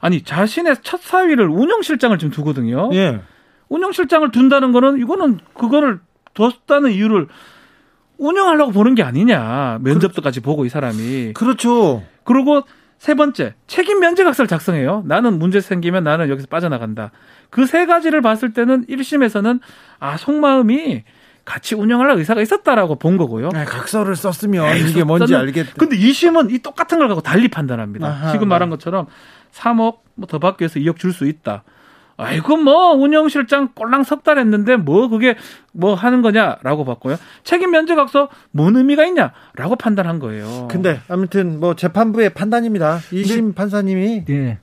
아니 0.00 0.22
자신의 0.22 0.76
첫 0.82 1.00
사위를 1.00 1.48
운영실장을 1.48 2.16
지금 2.18 2.30
두거든요. 2.32 2.90
예. 2.92 3.20
운영실장을 3.68 4.30
둔다는 4.32 4.72
거는 4.72 4.98
이거는 4.98 5.38
그거를 5.54 6.00
뒀다는 6.34 6.90
이유를 6.92 7.28
운영하려고 8.18 8.72
보는 8.72 8.94
게 8.94 9.02
아니냐 9.02 9.78
면접도까지 9.82 10.40
보고 10.40 10.64
이 10.64 10.68
사람이 10.68 11.32
그렇죠. 11.34 12.02
그리고 12.24 12.62
세 12.98 13.14
번째 13.14 13.54
책임 13.66 14.00
면제각서를 14.00 14.46
작성해요. 14.46 15.02
나는 15.06 15.38
문제 15.38 15.60
생기면 15.60 16.04
나는 16.04 16.28
여기서 16.28 16.46
빠져나간다. 16.48 17.12
그 17.48 17.64
세 17.66 17.86
가지를 17.86 18.20
봤을 18.20 18.52
때는 18.52 18.86
1심에서는 18.86 19.60
아 19.98 20.16
속마음이 20.16 21.04
같이 21.46 21.74
운영할 21.74 22.10
의사가 22.18 22.42
있었다라고 22.42 22.96
본 22.96 23.16
거고요. 23.16 23.48
네, 23.48 23.64
각서를 23.64 24.14
썼으면 24.14 24.76
에이, 24.76 24.90
이게 24.90 25.02
뭔지 25.04 25.34
알겠다. 25.34 25.72
근데 25.78 25.96
2심은 25.96 26.52
이 26.52 26.58
똑같은 26.58 26.98
걸 26.98 27.08
갖고 27.08 27.22
달리 27.22 27.48
판단합니다. 27.48 28.06
아하, 28.06 28.32
지금 28.32 28.48
말한 28.48 28.68
것처럼 28.70 29.06
3억 29.52 29.98
뭐 30.14 30.26
더 30.28 30.38
받기 30.38 30.62
위해서 30.62 30.78
2억 30.80 30.96
줄 30.98 31.12
수 31.12 31.26
있다. 31.26 31.62
아이고 32.16 32.58
뭐 32.58 32.92
운영실장 32.92 33.70
꼴랑 33.74 34.04
석 34.04 34.22
달 34.22 34.38
했는데 34.38 34.76
뭐 34.76 35.08
그게 35.08 35.36
뭐 35.72 35.94
하는 35.94 36.20
거냐라고 36.20 36.84
봤고요. 36.84 37.16
책임 37.44 37.70
면제 37.70 37.94
각서 37.94 38.28
뭔 38.50 38.76
의미가 38.76 39.06
있냐라고 39.06 39.76
판단한 39.78 40.18
거예요. 40.18 40.68
근데 40.70 41.00
아무튼 41.08 41.58
뭐 41.60 41.74
재판부의 41.74 42.34
판단입니다. 42.34 42.98
2심 43.10 43.54
판사님이 43.54 44.24
예. 44.28 44.58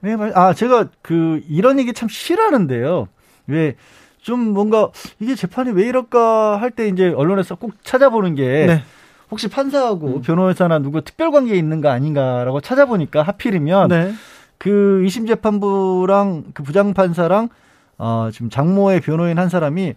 네. 0.00 0.16
아 0.34 0.54
제가 0.54 0.88
그 1.02 1.40
이런 1.48 1.78
얘기 1.80 1.92
참 1.92 2.08
싫어하는데요. 2.08 3.08
왜 3.48 3.74
좀 4.22 4.38
뭔가 4.54 4.90
이게 5.18 5.34
재판이 5.34 5.72
왜 5.72 5.88
이럴까 5.88 6.60
할 6.60 6.70
때 6.70 6.86
이제 6.86 7.08
언론에서 7.08 7.56
꼭 7.56 7.72
찾아보는 7.82 8.36
게 8.36 8.66
네. 8.66 8.84
혹시 9.32 9.48
판사하고 9.48 10.16
음. 10.16 10.20
변호사나 10.20 10.78
누구 10.80 11.00
특별 11.00 11.30
관계에 11.32 11.56
있는 11.56 11.80
거 11.80 11.88
아닌가라고 11.88 12.60
찾아보니까 12.60 13.22
하필이면 13.22 13.88
네. 13.88 14.12
그 14.58 15.02
2심 15.06 15.26
재판부랑 15.26 16.44
그 16.52 16.62
부장 16.62 16.92
판사랑 16.92 17.48
어 17.96 18.28
지금 18.30 18.50
장모의 18.50 19.00
변호인 19.00 19.38
한 19.38 19.48
사람이 19.48 19.94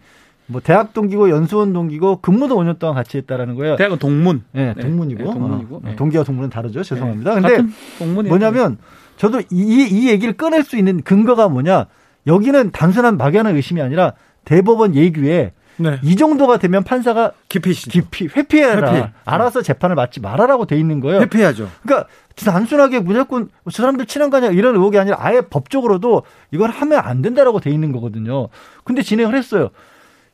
뭐 0.47 0.61
대학 0.61 0.93
동기고 0.93 1.29
연수원 1.29 1.73
동기고 1.73 2.21
근무도 2.21 2.55
5년 2.55 2.79
동안 2.79 2.95
같이 2.95 3.17
했다라는 3.17 3.55
거예요. 3.55 3.75
대학은 3.75 3.97
동문. 3.97 4.43
네, 4.53 4.73
동문이고. 4.73 5.23
네, 5.23 5.31
동문이고. 5.33 5.75
어, 5.75 5.81
네. 5.83 5.95
동기와 5.97 6.23
동문은 6.23 6.49
다르죠. 6.49 6.83
죄송합니다. 6.83 7.35
네, 7.41 7.57
근데 7.57 8.23
뭐냐면 8.29 8.77
저도 9.17 9.41
이, 9.51 9.87
이 9.91 10.07
얘기를 10.09 10.33
꺼낼 10.37 10.63
수 10.63 10.77
있는 10.77 11.01
근거가 11.01 11.49
뭐냐? 11.49 11.87
여기는 12.25 12.71
단순한 12.71 13.17
막연한 13.17 13.55
의심이 13.55 13.81
아니라 13.81 14.13
대법원 14.45 14.95
예규에 14.95 15.51
네. 15.77 15.99
이 16.03 16.15
정도가 16.15 16.57
되면 16.57 16.83
판사가 16.83 17.31
기피 17.49 17.73
기피 17.73 18.27
회피해라. 18.27 18.93
회피. 18.93 19.07
알아서 19.25 19.61
재판을 19.61 19.95
맡지 19.95 20.21
말아라고 20.21 20.65
돼 20.65 20.77
있는 20.77 20.99
거예요. 20.99 21.21
회피하죠. 21.21 21.69
그러니까 21.83 22.07
단순하게 22.35 22.99
무조건 22.99 23.49
저 23.71 23.83
사람들 23.83 24.05
친한 24.05 24.29
거냐 24.29 24.49
이런 24.49 24.75
의혹이 24.75 24.97
아니라 24.97 25.17
아예 25.19 25.41
법적으로도 25.41 26.23
이걸 26.51 26.69
하면 26.69 26.99
안 26.99 27.21
된다라고 27.21 27.59
돼 27.59 27.71
있는 27.71 27.91
거거든요. 27.91 28.49
근데 28.83 29.01
진행을 29.01 29.35
했어요. 29.35 29.69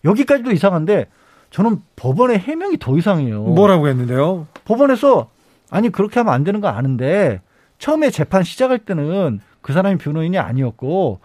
여기까지도 0.04 0.52
이상한데 0.52 1.08
저는 1.52 1.82
법원의 1.96 2.40
해명이 2.40 2.78
더 2.80 2.98
이상해요. 2.98 3.44
뭐라고 3.44 3.88
했는데요? 3.88 4.48
법원에서 4.66 5.30
아니 5.70 5.90
그렇게 5.90 6.20
하면 6.20 6.34
안 6.34 6.44
되는 6.44 6.62
거 6.62 6.68
아는데 6.68 7.42
처음에 7.78 8.10
재판 8.10 8.44
시작할 8.44 8.80
때는 8.80 9.40
그 9.62 9.74
사람이 9.74 9.98
변호인이 9.98 10.38
아니었고 10.38 11.20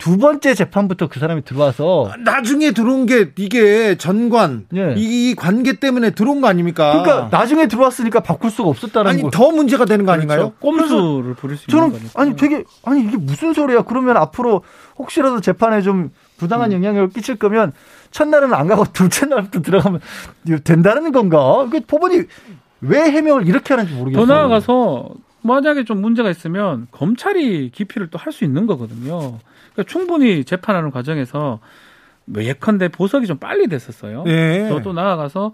두 0.00 0.16
번째 0.16 0.54
재판부터 0.54 1.08
그 1.08 1.20
사람이 1.20 1.44
들어와서 1.44 2.10
나중에 2.24 2.72
들어온 2.72 3.04
게 3.06 3.30
이게 3.36 3.96
전관 3.96 4.66
예. 4.74 4.94
이 4.96 5.34
관계 5.36 5.74
때문에 5.74 6.10
들어온 6.10 6.40
거 6.40 6.48
아닙니까? 6.48 7.02
그러니까 7.02 7.28
나중에 7.36 7.68
들어왔으니까 7.68 8.20
바꿀 8.20 8.50
수가 8.50 8.70
없었다는 8.70 9.10
아니 9.10 9.22
거. 9.22 9.30
더 9.30 9.50
문제가 9.50 9.84
되는 9.84 10.06
거 10.06 10.12
그렇죠. 10.12 10.32
아닌가요? 10.32 10.52
꼼수를 10.58 11.34
부릴 11.34 11.56
수 11.58 11.66
저는 11.68 11.88
있는 11.88 11.98
거니까. 12.00 12.20
아니 12.22 12.34
되게 12.36 12.64
아니 12.84 13.02
이게 13.04 13.16
무슨 13.18 13.52
소리야? 13.52 13.82
그러면 13.82 14.16
앞으로 14.16 14.62
혹시라도 14.98 15.40
재판에 15.40 15.82
좀 15.82 16.10
부당한 16.38 16.72
음. 16.72 16.82
영향을 16.82 17.10
끼칠 17.10 17.36
거면 17.36 17.72
첫날은 18.10 18.54
안 18.54 18.66
가고 18.66 18.84
둘째 18.92 19.26
날부터 19.26 19.60
들어가면 19.60 20.00
된다는 20.64 21.12
건가? 21.12 21.68
그 21.70 21.80
법원이 21.86 22.22
왜 22.80 23.00
해명을 23.10 23.46
이렇게 23.46 23.74
하는지 23.74 23.92
모르겠어요. 23.94 24.26
더 24.26 24.32
나아가서 24.34 25.10
만약에 25.42 25.84
좀 25.84 26.00
문제가 26.00 26.30
있으면 26.30 26.86
검찰이 26.90 27.70
기피를 27.70 28.08
또 28.08 28.18
할 28.18 28.32
수 28.32 28.44
있는 28.44 28.66
거거든요. 28.66 29.38
그러니까 29.72 29.90
충분히 29.90 30.44
재판하는 30.44 30.90
과정에서 30.90 31.60
뭐 32.24 32.44
예컨대 32.44 32.88
보석이 32.88 33.26
좀 33.26 33.38
빨리 33.38 33.66
됐었어요. 33.66 34.24
네. 34.24 34.80
또 34.82 34.92
나아가서 34.92 35.52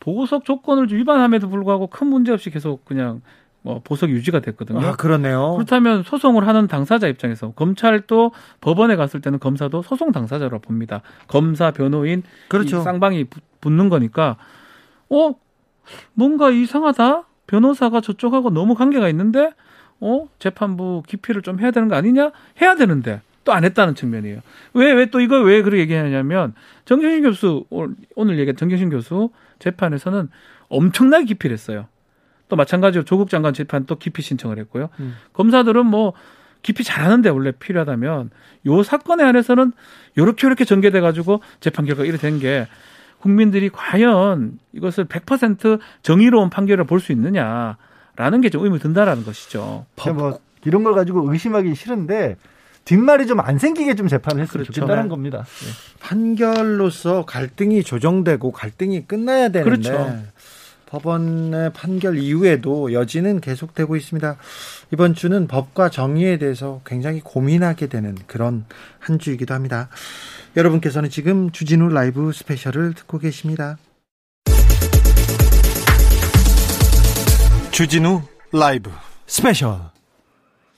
보석 0.00 0.44
조건을 0.44 0.92
위반함에도 0.92 1.48
불구하고 1.48 1.86
큰 1.88 2.08
문제 2.08 2.32
없이 2.32 2.50
계속 2.50 2.84
그냥 2.84 3.22
뭐 3.62 3.80
보석 3.84 4.10
유지가 4.10 4.40
됐거든요. 4.40 4.80
아, 4.80 4.92
그러네요. 4.96 5.54
그렇다면 5.56 6.02
소송을 6.02 6.46
하는 6.46 6.66
당사자 6.66 7.08
입장에서 7.08 7.52
검찰도 7.52 8.32
법원에 8.60 8.96
갔을 8.96 9.20
때는 9.20 9.38
검사도 9.38 9.82
소송 9.82 10.12
당사자로 10.12 10.60
봅니다. 10.60 11.02
검사, 11.28 11.70
변호인, 11.70 12.22
그렇죠. 12.48 12.80
쌍방이 12.82 13.26
붙는 13.60 13.90
거니까 13.90 14.36
어 15.10 15.34
뭔가 16.14 16.50
이상하다. 16.50 17.24
변호사가 17.46 18.00
저쪽하고 18.00 18.50
너무 18.50 18.74
관계가 18.74 19.08
있는데 19.10 19.52
어 20.00 20.28
재판부 20.38 21.02
기피를 21.06 21.42
좀 21.42 21.60
해야 21.60 21.70
되는 21.70 21.88
거 21.88 21.96
아니냐? 21.96 22.30
해야 22.62 22.76
되는데 22.76 23.20
또 23.44 23.52
안 23.52 23.64
했다는 23.64 23.94
측면이에요. 23.94 24.40
왜 24.74 24.92
왜 24.94 25.06
또 25.06 25.20
이걸 25.20 25.44
왜 25.44 25.62
그렇게 25.62 25.80
얘기하냐면 25.82 26.54
정경심 26.84 27.22
교수 27.22 27.64
오늘 28.14 28.38
얘기한 28.38 28.56
정경심 28.56 28.90
교수 28.90 29.30
재판에서는 29.58 30.28
엄청나게 30.68 31.24
기피를 31.26 31.54
했어요. 31.54 31.86
또 32.48 32.56
마찬가지로 32.56 33.04
조국 33.04 33.30
장관 33.30 33.54
재판 33.54 33.86
또 33.86 33.96
기피 33.96 34.22
신청을 34.22 34.58
했고요. 34.58 34.88
음. 35.00 35.16
검사들은 35.32 35.86
뭐 35.86 36.12
기피 36.62 36.84
잘하는데 36.84 37.28
원래 37.30 37.52
필요하다면 37.52 38.30
요 38.66 38.82
사건에 38.82 39.22
한해서는 39.24 39.72
요렇게 40.18 40.46
요렇게 40.46 40.64
전개돼 40.64 41.00
가지고 41.00 41.40
재판 41.60 41.86
결과 41.86 42.04
이렇게 42.04 42.18
된게 42.20 42.66
국민들이 43.20 43.68
과연 43.70 44.58
이것을 44.72 45.04
100% 45.06 45.78
정의로운 46.02 46.50
판결을 46.50 46.84
볼 46.84 47.00
수 47.00 47.12
있느냐라는 47.12 48.40
게 48.42 48.48
좀 48.50 48.64
의문이 48.64 48.80
든다라는 48.82 49.24
것이죠. 49.24 49.86
뭐 50.12 50.38
이런 50.64 50.84
걸 50.84 50.94
가지고 50.94 51.30
의심하기 51.32 51.74
싫은데 51.74 52.36
뒷말이 52.84 53.26
좀 53.26 53.40
안 53.40 53.58
생기게 53.58 53.94
좀 53.94 54.08
재판을 54.08 54.42
했으면 54.42 54.64
그렇죠. 54.64 54.72
좋겠다는 54.72 55.04
네. 55.04 55.08
겁니다. 55.08 55.38
네. 55.44 55.70
판결로서 56.00 57.24
갈등이 57.24 57.82
조정되고 57.84 58.52
갈등이 58.52 59.06
끝나야 59.06 59.48
되는데 59.50 59.90
그렇죠. 59.90 60.22
법원의 60.86 61.72
판결 61.72 62.18
이후에도 62.18 62.92
여지는 62.92 63.40
계속되고 63.40 63.94
있습니다. 63.94 64.36
이번 64.92 65.14
주는 65.14 65.46
법과 65.46 65.88
정의에 65.88 66.36
대해서 66.38 66.80
굉장히 66.84 67.20
고민하게 67.20 67.86
되는 67.86 68.16
그런 68.26 68.64
한 68.98 69.20
주이기도 69.20 69.54
합니다. 69.54 69.88
여러분께서는 70.56 71.08
지금 71.08 71.52
주진우 71.52 71.90
라이브 71.90 72.32
스페셜을 72.32 72.94
듣고 72.94 73.18
계십니다. 73.18 73.78
주진우 77.70 78.22
라이브 78.52 78.90
스페셜 79.26 79.78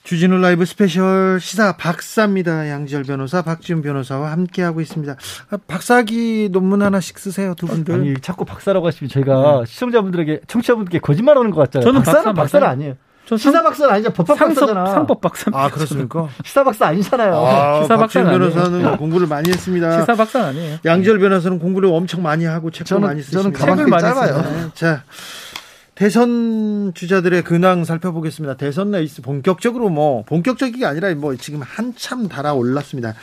주진우 0.05 0.39
라이브 0.39 0.65
스페셜 0.65 1.39
시사 1.41 1.77
박사입니다. 1.77 2.69
양지열 2.69 3.05
변호사, 3.05 3.41
박지훈 3.43 3.83
변호사와 3.83 4.33
함께하고 4.33 4.81
있습니다. 4.81 5.15
아, 5.51 5.57
박사 5.69 6.09
학위 6.09 6.49
논문 6.51 6.83
하나씩 6.83 7.19
쓰세요, 7.19 7.55
두 7.55 7.67
분들. 7.67 7.95
아니, 7.95 8.15
자꾸 8.21 8.45
박사라고 8.45 8.87
하시면 8.89 9.09
저희가 9.09 9.61
네. 9.61 9.67
시청자분들에게, 9.67 10.41
청취자분들께 10.49 10.99
거짓말 10.99 11.39
하는 11.39 11.51
것 11.53 11.61
같잖아요. 11.61 11.85
저는 11.85 12.03
박사는 12.03 12.25
박사, 12.25 12.43
박사는 12.43 12.67
아니에요. 12.67 12.95
시사 13.39 13.63
박사는 13.63 13.95
아니죠. 13.95 14.11
법학 14.13 14.37
박사잖아. 14.37 14.87
상법 14.87 15.21
박사. 15.21 15.51
아, 15.55 15.71
그렇습니까? 15.71 16.29
시사 16.45 16.65
박사 16.65 16.87
아니잖아요. 16.89 17.35
아, 17.37 17.83
시사 17.83 17.97
박사 17.97 18.25
변호사는 18.25 18.75
아니에요. 18.75 18.97
공부를 18.97 19.29
많이 19.29 19.49
했습니다. 19.51 20.01
시사 20.01 20.15
박사 20.17 20.47
아니에요. 20.47 20.79
양지열 20.85 21.21
변호사는 21.21 21.61
공부를 21.61 21.89
엄청 21.91 22.23
많이 22.23 22.45
하고 22.45 22.73
책도 22.73 22.99
많이 22.99 23.23
쓰습니다. 23.23 23.57
저는 23.57 23.77
책을 23.77 23.89
많이 23.89 24.03
짧아요. 24.03 24.73
자, 24.75 25.05
대선 26.03 26.91
주자들의 26.97 27.45
근황 27.45 27.85
살펴보겠습니다. 27.85 28.57
대선 28.57 28.91
레이스 28.91 29.23
본격적으로 29.23 29.89
뭐 29.89 30.25
본격적인 30.25 30.81
게 30.81 30.85
아니라 30.85 31.15
뭐 31.15 31.37
지금 31.37 31.63
한참 31.63 32.27
달아올랐습니다. 32.27 33.15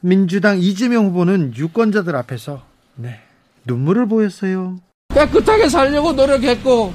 민주당 0.00 0.58
이재명 0.58 1.06
후보는 1.06 1.54
유권자들 1.54 2.16
앞에서 2.16 2.64
네, 2.96 3.20
눈물을 3.66 4.08
보였어요. 4.08 4.80
깨끗하게 5.14 5.68
살려고 5.68 6.10
노력했고 6.10 6.92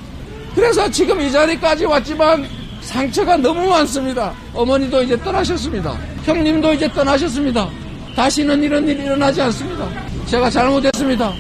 그래서 0.54 0.92
지금 0.92 1.22
이 1.22 1.32
자리까지 1.32 1.86
왔지만 1.86 2.44
상처가 2.82 3.38
너무 3.38 3.66
많습니다. 3.66 4.34
어머니도 4.54 5.04
이제 5.04 5.18
떠나셨습니다. 5.20 5.94
형님도 6.26 6.74
이제 6.74 6.92
떠나셨습니다. 6.92 7.70
다시는 8.14 8.62
이런 8.62 8.86
일이 8.86 9.04
일어나지 9.04 9.42
않습니다. 9.42 9.88
제가 10.26 10.50
잘못했습니다. 10.50 11.32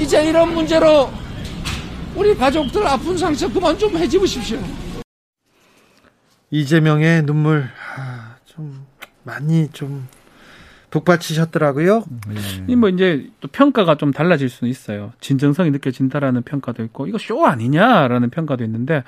이제 0.00 0.28
이런 0.28 0.52
문제로 0.52 1.08
우리 2.16 2.34
가족들 2.34 2.86
아픈 2.86 3.16
상처 3.16 3.48
그만 3.52 3.76
좀 3.78 3.96
해집으십시오. 3.96 4.58
이재명의 6.50 7.22
눈물 7.24 7.68
아, 7.96 8.36
좀 8.44 8.86
많이 9.24 9.68
좀 9.72 10.06
북받치셨더라고요. 10.90 12.04
네. 12.68 12.76
뭐 12.76 12.88
이제 12.88 13.28
또 13.40 13.48
평가가 13.48 13.96
좀 13.96 14.12
달라질 14.12 14.48
수는 14.48 14.70
있어요. 14.70 15.12
진정성이 15.20 15.72
느껴진다라는 15.72 16.42
평가도 16.42 16.84
있고 16.84 17.08
이거 17.08 17.18
쇼 17.18 17.44
아니냐라는 17.44 18.30
평가도 18.30 18.62
있는데 18.64 19.02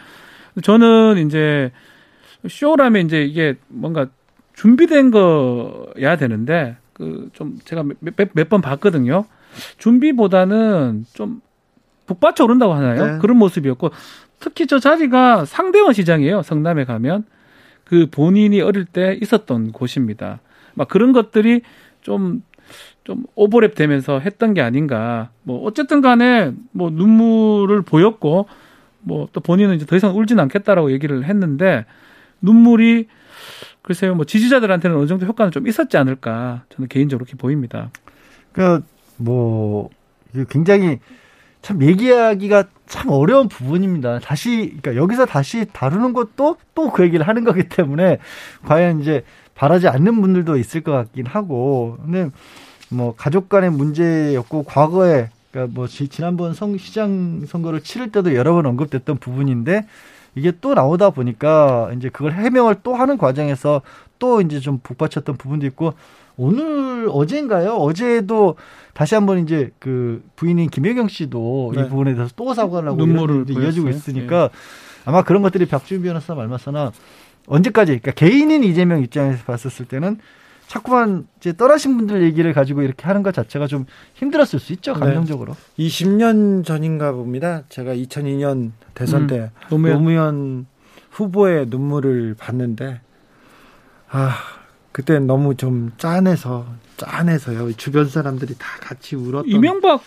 저는 0.62 1.25
이제 1.27 1.71
쇼라면 2.49 3.07
이제 3.07 3.23
이게 3.25 3.55
뭔가 3.69 4.09
준비된 4.55 5.12
거야 5.12 6.16
되는데 6.16 6.77
그 6.92 7.31
좀 7.35 7.59
제가 7.64 7.85
몇 8.01 8.49
번 8.49 8.61
봤거든요. 8.62 9.27
준비보다는 9.79 11.05
좀 11.12 11.40
북받쳐 12.07 12.45
오른다고 12.45 12.75
하나요? 12.75 13.07
네. 13.07 13.19
그런 13.19 13.37
모습이었고 13.38 13.90
특히 14.40 14.66
저 14.66 14.79
자리가 14.79 15.45
상대원 15.45 15.92
시장이에요. 15.92 16.42
성남에 16.42 16.85
가면 16.85 17.25
그 17.85 18.07
본인이 18.11 18.61
어릴 18.61 18.85
때 18.85 19.19
있었던 19.21 19.73
곳입니다. 19.73 20.40
막 20.75 20.88
그런 20.88 21.12
것들이 21.12 21.62
좀, 22.03 22.42
좀 23.05 23.25
오버랩 23.37 23.75
되면서 23.75 24.19
했던 24.19 24.55
게 24.55 24.61
아닌가. 24.61 25.31
뭐, 25.42 25.64
어쨌든 25.64 26.01
간에 26.01 26.53
뭐 26.73 26.90
눈물을 26.90 27.83
보였고, 27.83 28.49
뭐 29.01 29.29
또 29.33 29.40
본인은 29.40 29.77
이제 29.77 29.87
더 29.87 29.97
이상 29.97 30.16
울진 30.16 30.38
않겠다라고 30.40 30.92
얘기를 30.92 31.25
했는데, 31.25 31.87
눈물이 32.42 33.07
글쎄요, 33.83 34.16
뭐 34.16 34.25
지지자들한테는 34.25 34.97
어느 34.97 35.07
정도 35.07 35.27
효과는 35.27 35.53
좀 35.53 35.66
있었지 35.69 35.97
않을까. 35.97 36.64
저는 36.71 36.88
개인적으로 36.88 37.25
그렇게 37.25 37.38
보입니다. 37.40 37.90
그, 38.53 38.83
뭐, 39.16 39.90
굉장히 40.51 40.99
참 41.67 41.83
얘기하기가 41.83 42.63
참 42.87 43.11
어려운 43.11 43.49
부분입니다. 43.49 44.21
다시 44.21 44.77
그러니까 44.81 44.95
여기서 44.95 45.27
다시 45.27 45.67
다루는 45.73 46.13
것도 46.13 46.59
또 46.77 46.91
그 46.93 47.03
얘기를 47.03 47.27
하는 47.27 47.43
거기 47.43 47.69
때문에 47.69 48.19
과연 48.65 49.01
이제 49.01 49.25
바라지 49.57 49.89
않는 49.89 50.21
분들도 50.21 50.59
있을 50.59 50.83
것 50.83 50.93
같긴 50.93 51.27
하고 51.27 51.99
근데 52.05 52.31
뭐 52.89 53.15
가족 53.17 53.49
간의 53.49 53.71
문제였고 53.71 54.63
과거에 54.63 55.31
그러니까 55.51 55.75
뭐 55.75 55.89
지난번 55.89 56.55
성 56.55 56.79
시장 56.79 57.45
선거를 57.49 57.81
치를 57.81 58.13
때도 58.13 58.37
여러 58.37 58.55
번 58.55 58.67
언급됐던 58.67 59.17
부분인데 59.17 59.89
이게 60.37 60.53
또 60.61 60.73
나오다 60.75 61.11
보니까 61.11 61.91
이제 61.97 62.11
그걸 62.11 62.33
해명을 62.35 62.77
또 62.85 62.95
하는 62.95 63.19
과정에서 63.19 63.83
또 64.21 64.41
이제 64.41 64.61
좀 64.61 64.79
북받쳤던 64.85 65.37
부분도 65.37 65.67
있고 65.67 65.95
오늘 66.37 67.09
어제인가요? 67.11 67.75
어제도 67.75 68.57
다시 68.92 69.14
한번 69.14 69.38
이제 69.38 69.70
그 69.79 70.22
부인인 70.37 70.68
김혜경 70.70 71.09
씨도 71.09 71.72
네. 71.75 71.83
이 71.83 71.88
부분에 71.88 72.14
대해서 72.14 72.33
또 72.37 72.53
사과를 72.55 72.88
하고 72.88 72.99
눈물을 73.05 73.46
이어지고 73.51 73.88
있으니까 73.88 74.49
네. 74.49 74.59
아마 75.05 75.22
그런 75.22 75.42
것들이 75.42 75.66
박준 75.66 76.03
변호사 76.03 76.35
말마서나 76.35 76.92
언제까지 77.46 77.99
그러니까 78.01 78.12
개인인 78.12 78.64
이재명 78.64 79.03
입장에서 79.03 79.44
봤었을 79.44 79.87
때는 79.87 80.18
자꾸만 80.66 81.29
이제 81.38 81.57
떠나신 81.57 81.96
분들 81.96 82.25
얘기를 82.25 82.53
가지고 82.53 82.83
이렇게 82.83 83.07
하는 83.07 83.22
것 83.22 83.33
자체가 83.33 83.68
좀 83.68 83.87
힘들었을 84.14 84.59
수 84.59 84.72
있죠 84.72 84.94
네. 84.94 85.01
감정적으로. 85.01 85.55
네. 85.77 85.87
20년 85.87 86.64
전인가 86.64 87.12
봅니다. 87.12 87.62
제가 87.68 87.94
2002년 87.94 88.72
대선 88.94 89.22
음, 89.22 89.27
때 89.29 89.51
노무현. 89.70 89.94
노무현 89.96 90.66
후보의 91.11 91.66
눈물을 91.68 92.35
봤는데 92.38 93.01
아 94.11 94.35
그때 94.97 95.19
너무 95.19 95.55
좀 95.57 95.93
짠해서 95.99 96.65
짠해서요. 96.97 97.71
주변 97.75 98.09
사람들이 98.09 98.55
다 98.57 98.79
같이 98.81 99.15
울었던. 99.15 99.47
이명박 99.47 100.01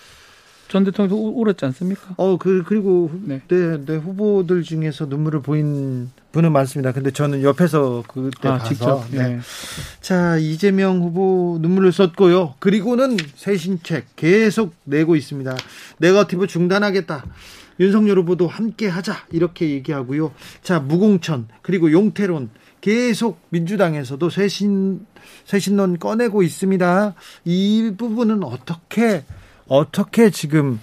전 0.67 0.84
대통령도 0.84 1.39
울었지 1.39 1.63
않습니까? 1.65 2.15
어, 2.17 2.38
그, 2.38 2.63
그리고 2.65 3.12
네. 3.21 3.39
네, 3.49 3.86
네, 3.86 3.97
후보들 3.97 4.63
중에서 4.63 5.06
눈물을 5.06 5.43
보인 5.43 6.10
분은 6.32 6.52
많습니다. 6.52 6.91
근데 6.91 7.12
저는 7.12 7.43
옆에서 7.43 8.04
그때 8.08 8.49
아, 8.49 8.58
가서 8.58 8.67
직접, 8.67 9.06
네. 9.12 9.36
네. 9.36 9.39
자 10.02 10.38
이재명 10.38 11.04
후보 11.04 11.60
눈물을 11.62 11.91
썼고요. 11.91 12.56
그리고는 12.58 13.15
새신책 13.36 14.15
계속 14.15 14.73
내고 14.86 15.15
있습니다. 15.15 15.56
네거티브 15.99 16.47
중단하겠다. 16.47 17.25
윤석열 17.80 18.17
후보도 18.17 18.47
함께 18.47 18.88
하자 18.88 19.28
이렇게 19.32 19.69
얘기하고요. 19.69 20.34
자 20.63 20.80
무공천 20.80 21.47
그리고 21.62 21.91
용태론 21.91 22.49
계속 22.81 23.39
민주당에서도 23.49 24.29
쇄신 24.29 25.05
쇄신론 25.45 25.99
꺼내고 25.99 26.43
있습니다. 26.43 27.13
이 27.45 27.93
부분은 27.97 28.43
어떻게 28.43 29.23
어떻게 29.67 30.29
지금 30.29 30.79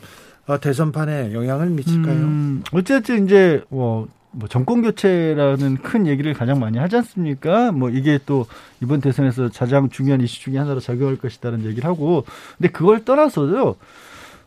어, 0.46 0.60
대선판에 0.60 1.32
영향을 1.32 1.70
미칠까요? 1.70 2.14
음, 2.14 2.62
어쨌든 2.72 3.26
이제 3.26 3.64
뭐, 3.68 4.06
뭐 4.30 4.48
정권 4.48 4.82
교체라는 4.82 5.78
큰 5.78 6.06
얘기를 6.06 6.32
가장 6.34 6.60
많이 6.60 6.78
하지 6.78 6.96
않습니까? 6.96 7.72
뭐 7.72 7.90
이게 7.90 8.18
또 8.26 8.46
이번 8.80 9.00
대선에서 9.00 9.50
가장 9.52 9.88
중요한 9.90 10.20
이슈 10.20 10.40
중에 10.42 10.58
하나로 10.58 10.78
작용할 10.78 11.16
것이다는 11.16 11.64
얘기를 11.64 11.84
하고, 11.88 12.24
근데 12.56 12.70
그걸 12.70 13.04
떠나서도 13.04 13.76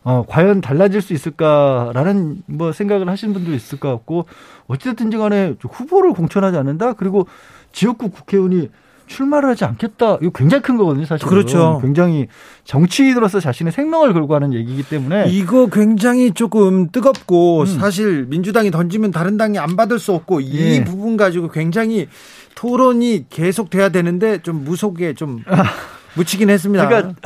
어, 0.02 0.24
과연 0.26 0.60
달라질 0.60 1.02
수 1.02 1.12
있을까라는 1.12 2.42
뭐 2.46 2.72
생각을 2.72 3.08
하시는 3.08 3.34
분도 3.34 3.52
있을 3.52 3.78
것 3.78 3.90
같고 3.90 4.26
어쨌든지 4.66 5.16
간에 5.16 5.54
후보를 5.60 6.12
공천하지 6.12 6.56
않는다 6.56 6.94
그리고 6.94 7.26
지역구 7.72 8.10
국회의원이 8.10 8.70
출마를 9.10 9.48
하지 9.48 9.64
않겠다. 9.64 10.18
이거 10.22 10.30
굉장히 10.30 10.62
큰 10.62 10.76
거거든요, 10.76 11.04
사실. 11.04 11.26
그렇죠. 11.26 11.80
굉장히 11.82 12.28
정치인으로서 12.62 13.40
자신의 13.40 13.72
생명을 13.72 14.12
걸고 14.12 14.36
하는 14.36 14.54
얘기이기 14.54 14.84
때문에 14.84 15.28
이거 15.28 15.66
굉장히 15.66 16.30
조금 16.30 16.90
뜨겁고 16.90 17.62
음. 17.62 17.66
사실 17.66 18.26
민주당이 18.26 18.70
던지면 18.70 19.10
다른 19.10 19.36
당이 19.36 19.58
안 19.58 19.74
받을 19.74 19.98
수 19.98 20.12
없고 20.12 20.40
이 20.40 20.76
예. 20.76 20.84
부분 20.84 21.16
가지고 21.16 21.48
굉장히 21.48 22.08
토론이 22.54 23.26
계속 23.30 23.68
돼야 23.68 23.88
되는데 23.88 24.38
좀 24.38 24.62
무속에 24.62 25.14
좀 25.14 25.42
묻히긴 26.14 26.48
했습니다. 26.48 26.86
그러니까 26.86 27.20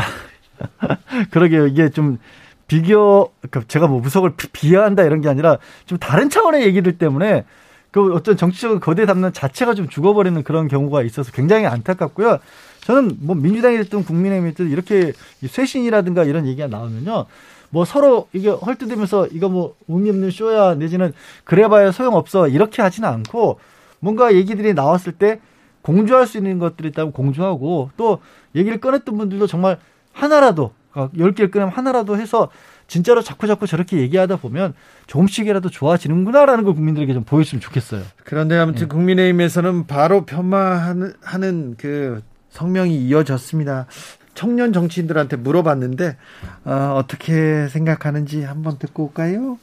그러게요. 1.30 1.66
이게 1.66 1.90
좀 1.90 2.18
비교, 2.66 3.31
그러니까 3.40 3.62
제가 3.68 3.87
뭐 3.87 4.00
무속을 4.00 4.33
비하한다 4.53 5.05
이런 5.05 5.20
게 5.20 5.29
아니라 5.29 5.59
좀 5.87 5.98
다른 5.98 6.31
차원의 6.31 6.64
얘기들 6.66 6.98
때문에 6.98 7.44
그 7.90 8.12
어떤 8.12 8.37
정치적인 8.37 8.81
거대 8.81 9.07
담론 9.07 9.33
자체가 9.33 9.74
좀 9.74 9.88
죽어버리는 9.88 10.42
그런 10.42 10.66
경우가 10.66 11.03
있어서 11.03 11.31
굉장히 11.31 11.66
안타깝고요. 11.66 12.40
저는 12.81 13.18
뭐 13.20 13.37
민주당이 13.37 13.77
됐든 13.79 14.05
국민의힘이 14.05 14.50
됐든 14.50 14.70
이렇게 14.70 15.12
쇄신이라든가 15.46 16.24
이런 16.24 16.46
얘기가 16.46 16.66
나오면요. 16.66 17.27
뭐 17.70 17.85
서로 17.85 18.29
이게 18.33 18.48
헐뜯으면서 18.50 19.29
이거 19.29 19.48
뭐 19.48 19.77
의미 19.88 20.11
없는 20.11 20.31
쇼야 20.31 20.74
내지는 20.74 21.12
그래봐야 21.44 21.92
소용없어 21.92 22.48
이렇게 22.48 22.83
하지는 22.83 23.09
않고 23.09 23.59
뭔가 24.00 24.35
얘기들이 24.35 24.74
나왔을 24.74 25.12
때 25.12 25.40
공조할 25.83 26.27
수 26.27 26.38
있는 26.38 26.59
것들이 26.59 26.88
있다면 26.88 27.12
공조하고 27.12 27.90
또 27.96 28.18
얘기를 28.55 28.81
꺼냈던 28.81 29.16
분들도 29.16 29.46
정말 29.46 29.79
하나라도 30.12 30.72
어, 30.94 31.11
열개를 31.16 31.50
끄면 31.50 31.68
하나라도 31.68 32.16
해서 32.16 32.50
진짜로 32.87 33.22
자꾸 33.22 33.46
자꾸 33.46 33.66
저렇게 33.66 33.98
얘기하다 33.98 34.37
보면 34.37 34.74
조금씩이라도 35.07 35.70
좋아지는구나라는 35.70 36.64
걸 36.64 36.74
국민들에게 36.74 37.12
좀 37.14 37.24
보여주면 37.24 37.61
좋겠어요. 37.61 38.02
그런데 38.24 38.57
아무튼 38.57 38.83
네. 38.83 38.88
국민의힘에서는 38.88 39.87
바로 39.87 40.24
폄하하는 40.24 41.76
그 41.78 42.22
성명이 42.50 42.96
이어졌습니다. 42.96 43.87
청년 44.35 44.72
정치인들한테 44.72 45.37
물어봤는데 45.37 46.16
어, 46.64 46.94
어떻게 46.98 47.68
생각하는지 47.68 48.42
한번 48.42 48.78
듣고 48.78 49.04
올까요? 49.04 49.59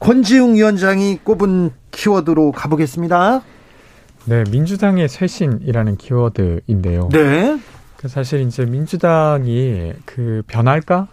권지웅 0.00 0.56
위원장이 0.56 1.18
꼽은 1.22 1.70
키워드로 1.90 2.52
가보겠습니다. 2.52 3.42
네, 4.26 4.44
민주당의 4.50 5.08
쇄신이라는 5.08 5.96
키워드인데요. 5.96 7.08
네. 7.12 7.58
그 8.04 8.08
사실 8.08 8.42
이제 8.42 8.66
민주당이 8.66 9.94
그 10.04 10.42
변할까? 10.46 11.08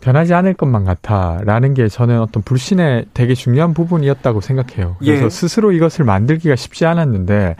변하지 0.00 0.32
않을 0.32 0.54
것만 0.54 0.86
같아라는 0.86 1.74
게 1.74 1.88
저는 1.88 2.20
어떤 2.20 2.42
불신의 2.42 3.04
되게 3.12 3.34
중요한 3.34 3.74
부분이었다고 3.74 4.40
생각해요. 4.40 4.96
그래서 4.98 5.26
예. 5.26 5.28
스스로 5.28 5.72
이것을 5.72 6.06
만들기가 6.06 6.56
쉽지 6.56 6.86
않았는데 6.86 7.56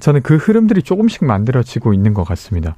저는 0.00 0.22
그 0.22 0.36
흐름들이 0.36 0.82
조금씩 0.82 1.24
만들어지고 1.24 1.94
있는 1.94 2.14
것 2.14 2.24
같습니다. 2.24 2.74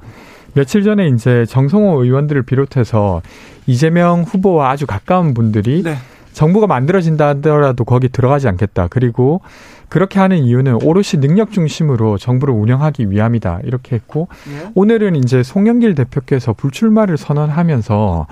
며칠 0.53 0.83
전에 0.83 1.09
이제 1.09 1.47
정성호 1.47 2.05
의원들을 2.05 2.43
비롯해서 2.43 3.23
이재명 3.67 4.25
후보와 4.25 4.71
아주 4.71 4.87
가까운 4.87 5.33
분들이 5.33 5.83
네. 5.83 5.97
정부가 6.35 6.67
만들어진다 6.67 7.29
하더라도 7.29 7.85
거기 7.85 8.11
들어가지 8.11 8.49
않겠다. 8.49 8.89
그리고 8.89 9.41
그렇게 9.89 10.21
하는 10.21 10.39
이유는 10.39 10.83
오롯이 10.83 11.21
능력 11.21 11.53
중심으로 11.53 12.19
정부를 12.19 12.55
운영하기 12.55 13.11
위함이다. 13.11 13.61
이렇게 13.65 13.97
했고 13.97 14.29
예? 14.53 14.71
오늘은 14.75 15.17
이제 15.17 15.43
송영길 15.43 15.95
대표께서 15.95 16.53
불출마를 16.53 17.17
선언하면서 17.17 18.27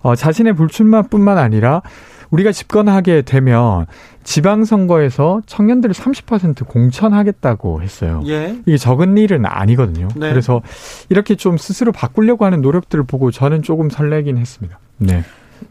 어, 0.00 0.14
자신의 0.14 0.54
불출마뿐만 0.54 1.38
아니라 1.38 1.82
우리가 2.30 2.52
집권하게 2.52 3.22
되면 3.22 3.86
지방선거에서 4.22 5.42
청년들을 5.46 5.94
30% 5.94 6.66
공천하겠다고 6.66 7.82
했어요. 7.82 8.22
예. 8.26 8.58
이게 8.66 8.76
적은 8.76 9.16
일은 9.16 9.46
아니거든요. 9.46 10.08
네. 10.14 10.28
그래서 10.30 10.60
이렇게 11.08 11.34
좀 11.34 11.56
스스로 11.56 11.92
바꾸려고 11.92 12.44
하는 12.44 12.60
노력들을 12.60 13.04
보고 13.04 13.30
저는 13.30 13.62
조금 13.62 13.88
설레긴 13.88 14.36
했습니다. 14.36 14.78
네. 14.98 15.24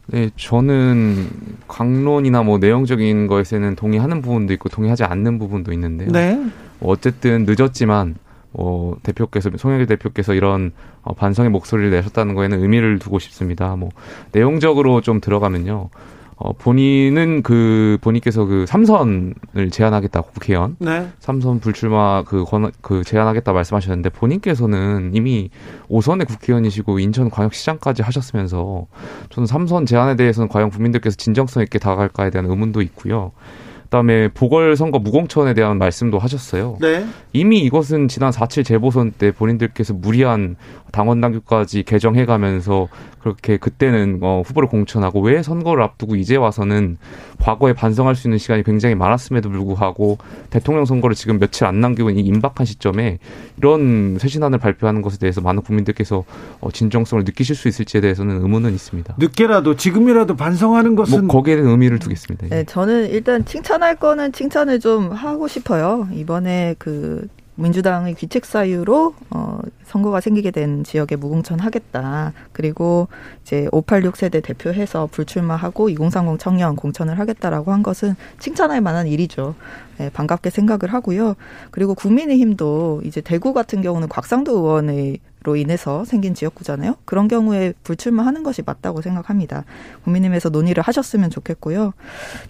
네, 0.08 0.30
저는 0.36 1.28
강론이나 1.68 2.44
뭐 2.44 2.58
내용적인 2.58 3.28
것에는 3.28 3.76
동의하는 3.76 4.22
부분도 4.22 4.54
있고 4.54 4.70
동의하지 4.70 5.04
않는 5.04 5.40
부분도 5.40 5.74
있는데요. 5.74 6.10
네. 6.12 6.42
어쨌든 6.82 7.46
늦었지만 7.48 8.16
어, 8.54 8.96
대표께서 9.04 9.52
송영길 9.56 9.88
대표께서 9.88 10.34
이런 10.34 10.72
어, 11.02 11.14
반성의 11.14 11.52
목소리를 11.52 11.92
내셨다는 11.92 12.36
거에는 12.36 12.62
의미를 12.62 13.00
두고 13.00 13.20
싶습니다. 13.20 13.76
뭐 13.76 13.90
내용적으로 14.32 15.02
좀 15.02 15.22
들어가면요. 15.22 15.90
어, 16.40 16.54
본인은 16.54 17.42
그, 17.42 17.98
본인께서 18.02 18.46
그 18.46 18.66
삼선을 18.68 19.72
제안하겠다고 19.72 20.32
국회의원. 20.32 20.76
네. 20.80 21.08
삼선 21.20 21.60
불출마 21.60 22.24
그 22.24 22.44
권, 22.44 22.72
그 22.82 23.04
제안하겠다 23.04 23.54
말씀하셨는데 23.54 24.10
본인께서는 24.12 25.12
이미 25.14 25.50
오선의 25.90 26.28
국회의원이시고 26.28 27.00
인천광역시장까지 27.00 28.04
하셨으면서 28.04 28.86
저는 29.30 29.48
삼선 29.48 29.88
제안에 29.88 30.16
대해서는 30.16 30.48
과연 30.48 30.70
국민들께서 30.70 31.16
진정성 31.16 31.64
있게 31.64 31.80
다가갈까에 31.80 32.30
대한 32.30 32.48
의문도 32.48 32.84
있고요. 32.84 33.32
그다음에 33.88 34.28
보궐선거 34.30 35.00
무공천에 35.00 35.54
대한 35.54 35.78
말씀도 35.78 36.20
하셨어요. 36.20 36.78
네. 36.82 37.06
이미 37.34 37.60
이것은 37.60 38.08
지난 38.08 38.32
4.7 38.32 38.66
재보선 38.66 39.12
때 39.12 39.32
본인들께서 39.32 39.94
무리한 39.94 40.56
당원 40.92 41.22
당규까지 41.22 41.84
개정해가면서 41.84 42.88
그렇게 43.20 43.58
그때는 43.58 44.20
어, 44.22 44.42
후보를 44.46 44.70
공천하고 44.70 45.22
왜 45.22 45.42
선거를 45.44 45.84
앞두고 45.84 46.16
이제 46.16 46.36
와서는 46.36 46.98
과거에 47.40 47.74
반성할 47.74 48.16
수 48.16 48.28
있는 48.28 48.38
시간이 48.38 48.64
굉장히 48.64 48.96
많았음에도 48.96 49.50
불구하고 49.50 50.18
대통령 50.50 50.86
선거를 50.86 51.16
지금 51.16 51.40
며칠 51.40 51.66
안 51.66 51.82
남기고 51.82 52.10
이 52.12 52.20
임박한 52.20 52.66
시점에 52.66 53.20
이런 53.58 54.18
쇄신안을 54.20 54.60
발표하는 54.60 55.02
것에 55.02 55.18
대해서 55.18 55.42
많은 55.42 55.62
국민들께서 55.62 56.24
어, 56.62 56.72
진정성을 56.72 57.24
느끼실 57.26 57.56
수 57.56 57.68
있을지에 57.68 58.02
대해서는 58.02 58.42
의문은 58.42 58.74
있습니다. 58.74 59.16
늦게라도 59.18 59.76
지금이라도 59.76 60.36
반성하는 60.36 60.96
것은 60.96 61.28
뭐 61.28 61.38
거기에 61.38 61.56
대한 61.56 61.70
의미를 61.70 62.00
두겠습니다. 62.00 62.48
네, 62.48 62.64
저는 62.64 63.10
일단 63.10 63.44
칭찬 63.46 63.77
할 63.84 63.96
거는 63.96 64.32
칭찬을 64.32 64.80
좀 64.80 65.12
하고 65.12 65.48
싶어요. 65.48 66.08
이번에 66.14 66.76
그 66.78 67.28
민주당의 67.58 68.14
귀책 68.14 68.46
사유로 68.46 69.16
어 69.32 69.60
선거가 69.84 70.22
생기게 70.22 70.52
된 70.52 70.84
지역에 70.84 71.16
무공천 71.16 71.60
하겠다. 71.60 72.34
그리고 72.52 73.08
이제 73.42 73.68
586 73.72 74.16
세대 74.16 74.42
대표해서 74.42 75.08
불출마하고 75.12 75.90
2030 75.90 76.40
청년 76.40 76.76
공천을 76.76 77.18
하겠다라고 77.20 77.72
한 77.72 77.82
것은 77.84 78.16
칭찬할 78.40 78.82
만한 78.82 79.08
일이죠. 79.08 79.56
네, 79.98 80.12
반갑게 80.12 80.52
생각을 80.52 80.94
하고요. 80.94 81.36
그리고 81.72 81.96
국민의힘도 81.96 83.02
이제 83.06 83.22
대구 83.22 83.54
같은 83.54 83.82
경우는 83.82 84.08
곽상도 84.08 84.58
의원의 84.58 85.12
로 85.14 85.18
인해서 85.56 86.06
생긴 86.06 86.34
지역구잖아요. 86.34 86.96
그런 87.06 87.28
경우에 87.28 87.74
불출마하는 87.84 88.44
것이 88.44 88.62
맞다고 88.66 89.02
생각합니다. 89.02 89.64
국민의힘에서 90.04 90.50
논의를 90.50 90.84
하셨으면 90.84 91.30
좋겠고요. 91.30 91.94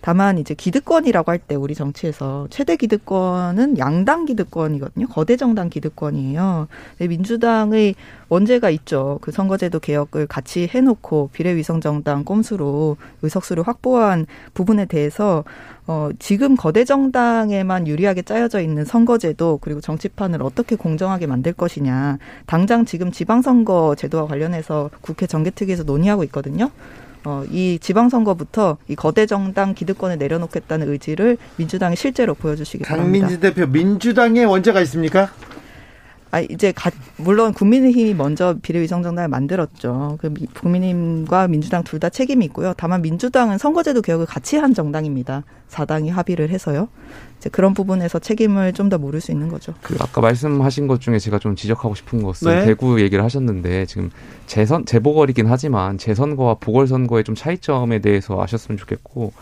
다만 0.01 0.37
이제 0.37 0.53
기득권이라고 0.53 1.31
할 1.31 1.37
때 1.47 1.55
우리 1.55 1.75
정치에서 1.75 2.47
최대 2.49 2.75
기득권은 2.75 3.77
양당 3.77 4.25
기득권이거든요. 4.25 5.07
거대 5.07 5.37
정당 5.37 5.69
기득권이에요. 5.69 6.67
민주당의 6.99 7.95
원죄가 8.29 8.69
있죠. 8.71 9.19
그 9.21 9.31
선거제도 9.31 9.79
개혁을 9.79 10.27
같이 10.27 10.67
해놓고 10.67 11.29
비례위성 11.31 11.79
정당 11.79 12.23
꼼수로 12.25 12.97
의석수를 13.21 13.63
확보한 13.67 14.25
부분에 14.53 14.85
대해서 14.85 15.43
어, 15.87 16.09
지금 16.19 16.57
거대 16.57 16.83
정당에만 16.83 17.87
유리하게 17.87 18.21
짜여져 18.23 18.59
있는 18.61 18.83
선거제도 18.83 19.57
그리고 19.61 19.79
정치판을 19.79 20.43
어떻게 20.43 20.75
공정하게 20.75 21.27
만들 21.27 21.53
것이냐. 21.53 22.19
당장 22.45 22.85
지금 22.85 23.11
지방선거 23.11 23.95
제도와 23.95 24.27
관련해서 24.27 24.89
국회 25.01 25.25
정개특위에서 25.27 25.83
논의하고 25.83 26.25
있거든요. 26.25 26.69
어, 27.23 27.43
이 27.51 27.79
지방선거부터 27.81 28.77
이 28.89 28.95
거대 28.95 29.25
정당 29.25 29.73
기득권을 29.73 30.17
내려놓겠다는 30.17 30.89
의지를 30.89 31.37
민주당이 31.55 31.95
실제로 31.95 32.33
보여주시기 32.33 32.83
강민지 32.83 33.19
바랍니다. 33.21 33.49
대표 33.49 33.67
민주당에 33.71 34.43
원자가 34.43 34.81
있습니까? 34.81 35.31
아 36.31 36.41
이제 36.41 36.71
가, 36.73 36.91
물론 37.17 37.53
국민의힘이 37.53 38.13
먼저 38.13 38.55
비례위성 38.61 39.01
정당을 39.03 39.29
만들었죠. 39.29 40.17
그 40.19 40.27
미, 40.27 40.45
국민의힘과 40.47 41.47
민주당 41.47 41.83
둘 41.83 41.97
다 41.99 42.09
책임이 42.09 42.45
있고요. 42.45 42.73
다만 42.77 43.01
민주당은 43.01 43.57
선거제도 43.57 44.01
개혁을 44.01 44.25
같이 44.27 44.57
한 44.57 44.73
정당입니다. 44.73 45.43
사당이 45.67 46.09
합의를 46.09 46.49
해서요. 46.49 46.89
이제 47.37 47.49
그런 47.49 47.73
부분에서 47.73 48.19
책임을 48.19 48.73
좀 48.73 48.87
더 48.89 48.97
물을 48.97 49.19
수 49.19 49.31
있는 49.31 49.49
거죠. 49.49 49.73
그 49.81 49.97
아까 49.99 50.21
말씀하신 50.21 50.87
것 50.87 51.01
중에 51.01 51.19
제가 51.19 51.39
좀 51.39 51.55
지적하고 51.55 51.93
싶은 51.95 52.23
것은 52.23 52.49
네. 52.51 52.65
대구 52.65 53.01
얘기를 53.01 53.23
하셨는데 53.23 53.85
지금 53.85 54.11
재선 54.45 54.85
재보궐이긴 54.85 55.47
하지만 55.47 55.97
재선거와 55.97 56.55
보궐선거의 56.55 57.23
좀 57.23 57.35
차이점에 57.35 57.99
대해서 57.99 58.41
아셨으면 58.41 58.77
좋겠고 58.77 59.33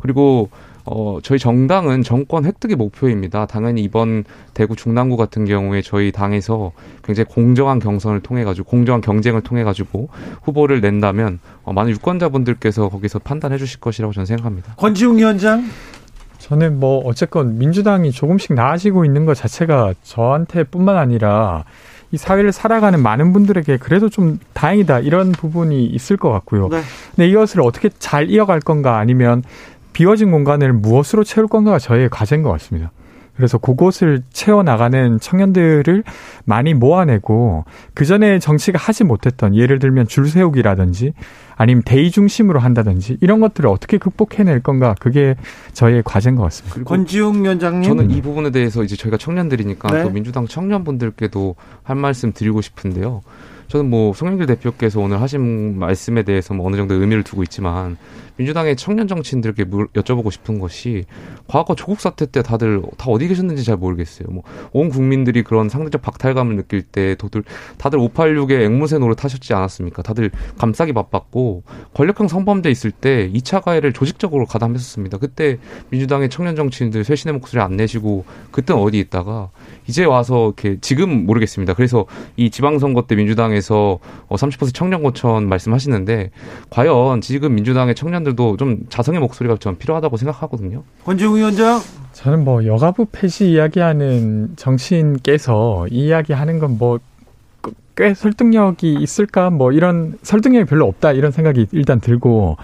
그리고 0.00 0.50
어, 0.84 1.18
저희 1.22 1.38
정당은 1.38 2.02
정권 2.02 2.44
획득이 2.44 2.74
목표입니다. 2.74 3.46
당연히 3.46 3.82
이번 3.82 4.24
대구 4.54 4.74
중랑구 4.74 5.16
같은 5.16 5.44
경우에 5.44 5.82
저희 5.82 6.10
당에서 6.12 6.72
굉장히 7.04 7.26
공정한 7.28 7.78
경선을 7.78 8.20
통해 8.20 8.44
가지고 8.44 8.68
공정한 8.68 9.00
경쟁을 9.00 9.42
통해 9.42 9.62
가지고 9.64 10.08
후보를 10.42 10.80
낸다면 10.80 11.38
어, 11.64 11.72
많은 11.72 11.92
유권자분들께서 11.92 12.88
거기서 12.88 13.20
판단해 13.20 13.58
주실 13.58 13.80
것이라고 13.80 14.12
저는 14.12 14.26
생각합니다. 14.26 14.74
권지웅 14.76 15.18
위원장 15.18 15.64
저는 16.38 16.80
뭐 16.80 16.98
어쨌건 17.06 17.58
민주당이 17.58 18.10
조금씩 18.10 18.54
나아지고 18.54 19.04
있는 19.04 19.24
것 19.26 19.34
자체가 19.34 19.94
저한테뿐만 20.02 20.96
아니라 20.96 21.64
이 22.10 22.16
사회를 22.16 22.52
살아가는 22.52 23.00
많은 23.00 23.32
분들에게 23.32 23.78
그래도 23.78 24.08
좀 24.08 24.38
다행이다 24.52 25.00
이런 25.00 25.32
부분이 25.32 25.86
있을 25.86 26.16
것 26.16 26.30
같고요. 26.30 26.68
네. 26.68 26.82
근데 27.14 27.28
이것을 27.28 27.62
어떻게 27.62 27.88
잘 27.98 28.28
이어갈 28.28 28.60
건가 28.60 28.98
아니면 28.98 29.42
비워진 29.92 30.30
공간을 30.30 30.72
무엇으로 30.72 31.24
채울 31.24 31.46
건가가 31.46 31.78
저의 31.78 32.08
과제인 32.08 32.42
것 32.42 32.50
같습니다. 32.52 32.92
그래서 33.36 33.56
그곳을 33.56 34.22
채워나가는 34.30 35.18
청년들을 35.18 36.04
많이 36.44 36.74
모아내고 36.74 37.64
그 37.94 38.04
전에 38.04 38.38
정치가 38.38 38.78
하지 38.78 39.04
못했던 39.04 39.56
예를 39.56 39.78
들면 39.78 40.06
줄 40.06 40.28
세우기라든지 40.28 41.14
아니면 41.56 41.82
대의 41.84 42.10
중심으로 42.10 42.60
한다든지 42.60 43.16
이런 43.20 43.40
것들을 43.40 43.68
어떻게 43.70 43.96
극복해낼 43.96 44.60
건가 44.60 44.94
그게 45.00 45.34
저의 45.72 46.02
과제인 46.04 46.36
것 46.36 46.42
같습니다. 46.44 46.84
권지웅 46.84 47.42
위원장님 47.42 47.82
저는 47.82 48.10
이 48.10 48.20
부분에 48.20 48.50
대해서 48.50 48.82
이제 48.82 48.96
저희가 48.96 49.16
청년들이니까 49.16 49.90
네. 49.90 50.02
또 50.02 50.10
민주당 50.10 50.46
청년분들께도 50.46 51.54
한 51.82 51.98
말씀 51.98 52.32
드리고 52.32 52.60
싶은데요. 52.60 53.22
저는 53.68 53.88
뭐 53.88 54.12
송영길 54.12 54.44
대표께서 54.44 55.00
오늘 55.00 55.22
하신 55.22 55.78
말씀에 55.78 56.24
대해서 56.24 56.52
뭐 56.52 56.66
어느 56.66 56.76
정도 56.76 56.94
의미를 56.94 57.22
두고 57.22 57.42
있지만 57.44 57.96
민주당의 58.36 58.76
청년 58.76 59.06
정치인들께 59.08 59.64
물- 59.64 59.88
여쭤보고 59.88 60.30
싶은 60.32 60.58
것이 60.58 61.04
과거 61.46 61.74
조국 61.74 62.00
사태 62.00 62.24
때 62.26 62.42
다들 62.42 62.82
다 62.96 63.06
어디 63.10 63.28
계셨는지 63.28 63.62
잘 63.64 63.76
모르겠어요. 63.76 64.28
뭐 64.30 64.42
온 64.72 64.88
국민들이 64.88 65.42
그런 65.42 65.68
상대적 65.68 66.00
박탈감을 66.02 66.56
느낄 66.56 66.82
때 66.82 67.14
도들 67.16 67.44
다들 67.78 67.98
586의 67.98 68.62
앵무새 68.62 68.98
노릇 68.98 69.22
하셨지 69.22 69.52
않았습니까? 69.54 70.02
다들 70.02 70.30
감싸기 70.58 70.92
바빴고 70.92 71.62
권력형 71.94 72.28
성범죄 72.28 72.70
있을 72.70 72.90
때 72.90 73.30
2차 73.32 73.62
가해를 73.62 73.92
조직적으로 73.92 74.46
가담했었습니다. 74.46 75.18
그때 75.18 75.58
민주당의 75.90 76.30
청년 76.30 76.56
정치인들 76.56 77.04
쇄신의 77.04 77.34
목소리 77.34 77.60
안 77.60 77.76
내시고 77.76 78.24
그때 78.50 78.72
어디 78.72 78.98
있다가 78.98 79.50
이제 79.86 80.04
와서 80.04 80.46
이렇게 80.46 80.78
지금 80.80 81.26
모르겠습니다. 81.26 81.74
그래서 81.74 82.06
이 82.36 82.50
지방선거 82.50 83.02
때 83.06 83.14
민주당에서 83.14 83.98
어, 84.28 84.36
30% 84.36 84.72
청년 84.74 85.02
고천 85.02 85.48
말씀하시는데 85.48 86.30
과연 86.70 87.20
지금 87.20 87.54
민주당의 87.54 87.94
청년 87.94 88.21
들도 88.24 88.56
좀 88.56 88.80
자성의 88.88 89.20
목소리가 89.20 89.56
좀 89.56 89.76
필요하다고 89.76 90.16
생각하거든요. 90.16 90.82
권지웅 91.04 91.36
위원장 91.36 91.80
저는 92.12 92.44
뭐 92.44 92.66
여가부 92.66 93.06
폐지 93.12 93.52
이야기하는 93.52 94.54
정치인께서 94.56 95.86
이 95.90 96.06
이야기하는 96.06 96.58
건뭐 96.58 97.00
꽤 97.96 98.14
설득력이 98.14 98.94
있을까 98.94 99.50
뭐 99.50 99.72
이런 99.72 100.18
설득력이 100.22 100.66
별로 100.66 100.86
없다 100.86 101.12
이런 101.12 101.30
생각이 101.30 101.66
일단 101.72 102.00
들고 102.00 102.56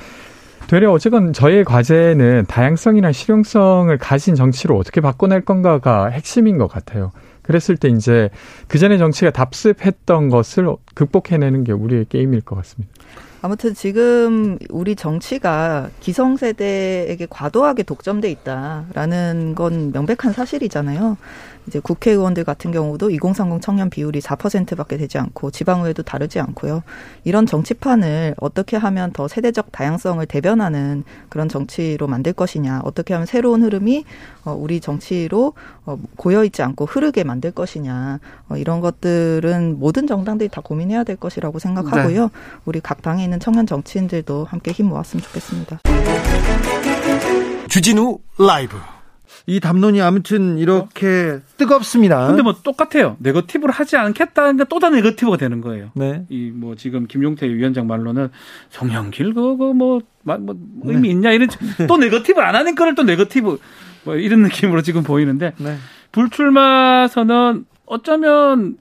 되려 0.69 0.93
어쨌건 0.93 1.33
저의 1.33 1.65
과제는 1.65 2.45
다양성이나 2.47 3.13
실용성을 3.13 3.97
가진 3.99 4.35
정치로 4.35 4.77
어떻게 4.77 5.01
바꿔낼 5.01 5.43
건가가 5.43 6.09
핵심인 6.09 6.59
것 6.59 6.67
같아요. 6.67 7.11
그랬을 7.43 7.79
때 7.79 7.89
이제 7.89 8.29
그 8.67 8.79
전에 8.79 8.99
정치가 8.99 9.31
답습했던 9.31 10.29
것을 10.29 10.69
극복해내는 10.95 11.65
게 11.65 11.73
우리의 11.73 12.05
게임일 12.11 12.43
것 12.43 12.57
같습니다. 12.57 12.93
아무튼 13.41 13.73
지금 13.75 14.59
우리 14.69 14.97
정치가 14.97 15.91
기성세대에게 16.01 17.27
과도하게 17.31 17.85
독점돼 17.85 18.31
있다라는 18.31 19.55
건 19.55 19.93
명백한 19.93 20.33
사실이잖아요. 20.33 21.17
이제 21.69 21.79
국회의원들 21.81 22.45
같은 22.45 22.73
경우도 22.73 23.11
2030 23.11 23.61
청년 23.63 23.91
비율이 23.91 24.21
4%밖에 24.21 24.97
되지 24.97 25.19
않고 25.19 25.51
지방의회도 25.51 26.03
다르지 26.03 26.41
않고요. 26.41 26.83
이런 27.25 27.47
정치판을 27.47 28.35
어떻게 28.39 28.77
하면 28.77 29.13
더 29.13 29.29
세대적 29.29 29.71
다양성을 29.71 30.25
대변하는 30.27 31.05
그런 31.29 31.49
정치로 31.49 32.09
만들 32.09 32.33
것이냐, 32.33 32.81
어떻게 32.85 33.15
하면 33.15 33.27
새로운 33.27 33.63
흐름이 33.63 34.05
어, 34.45 34.53
우리 34.59 34.81
정치로 34.81 35.53
어, 35.85 35.99
고여 36.17 36.45
있지 36.45 36.63
않고 36.63 36.87
흐르게 36.87 37.23
만들 37.23 37.51
것이냐, 37.53 38.19
어, 38.49 38.57
이런 38.57 38.81
것들은 38.81 39.79
모든 39.79 40.07
정당들이 40.07 40.49
다 40.49 40.63
고민해야 40.63 41.05
될 41.05 41.17
것이라고 41.17 41.59
생각하고요. 41.59 42.31
우리 42.65 42.81
각 42.81 43.03
당에 43.03 43.25
있는 43.25 43.39
청년 43.41 43.67
정치인들도 43.67 44.45
함께 44.45 44.73
힘 44.73 44.87
모았으면 44.87 45.23
좋겠습니다. 45.23 45.81
주진우 47.69 48.19
라이브 48.39 48.77
이 49.51 49.61
담론이 49.61 50.03
아무튼 50.03 50.59
이렇게 50.59 51.39
뜨겁습니다. 51.57 52.27
근데 52.27 52.43
뭐 52.43 52.53
똑같아요. 52.63 53.17
네거티브를 53.21 53.73
하지 53.73 53.97
않겠다는 53.97 54.59
게또다 54.59 54.91
네거티브가 54.91 55.39
되는 55.39 55.63
거예요. 55.63 55.91
네. 55.95 56.27
이 56.29 56.51
뭐 56.55 56.75
지금 56.77 57.07
김용태 57.07 57.49
위원장 57.49 57.87
말로는 57.87 58.29
송영길 58.69 59.33
그거 59.33 59.73
뭐, 59.73 60.01
마- 60.23 60.37
뭐 60.37 60.55
의미 60.85 61.09
있냐 61.11 61.33
이런 61.33 61.49
또 61.89 61.97
네거티브 61.97 62.39
안 62.43 62.55
하는 62.57 62.75
거를 62.75 62.95
또 62.95 63.05
네거티브 63.05 63.59
뭐 64.05 64.17
이런 64.17 64.43
느낌으로 64.43 64.83
지금 64.83 65.03
보이는데 65.03 65.55
네. 65.57 65.77
불출마 66.13 67.09
선언 67.09 67.65
어쩌면 67.87 68.77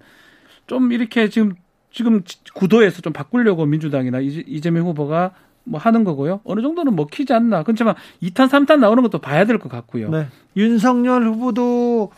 좀 0.67 0.91
이렇게 0.91 1.29
지금 1.29 1.53
지금 1.93 2.23
구도에서 2.55 3.01
좀 3.01 3.13
바꾸려고 3.13 3.65
민주당이나 3.65 4.19
이재- 4.19 4.43
이재명 4.45 4.85
후보가 4.87 5.31
뭐 5.67 5.79
하는 5.79 6.03
거고요. 6.03 6.41
어느 6.45 6.61
정도는 6.61 6.95
먹히지 6.95 7.33
않나. 7.33 7.63
그렇지만 7.63 7.95
2탄, 8.21 8.49
3탄 8.49 8.79
나오는 8.79 9.03
것도 9.03 9.19
봐야 9.19 9.45
될 9.45 9.59
것 9.59 9.69
같고요. 9.69 10.09
네. 10.09 10.27
윤석열 10.55 11.23
후보도 11.25 12.11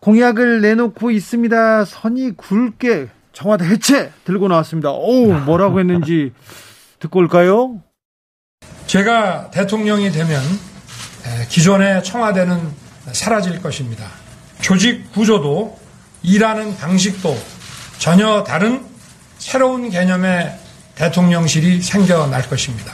공약을 0.00 0.60
내놓고 0.60 1.10
있습니다. 1.10 1.84
선이 1.86 2.32
굵게 2.36 3.08
청와대 3.32 3.64
해체 3.64 4.12
들고 4.24 4.48
나왔습니다. 4.48 4.90
오, 4.92 5.32
뭐라고 5.32 5.80
했는지 5.80 6.32
듣고 7.00 7.20
올까요? 7.20 7.80
제가 8.86 9.50
대통령이 9.50 10.10
되면 10.10 10.40
에, 10.40 11.46
기존의 11.48 12.04
청와대는 12.04 12.58
사라질 13.12 13.60
것입니다. 13.62 14.06
조직 14.60 15.10
구조도 15.12 15.78
일하는 16.22 16.76
방식도 16.76 17.34
전혀 17.98 18.44
다른 18.44 18.84
새로운 19.38 19.88
개념의 19.90 20.58
대통령실이 20.94 21.82
생겨날 21.82 22.48
것입니다. 22.48 22.92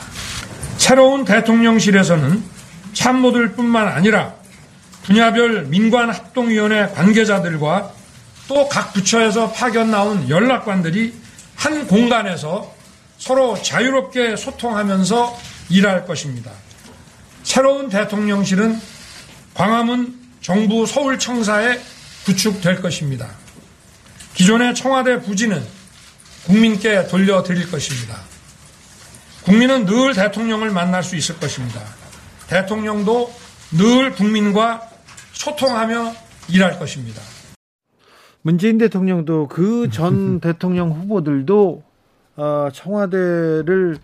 새로운 0.78 1.24
대통령실에서는 1.24 2.42
참모들 2.92 3.52
뿐만 3.52 3.88
아니라 3.88 4.34
분야별 5.02 5.64
민관합동위원회 5.66 6.88
관계자들과 6.88 7.92
또 8.48 8.68
각 8.68 8.92
부처에서 8.92 9.52
파견 9.52 9.92
나온 9.92 10.28
연락관들이 10.28 11.14
한 11.54 11.86
공간에서 11.86 12.74
서로 13.16 13.60
자유롭게 13.62 14.34
소통하면서 14.34 15.38
일할 15.68 16.04
것입니다. 16.04 16.50
새로운 17.44 17.88
대통령실은 17.88 18.80
광화문 19.54 20.18
정부 20.40 20.84
서울청사에 20.84 21.78
구축될 22.24 22.82
것입니다. 22.82 23.28
기존의 24.34 24.74
청와대 24.74 25.20
부지는 25.20 25.64
국민께 26.46 27.06
돌려드릴 27.06 27.70
것입니다. 27.70 28.16
국민은 29.44 29.86
늘 29.86 30.14
대통령을 30.14 30.70
만날 30.70 31.02
수 31.02 31.16
있을 31.16 31.38
것입니다. 31.38 31.80
대통령도 32.48 33.32
늘 33.72 34.12
국민과 34.12 34.82
소통하며 35.32 36.12
일할 36.48 36.78
것입니다. 36.78 37.22
문재인 38.42 38.78
대통령도 38.78 39.48
그 39.48 39.88
전 39.90 40.40
대통령 40.40 40.90
후보들도 40.90 41.82
어, 42.36 42.68
청와대를 42.72 43.98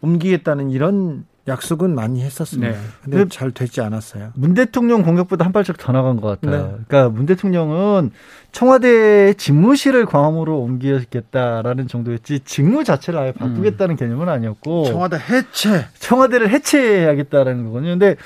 옮기겠다는 0.00 0.70
이런 0.70 1.26
약속은 1.48 1.94
많이 1.94 2.22
했었습니다. 2.22 2.72
네. 2.72 2.78
근데 3.02 3.28
잘 3.28 3.50
되지 3.50 3.80
않았어요. 3.80 4.30
문 4.34 4.54
대통령 4.54 5.02
공격보다 5.02 5.44
한 5.44 5.52
발짝 5.52 5.76
더 5.76 5.92
나간 5.92 6.20
것 6.20 6.40
같아요. 6.40 6.62
네. 6.62 6.84
그러니까 6.86 7.08
문 7.08 7.26
대통령은 7.26 8.12
청와대 8.52 9.34
집무실을 9.34 10.06
광화문으로 10.06 10.60
옮기겠다라는 10.60 11.88
정도였지 11.88 12.40
직무 12.44 12.84
자체를 12.84 13.18
아예 13.18 13.32
바꾸겠다는 13.32 13.94
음. 13.94 13.96
개념은 13.96 14.28
아니었고 14.28 14.84
청와대 14.84 15.16
해체, 15.16 15.86
청와대를 15.98 16.50
해체해야겠다라는 16.50 17.64
거거든요. 17.66 17.90
근데 17.90 18.16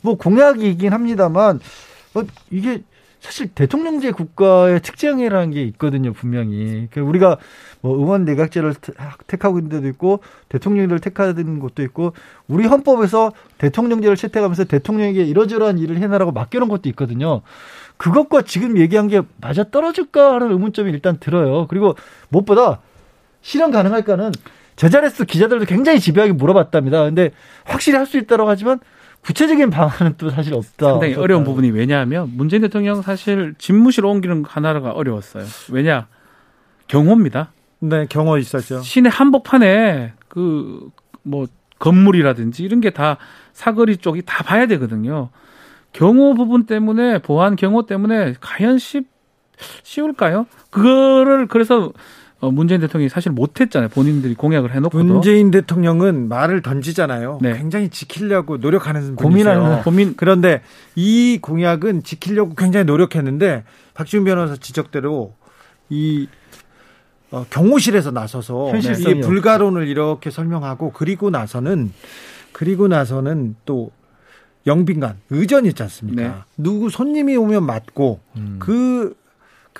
뭐 0.00 0.16
공약이긴 0.16 0.92
합니다만 0.92 1.58
뭐 2.12 2.24
이게 2.50 2.82
사실 3.20 3.48
대통령제 3.48 4.12
국가의 4.12 4.80
특징이라는 4.80 5.50
게 5.50 5.62
있거든요, 5.64 6.12
분명히. 6.12 6.88
그러니까 6.90 7.02
우리가 7.02 7.36
뭐 7.82 7.96
의원 7.96 8.24
내각제를 8.24 8.74
택하고 9.26 9.58
있는 9.58 9.70
데도 9.70 9.88
있고 9.88 10.20
대통령제를 10.48 11.00
택하는 11.00 11.60
것도 11.60 11.82
있고 11.82 12.14
우리 12.48 12.66
헌법에서 12.66 13.32
대통령제를 13.58 14.16
채택하면서 14.16 14.64
대통령에게 14.64 15.22
이러저러한 15.22 15.78
일을 15.78 15.98
해나라고 15.98 16.32
맡겨놓은 16.32 16.68
것도 16.68 16.88
있거든요. 16.90 17.42
그것과 17.98 18.42
지금 18.42 18.78
얘기한 18.78 19.08
게 19.08 19.20
맞아 19.40 19.64
떨어질까 19.64 20.34
하는 20.34 20.50
의문점이 20.52 20.90
일단 20.90 21.18
들어요. 21.20 21.66
그리고 21.68 21.96
무엇보다 22.30 22.80
실현 23.42 23.70
가능할까는 23.70 24.32
제자리에서 24.76 25.24
기자들도 25.24 25.66
굉장히 25.66 26.00
집요하게 26.00 26.32
물어봤답니다. 26.32 27.04
근데 27.04 27.32
확실히 27.64 27.98
할 27.98 28.06
수 28.06 28.16
있다고 28.16 28.48
하지만 28.48 28.80
구체적인 29.22 29.70
방안은 29.70 30.14
또 30.18 30.30
사실 30.30 30.54
없다. 30.54 30.86
상당히 30.90 31.12
없었다. 31.12 31.22
어려운 31.22 31.44
부분이 31.44 31.70
왜냐하면 31.70 32.30
문재인 32.34 32.62
대통령 32.62 33.02
사실 33.02 33.54
집무실 33.58 34.04
옮기는 34.04 34.44
하나가 34.46 34.90
어려웠어요. 34.92 35.44
왜냐 35.70 36.06
경호입니다. 36.88 37.52
네, 37.80 38.06
경호 38.08 38.38
있었죠. 38.38 38.80
시내 38.82 39.08
한복판에 39.10 40.14
그 40.28 40.90
뭐 41.22 41.46
건물이라든지 41.78 42.62
이런 42.62 42.80
게 42.80 42.90
다 42.90 43.18
사거리 43.52 43.98
쪽이 43.98 44.22
다 44.24 44.42
봐야 44.42 44.66
되거든요. 44.66 45.28
경호 45.92 46.34
부분 46.34 46.64
때문에 46.64 47.18
보안 47.18 47.56
경호 47.56 47.84
때문에 47.86 48.34
과연 48.40 48.78
쉽 48.78 49.06
쉬울까요? 49.82 50.46
그거를 50.70 51.46
그래서 51.46 51.86
어, 51.86 51.92
문재인 52.40 52.80
대통령이 52.80 53.10
사실 53.10 53.32
못했잖아요. 53.32 53.90
본인들이 53.90 54.34
공약을 54.34 54.74
해놓고 54.74 55.02
문재인 55.04 55.50
대통령은 55.50 56.28
말을 56.28 56.62
던지잖아요. 56.62 57.38
네. 57.42 57.56
굉장히 57.58 57.90
지키려고 57.90 58.56
노력하는 58.56 59.14
고민하는 59.14 59.82
고민. 59.82 60.14
그런데 60.16 60.62
이 60.96 61.38
공약은 61.42 62.02
지키려고 62.02 62.54
굉장히 62.54 62.84
노력했는데 62.86 63.64
박지훈 63.92 64.24
변호사 64.24 64.56
지적대로 64.56 65.34
이 65.90 66.28
어, 67.30 67.44
경호실에서 67.50 68.10
나서서 68.10 68.72
이 68.76 69.20
불가론을 69.20 69.86
이렇게 69.86 70.30
설명하고 70.30 70.92
그리고 70.92 71.30
나서는 71.30 71.92
그리고 72.52 72.88
나서는 72.88 73.54
또 73.64 73.90
영빈관 74.66 75.16
의전 75.30 75.66
있지 75.66 75.82
않습니까? 75.82 76.22
네. 76.22 76.34
누구 76.56 76.90
손님이 76.90 77.36
오면 77.36 77.64
맞고 77.64 78.20
음. 78.36 78.56
그 78.58 79.14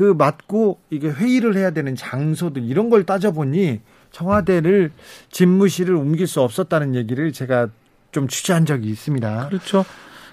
그 0.00 0.14
맞고 0.16 0.78
이게 0.88 1.10
회의를 1.10 1.56
해야 1.56 1.72
되는 1.72 1.94
장소들 1.94 2.64
이런 2.64 2.88
걸 2.88 3.04
따져보니 3.04 3.80
청와대를 4.12 4.92
집무실을 5.30 5.94
옮길 5.94 6.26
수 6.26 6.40
없었다는 6.40 6.94
얘기를 6.94 7.32
제가 7.32 7.68
좀 8.10 8.26
취재한 8.26 8.64
적이 8.64 8.88
있습니다. 8.88 9.48
그렇죠. 9.48 9.84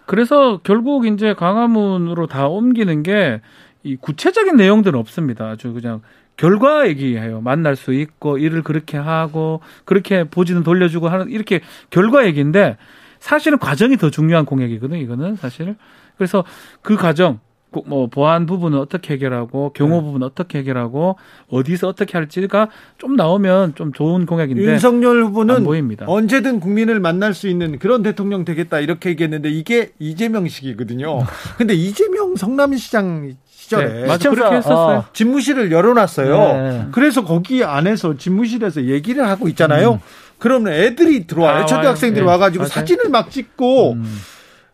그래서 0.06 0.62
결국 0.64 1.06
이제 1.06 1.34
광화문으로 1.34 2.28
다 2.28 2.48
옮기는 2.48 3.04
게 3.04 3.42
이 3.84 3.96
구체적인 3.96 4.56
내용들은 4.58 5.00
없습니다. 5.00 5.46
아주 5.46 5.72
그냥 5.74 6.02
결과 6.36 6.88
얘기해요. 6.88 7.42
만날 7.42 7.76
수 7.76 7.94
있고 7.94 8.38
일을 8.38 8.62
그렇게 8.64 8.98
하고 8.98 9.62
그렇게 9.86 10.24
보지는 10.26 10.64
돌려주고 10.64 11.08
하는 11.08 11.30
이렇게 11.30 11.62
결과 11.90 12.26
얘기인데 12.26 12.78
사실은 13.20 13.58
과정이 13.58 13.98
더 13.98 14.10
중요한 14.10 14.46
공약이거든요. 14.46 15.00
이거는 15.00 15.36
사실. 15.36 15.76
그래서 16.18 16.44
그 16.82 16.96
과정 16.96 17.40
뭐 17.86 18.08
보안 18.08 18.46
부분은 18.46 18.80
어떻게 18.80 19.14
해결하고 19.14 19.72
경호 19.74 19.96
네. 19.96 20.02
부분은 20.02 20.26
어떻게 20.26 20.60
해결하고 20.60 21.18
어디서 21.50 21.88
어떻게 21.88 22.18
할지가 22.18 22.70
좀 22.98 23.16
나오면 23.16 23.76
좀 23.76 23.92
좋은 23.94 24.26
공약인데 24.26 24.64
윤석열 24.64 25.24
후보는 25.26 25.64
보입니다. 25.64 26.06
언제든 26.08 26.60
국민을 26.60 27.00
만날 27.00 27.34
수 27.34 27.48
있는 27.48 27.78
그런 27.78 28.04
대통령 28.04 28.46
되겠다 28.46 28.80
이렇게 28.80 29.10
얘기했는데 29.10 29.50
이게 29.50 29.92
이재명식이거든요. 30.00 31.26
근데 31.58 31.74
이재명 31.74 32.36
성남시장 32.36 33.36
시절에 33.46 33.94
네, 34.02 34.08
맞아 34.08 34.30
그렇게 34.30 34.56
했었어요. 34.56 34.98
아, 35.00 35.10
집무실을 35.12 35.72
열어놨어요. 35.72 36.38
네. 36.38 36.88
그래서 36.92 37.26
거기 37.26 37.64
안에서 37.66 38.16
집무실에서 38.18 38.86
얘기를 38.86 39.28
하고 39.28 39.50
있잖아요. 39.50 39.94
음. 39.94 40.00
그러면 40.40 40.74
애들이 40.74 41.28
들어와요. 41.28 41.64
아, 41.64 41.66
초등학생들이 41.66 42.24
네. 42.24 42.32
와가지고 42.32 42.64
맞아요. 42.64 42.70
사진을 42.70 43.10
막 43.10 43.30
찍고. 43.30 43.94
음. 43.94 44.20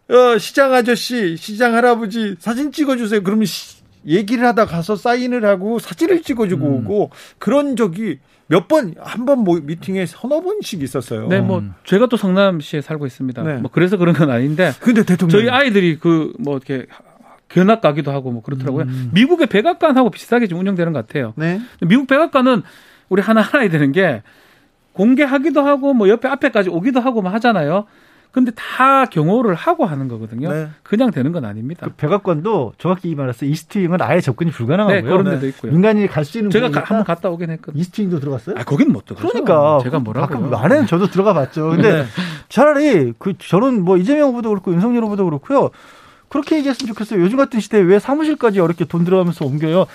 어, 0.10 0.38
시장 0.38 0.74
아저씨, 0.74 1.38
시장 1.38 1.74
할아버지 1.76 2.36
사진 2.40 2.72
찍어주세요. 2.72 3.24
그러면 3.24 3.46
시, 3.46 3.84
얘기를 4.06 4.46
하다 4.46 4.66
가서 4.66 4.96
사인을 4.96 5.46
하고 5.46 5.80
사진을 5.80 6.22
찍어주고 6.24 6.66
음. 6.66 6.74
오고 6.86 7.12
그런 7.40 7.76
적이 7.76 8.20
몇 8.48 8.68
번, 8.68 8.94
한번뭐 9.00 9.62
미팅에 9.64 10.06
서너 10.06 10.42
번씩 10.42 10.84
있었어요. 10.84 11.28
네, 11.28 11.40
뭐, 11.40 11.60
음. 11.60 11.74
제가 11.86 12.08
또 12.08 12.18
성남시에 12.18 12.82
살고 12.82 13.06
있습니다. 13.06 13.42
네. 13.42 13.56
뭐, 13.56 13.72
그래서 13.72 13.98
그런 13.98 14.14
건 14.14 14.30
아닌데. 14.30 14.74
근데 14.82 15.04
대통령. 15.04 15.40
저희 15.40 15.50
아이들이 15.50 15.98
그, 15.98 16.34
뭐, 16.38 16.58
이렇게, 16.58 16.86
견학 17.54 17.82
가기도 17.82 18.12
하고 18.12 18.32
뭐 18.32 18.42
그렇더라고요. 18.42 18.86
음. 18.86 19.12
미국의 19.14 19.48
백악관하고 19.48 20.10
비슷하게 20.10 20.48
지금 20.48 20.60
운영되는 20.62 20.92
것 20.92 21.06
같아요. 21.06 21.34
네. 21.36 21.62
미국 21.82 22.08
백악관은 22.08 22.64
우리 23.10 23.22
하나 23.22 23.42
알아야 23.42 23.70
되는 23.70 23.92
게 23.92 24.24
공개하기도 24.94 25.62
하고 25.62 25.94
뭐 25.94 26.10
옆에 26.10 26.28
앞에까지 26.28 26.70
오기도 26.70 27.00
하고 27.00 27.22
뭐 27.22 27.32
하잖아요. 27.32 27.86
근데 28.34 28.52
다 28.56 29.06
경호를 29.06 29.54
하고 29.54 29.86
하는 29.86 30.08
거거든요. 30.08 30.52
네. 30.52 30.70
그냥 30.82 31.12
되는 31.12 31.32
건 31.32 31.46
아닙니다. 31.46 31.86
그 31.86 31.94
백악관도 31.96 32.74
정확히 32.80 33.14
말해서 33.14 33.46
이스트윙은 33.46 34.02
아예 34.02 34.22
접근이 34.22 34.50
불가능하고요. 34.50 35.02
네, 35.02 35.08
그런 35.08 35.24
데도 35.26 35.42
네. 35.42 35.48
있고요. 35.50 35.72
민간인이 35.72 36.08
갈 36.08 36.26
수 36.26 36.40
있는 36.40 36.50
제가 36.50 36.72
가, 36.72 36.80
한번 36.80 37.04
갔다 37.04 37.30
오긴 37.30 37.52
했거든요. 37.52 37.80
이스트윙도 37.80 38.20
들어갔어요? 38.20 38.56
아, 38.58 38.64
거긴 38.64 38.92
못 38.92 39.06
들어가죠. 39.06 39.28
그러니까 39.28 39.80
제가 39.84 40.00
뭐라고 40.00 40.56
안에는 40.56 40.88
저도 40.88 41.12
들어가 41.12 41.34
봤죠. 41.34 41.70
근데 41.70 41.92
네. 41.92 42.06
차라리 42.50 43.14
그 43.20 43.34
저는 43.38 43.84
뭐 43.84 43.98
이재명 43.98 44.30
후보도 44.30 44.50
그렇고 44.50 44.74
윤석열 44.74 45.04
후보도 45.04 45.26
그렇고요. 45.26 45.70
그렇게 46.30 46.56
얘기했으면 46.58 46.88
좋겠어요. 46.88 47.22
요즘 47.22 47.38
같은 47.38 47.60
시대에 47.60 47.82
왜 47.82 48.00
사무실까지 48.00 48.60
어렵게 48.60 48.86
돈 48.86 49.04
들어가면서 49.04 49.46
옮겨요? 49.46 49.86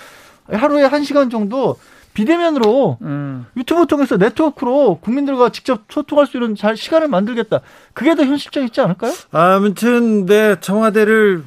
하루에 0.49 0.85
한 0.85 1.03
시간 1.03 1.29
정도 1.29 1.75
비대면으로 2.13 2.97
음. 3.01 3.45
유튜브 3.55 3.87
통해서 3.87 4.17
네트워크로 4.17 4.99
국민들과 5.01 5.49
직접 5.49 5.83
소통할 5.89 6.27
수 6.27 6.37
있는 6.37 6.55
잘 6.55 6.75
시간을 6.75 7.07
만들겠다. 7.07 7.61
그게 7.93 8.15
더 8.15 8.23
현실적이지 8.23 8.81
않을까요? 8.81 9.13
아무튼 9.31 10.25
네 10.25 10.59
청와대를 10.59 11.43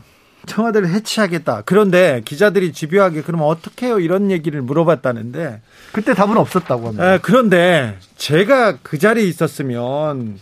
청와대를 0.47 0.89
해체하겠다. 0.89 1.63
그런데 1.67 2.21
기자들이 2.25 2.73
집요하게 2.73 3.23
그럼 3.23 3.43
어떻게 3.43 3.87
해요? 3.87 4.01
이런 4.01 4.31
얘기를 4.31 4.61
물어봤다는데 4.63 5.61
그때 5.93 6.15
답은 6.15 6.37
없었다고 6.37 6.87
합니다. 6.89 7.05
아, 7.05 7.19
그런데 7.21 7.99
제가 8.17 8.79
그 8.83 8.99
자리에 8.99 9.25
있었으면 9.25 10.41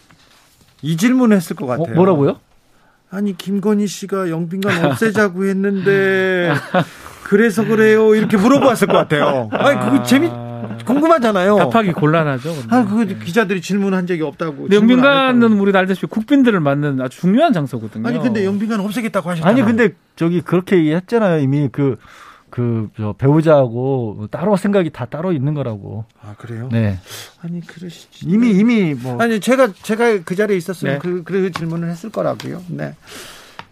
이 0.82 0.96
질문을 0.96 1.36
했을 1.36 1.56
것 1.56 1.66
같아요. 1.66 1.92
어, 1.92 1.94
뭐라고요? 1.94 2.38
아니 3.10 3.36
김건희 3.36 3.86
씨가 3.88 4.30
영빈관 4.30 4.84
없애자고 4.86 5.44
했는데 5.44 6.54
그래서 7.30 7.64
그래요 7.64 8.14
이렇게 8.16 8.36
물어봤을 8.36 8.88
것 8.88 8.94
같아요. 8.94 9.48
아니 9.52 9.78
그거 9.78 10.02
재미 10.02 10.28
궁금하잖아요. 10.84 11.56
답하기 11.58 11.92
곤란하죠. 11.92 12.52
근데. 12.54 12.74
아, 12.74 12.84
그 12.84 13.18
기자들이 13.24 13.60
질문한 13.60 14.08
적이 14.08 14.22
없다고. 14.22 14.68
영빈관은 14.72 15.52
우리 15.60 15.76
알다시피 15.76 16.08
국빈들을 16.08 16.58
맞는 16.58 17.00
아주 17.00 17.20
중요한 17.20 17.52
장소거든요. 17.52 18.08
아니 18.08 18.18
근데 18.18 18.44
영빈관 18.44 18.80
없애겠다고 18.80 19.30
하셨잖아요. 19.30 19.52
아니 19.52 19.64
근데 19.64 19.94
저기 20.16 20.40
그렇게 20.40 20.76
얘기했잖아요. 20.76 21.38
이미 21.38 21.68
그 21.70 21.96
그 22.50 22.90
저 22.96 23.12
배우자하고 23.16 24.26
따로 24.30 24.56
생각이 24.56 24.90
다 24.90 25.04
따로 25.04 25.32
있는 25.32 25.54
거라고. 25.54 26.04
아 26.20 26.34
그래요? 26.36 26.68
네. 26.72 26.98
아니 27.42 27.60
그러시지. 27.64 28.26
이미 28.28 28.50
이미 28.50 28.92
뭐 28.94 29.20
아니 29.22 29.38
제가 29.38 29.72
제가 29.82 30.22
그 30.24 30.34
자리에 30.34 30.56
있었으면 30.56 30.94
네. 30.94 30.98
그, 30.98 31.22
그 31.22 31.52
질문을 31.52 31.88
했을 31.88 32.10
거라고요. 32.10 32.62
네. 32.68 32.96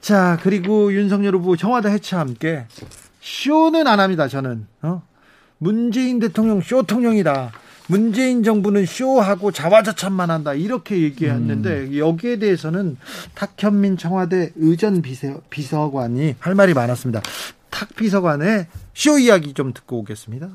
자 0.01 0.39
그리고 0.43 0.93
윤석열 0.95 1.35
후보 1.35 1.57
청와대 1.57 1.91
해체와 1.91 2.23
함께 2.23 2.67
쇼는 3.29 3.87
안 3.87 4.01
합니다. 4.01 4.27
저는 4.27 4.67
어? 4.83 5.03
문재인 5.59 6.19
대통령 6.19 6.63
쇼통령이다. 6.63 7.53
문재인 7.89 8.43
정부는 8.43 8.87
쇼하고 8.87 9.51
자화자찬만 9.51 10.31
한다 10.31 10.53
이렇게 10.55 11.01
얘기했는데 11.03 11.71
음. 11.71 11.97
여기에 11.97 12.39
대해서는 12.39 12.97
탁현민 13.35 13.97
청와대 13.97 14.53
의전 14.57 15.01
비서, 15.01 15.41
비서관이 15.51 16.37
할 16.39 16.55
말이 16.55 16.75
많았습니다. 16.75 17.23
탁 17.71 17.95
비서관의 17.97 18.67
쇼 18.95 19.19
이야기 19.19 19.55
좀 19.55 19.73
듣고 19.73 19.99
오겠습니다. 20.01 20.49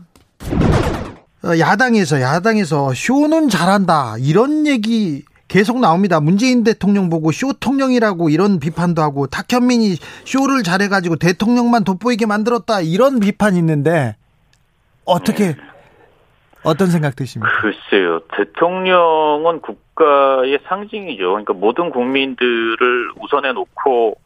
어, 1.44 1.60
야당에서 1.60 2.22
야당에서 2.22 2.94
쇼는 2.94 3.50
잘한다 3.50 4.16
이런 4.20 4.68
얘기 4.68 5.26
계속 5.54 5.80
나옵니다. 5.80 6.20
문재인 6.20 6.64
대통령 6.64 7.12
보고 7.12 7.32
쇼통령이라고 7.32 8.30
이런 8.30 8.60
비판도 8.60 9.04
하고 9.04 9.28
탁현민이 9.28 9.98
쇼를 10.26 10.64
잘해가지고 10.64 11.18
대통령만 11.18 11.84
돋보이게 11.84 12.26
만들었다 12.26 12.82
이런 12.82 13.20
비판이 13.20 13.60
있는데 13.60 14.16
어떻게 15.06 15.56
어떤 16.64 16.88
생각 16.88 17.16
드십니까? 17.16 17.52
글쎄요. 17.62 18.22
대통령은 18.36 19.62
국가의 19.62 20.58
상징이죠. 20.68 21.30
그러니까 21.30 21.54
모든 21.54 21.92
국민들을 21.92 23.12
우선해 23.22 23.52
놓고 23.52 24.18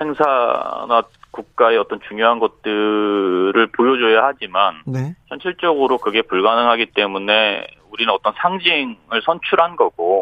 행사나 0.00 1.02
국가의 1.32 1.78
어떤 1.78 1.98
중요한 2.06 2.38
것들을 2.38 3.66
보여줘야 3.72 4.24
하지만 4.24 4.76
네. 4.86 5.16
현실적으로 5.26 5.98
그게 5.98 6.22
불가능하기 6.22 6.92
때문에 6.94 7.66
우리는 7.90 8.12
어떤 8.12 8.34
상징을 8.36 9.22
선출한 9.24 9.74
거고 9.74 10.15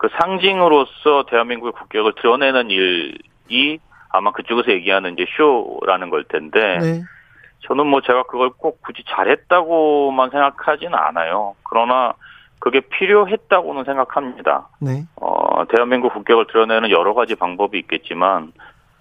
그 0.00 0.08
상징으로서 0.18 1.24
대한민국의 1.28 1.72
국격을 1.72 2.14
드러내는 2.14 2.70
일이 2.70 3.78
아마 4.08 4.32
그쪽에서 4.32 4.70
얘기하는 4.70 5.12
이제 5.12 5.26
쇼라는 5.36 6.08
걸 6.08 6.24
텐데 6.24 6.78
네. 6.78 7.02
저는 7.66 7.86
뭐 7.86 8.00
제가 8.00 8.22
그걸 8.22 8.48
꼭 8.48 8.80
굳이 8.80 9.04
잘했다고만 9.06 10.30
생각하지는 10.30 10.94
않아요. 10.94 11.54
그러나 11.64 12.14
그게 12.60 12.80
필요했다고는 12.80 13.84
생각합니다. 13.84 14.68
네. 14.80 15.04
어, 15.16 15.66
대한민국 15.68 16.14
국격을 16.14 16.46
드러내는 16.46 16.88
여러 16.88 17.12
가지 17.12 17.34
방법이 17.34 17.78
있겠지만 17.80 18.54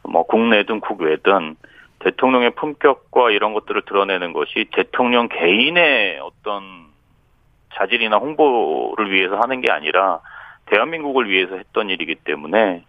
뭐 0.04 0.24
국내든 0.24 0.82
국외든 0.82 1.56
대통령의 2.00 2.56
품격과 2.56 3.32
이런 3.32 3.54
것들을 3.54 3.84
드러내는 3.86 4.34
것이 4.34 4.68
대통령 4.74 5.30
개인의 5.30 6.20
어떤 6.20 6.90
자질이나 7.76 8.18
홍보를 8.18 9.14
위해서 9.14 9.40
하는 9.40 9.62
게 9.62 9.72
아니라 9.72 10.20
대한민국을 10.70 11.30
위해서 11.30 11.56
했던 11.56 11.90
일이기 11.90 12.16
때문에 12.16 12.84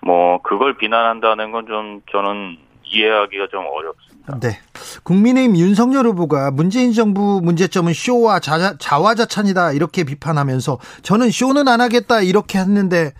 뭐 0.00 0.40
그걸 0.42 0.76
비난한다는 0.76 1.52
건 1.52 1.66
좀 1.66 2.00
저는 2.10 2.58
이해하기가 2.88 3.48
좀 3.50 3.66
어렵습니다. 3.66 4.38
네. 4.40 4.58
국민의힘 5.04 5.56
윤석열 5.56 6.06
후보가 6.06 6.50
문재인 6.52 6.92
정부 6.92 7.40
문제점은 7.42 7.92
쇼와 7.92 8.40
자, 8.40 8.76
자화자찬이다 8.78 9.72
이렇게 9.72 10.04
비판하면서 10.04 10.78
저는 11.02 11.30
쇼는 11.30 11.68
안 11.68 11.80
하겠다 11.80 12.20
이렇게 12.20 12.58
했는데 12.58 13.12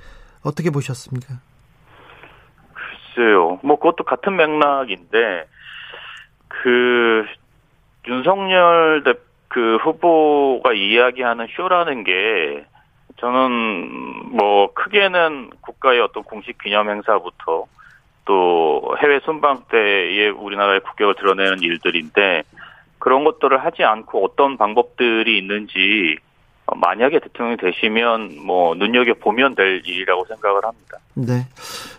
어떻게 0.45 0.71
보셨습니까? 0.71 1.35
글쎄요. 2.73 3.59
뭐 3.63 3.77
그것도 3.77 4.05
같은 4.05 4.37
맥락인데 4.37 5.47
그 6.49 7.25
윤석열 8.09 9.03
그 9.49 9.77
후보가 9.83 10.73
이야기하는 10.73 11.49
쇼라는 11.57 12.05
게 12.05 12.67
저는 13.17 14.37
뭐 14.37 14.73
크게는 14.75 15.51
국가의 15.61 16.01
어떤 16.01 16.23
공식 16.23 16.59
기념 16.59 16.91
행사부터 16.91 17.65
또 18.27 18.97
해외 19.01 19.21
순방 19.25 19.65
때에 19.71 20.29
우리나라의 20.29 20.81
국격을 20.81 21.15
드러내는 21.15 21.63
일들인데 21.63 22.43
그런 22.99 23.25
것들을 23.25 23.65
하지 23.65 23.85
않고 23.85 24.25
어떤 24.25 24.57
방법들이 24.57 25.39
있는지 25.39 26.17
만약에 26.75 27.21
대통령이 27.21 27.57
되시면 27.59 28.45
뭐 28.45 28.75
눈여겨 28.75 29.15
보면 29.21 29.55
될 29.55 29.83
일이라고 29.87 30.25
생각을 30.27 30.65
합니다. 30.65 30.99
네. 31.15 31.47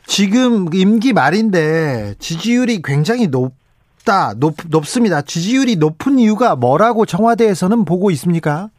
지금 0.06 0.68
임기 0.74 1.14
말인데 1.14 2.16
지지율이 2.20 2.82
굉장히 2.84 3.28
높다, 3.28 4.34
높, 4.38 4.56
높습니다. 4.70 5.22
지지율이 5.22 5.78
높은 5.78 6.20
이유가 6.20 6.56
뭐라고 6.56 7.06
청와대에서는 7.06 7.86
보고 7.86 8.12
있습니까? 8.12 8.70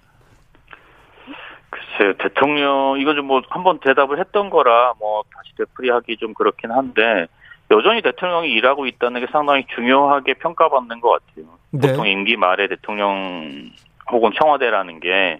글쎄요, 1.99 2.14
대통령, 2.18 2.96
이건 3.01 3.16
좀 3.16 3.26
뭐 3.26 3.42
한 3.51 3.64
번 3.64 3.78
대답을 3.80 4.18
했던 4.20 4.51
거라 4.51 4.94
뭐 5.01 5.22
다시 5.34 5.55
되풀이하기 5.57 6.16
좀 6.18 6.32
그렇긴 6.34 6.70
한데 6.70 7.26
여전히 7.70 8.03
대통령이 8.03 8.51
일하고 8.53 8.86
있다는 8.86 9.20
게 9.20 9.26
상당히 9.32 9.66
중요하게 9.74 10.34
평가받는 10.34 11.01
것 11.01 11.11
같아요. 11.11 11.46
네. 11.72 11.88
보통 11.88 12.07
임기 12.07 12.36
말에 12.36 12.68
대통령 12.68 13.70
혹은 14.11 14.30
청와대라는 14.40 15.01
게, 15.01 15.38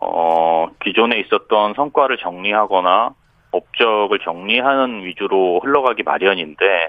어, 0.00 0.68
기존에 0.82 1.18
있었던 1.20 1.72
성과를 1.74 2.18
정리하거나 2.18 3.14
업적을 3.52 4.18
정리하는 4.18 5.04
위주로 5.04 5.60
흘러가기 5.60 6.02
마련인데, 6.02 6.88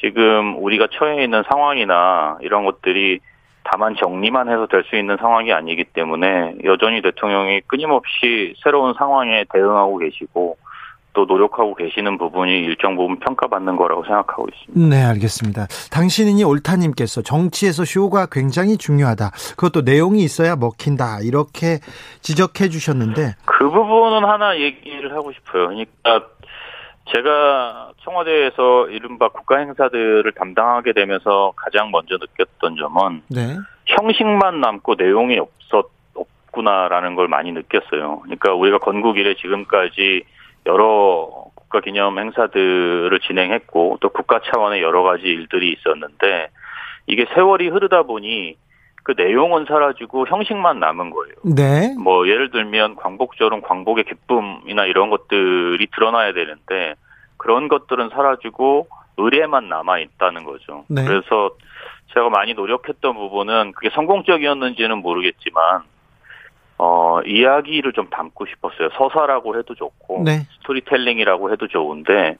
지금 0.00 0.56
우리가 0.64 0.86
처해 0.92 1.24
있는 1.24 1.42
상황이나 1.50 2.38
이런 2.40 2.64
것들이 2.64 3.20
다만 3.70 3.96
정리만 3.96 4.48
해서 4.48 4.66
될 4.66 4.84
수 4.88 4.96
있는 4.96 5.16
상황이 5.18 5.52
아니기 5.52 5.84
때문에 5.84 6.54
여전히 6.64 7.02
대통령이 7.02 7.62
끊임없이 7.66 8.54
새로운 8.62 8.94
상황에 8.94 9.44
대응하고 9.52 9.98
계시고 9.98 10.56
또 11.12 11.24
노력하고 11.24 11.74
계시는 11.74 12.18
부분이 12.18 12.52
일정 12.52 12.94
부분 12.94 13.18
평가받는 13.18 13.76
거라고 13.76 14.04
생각하고 14.04 14.46
있습니다. 14.52 14.94
네, 14.94 15.02
알겠습니다. 15.02 15.66
당신이 15.90 16.44
옳다님께서 16.44 17.22
정치에서 17.22 17.84
쇼가 17.86 18.26
굉장히 18.30 18.76
중요하다. 18.76 19.30
그것도 19.56 19.80
내용이 19.80 20.22
있어야 20.22 20.56
먹힌다. 20.56 21.20
이렇게 21.22 21.78
지적해 22.20 22.68
주셨는데 22.68 23.34
그 23.46 23.70
부분은 23.70 24.28
하나 24.28 24.58
얘기를 24.58 25.12
하고 25.12 25.32
싶어요. 25.32 25.68
그러니까 25.68 26.28
제가 27.14 27.92
청와대에서 28.06 28.88
이른바 28.88 29.28
국가 29.28 29.58
행사들을 29.58 30.30
담당하게 30.32 30.92
되면서 30.92 31.52
가장 31.56 31.90
먼저 31.90 32.16
느꼈던 32.16 32.76
점은 32.76 33.22
네. 33.28 33.56
형식만 33.86 34.60
남고 34.60 34.94
내용이 34.96 35.38
없었 35.38 35.90
없구나라는 36.56 37.16
걸 37.16 37.28
많이 37.28 37.52
느꼈어요. 37.52 38.20
그러니까 38.20 38.54
우리가 38.54 38.78
건국 38.78 39.18
이래 39.18 39.34
지금까지 39.34 40.22
여러 40.64 41.28
국가 41.54 41.80
기념 41.80 42.18
행사들을 42.18 43.18
진행했고 43.26 43.98
또 44.00 44.08
국가 44.08 44.40
차원의 44.40 44.80
여러 44.82 45.02
가지 45.02 45.24
일들이 45.24 45.72
있었는데 45.72 46.48
이게 47.06 47.26
세월이 47.34 47.68
흐르다 47.68 48.04
보니 48.04 48.56
그 49.02 49.14
내용은 49.16 49.66
사라지고 49.66 50.26
형식만 50.26 50.80
남은 50.80 51.10
거예요. 51.10 51.34
네. 51.44 51.94
뭐 52.02 52.26
예를 52.26 52.50
들면 52.50 52.96
광복절은 52.96 53.62
광복의 53.62 54.04
기쁨이나 54.04 54.86
이런 54.86 55.10
것들이 55.10 55.86
드러나야 55.94 56.32
되는데 56.32 56.94
그런 57.36 57.68
것들은 57.68 58.10
사라지고 58.10 58.88
의례만 59.16 59.68
남아 59.68 59.98
있다는 59.98 60.44
거죠. 60.44 60.84
네. 60.88 61.04
그래서 61.04 61.50
제가 62.14 62.28
많이 62.28 62.54
노력했던 62.54 63.14
부분은 63.14 63.72
그게 63.72 63.90
성공적이었는지는 63.90 64.98
모르겠지만 64.98 65.82
어 66.78 67.20
이야기를 67.22 67.92
좀 67.94 68.08
담고 68.10 68.46
싶었어요. 68.46 68.90
서사라고 68.98 69.58
해도 69.58 69.74
좋고 69.74 70.22
네. 70.24 70.46
스토리텔링이라고 70.58 71.50
해도 71.50 71.68
좋은데 71.68 72.36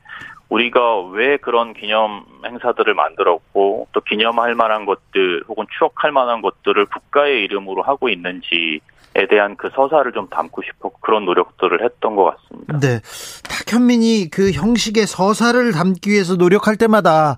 우리가 0.48 1.00
왜 1.08 1.38
그런 1.38 1.74
기념 1.74 2.24
행사들을 2.44 2.94
만들었고 2.94 3.88
또 3.92 4.00
기념할 4.02 4.54
만한 4.54 4.84
것들 4.84 5.42
혹은 5.48 5.66
추억할 5.76 6.12
만한 6.12 6.42
것들을 6.42 6.86
국가의 6.86 7.42
이름으로 7.44 7.82
하고 7.82 8.08
있는지에 8.08 8.78
대한 9.24 9.56
그 9.56 9.70
서사를 9.74 10.12
좀 10.12 10.28
담고 10.28 10.60
싶어 10.62 10.90
그런 11.00 11.24
노력들을 11.24 11.82
했던 11.82 12.16
것 12.16 12.36
같습니다. 12.36 12.78
네. 12.80 13.00
탁현민이 13.48 14.28
그 14.30 14.50
형식의 14.52 15.06
서사를 15.06 15.72
담기 15.72 16.10
위해서 16.10 16.34
노력할 16.36 16.76
때마다 16.76 17.36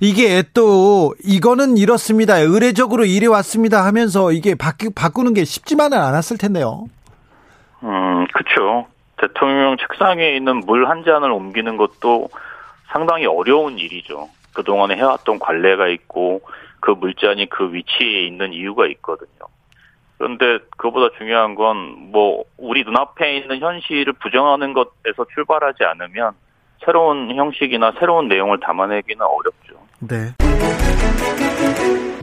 이게 0.00 0.42
또 0.52 1.14
이거는 1.22 1.76
이렇습니다. 1.76 2.38
의례적으로 2.38 3.04
이래 3.04 3.26
왔습니다 3.26 3.84
하면서 3.84 4.32
이게 4.32 4.56
바꾸, 4.56 4.90
바꾸는 4.92 5.34
게 5.34 5.44
쉽지만은 5.44 5.98
않았을 5.98 6.38
텐데요. 6.38 6.86
음, 7.84 8.26
그렇죠. 8.32 8.86
대통령 9.18 9.76
책상에 9.76 10.34
있는 10.34 10.60
물 10.66 10.88
한 10.88 11.04
잔을 11.04 11.30
옮기는 11.30 11.76
것도 11.76 12.28
상당히 12.92 13.26
어려운 13.26 13.78
일이죠. 13.78 14.28
그동안에 14.54 14.96
해왔던 14.96 15.38
관례가 15.38 15.88
있고 15.88 16.42
그 16.80 16.90
물잔이 16.90 17.48
그 17.48 17.72
위치에 17.72 18.26
있는 18.26 18.52
이유가 18.52 18.86
있거든요. 18.88 19.28
그런데 20.22 20.64
그보다 20.76 21.12
중요한 21.18 21.56
건 21.56 21.72
뭐 22.12 22.44
우리 22.58 22.84
눈앞에 22.84 23.38
있는 23.38 23.58
현실을 23.58 24.12
부정하는 24.22 24.74
것에서 24.74 25.26
출발하지 25.34 25.82
않으면 25.82 26.32
새로운 26.84 27.34
형식이나 27.34 27.94
새로운 27.98 28.28
내용을 28.28 28.60
담아내기는 28.60 29.24
어렵죠. 29.24 29.80
네. 30.00 30.34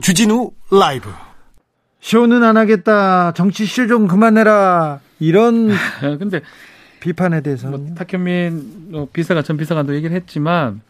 주진우 0.00 0.52
라이브. 0.70 1.10
쇼는 2.00 2.44
안 2.44 2.56
하겠다. 2.56 3.32
정치 3.32 3.66
실좀 3.66 4.06
그만해라. 4.06 5.00
이런 5.18 5.70
근데 6.18 6.40
비판에 7.00 7.40
대해서 7.42 7.68
뭐, 7.68 7.84
탁현민 7.98 8.92
뭐 8.92 9.08
비서가 9.12 9.42
전 9.42 9.56
비서관도 9.56 9.94
얘기를 9.96 10.14
했지만 10.14 10.80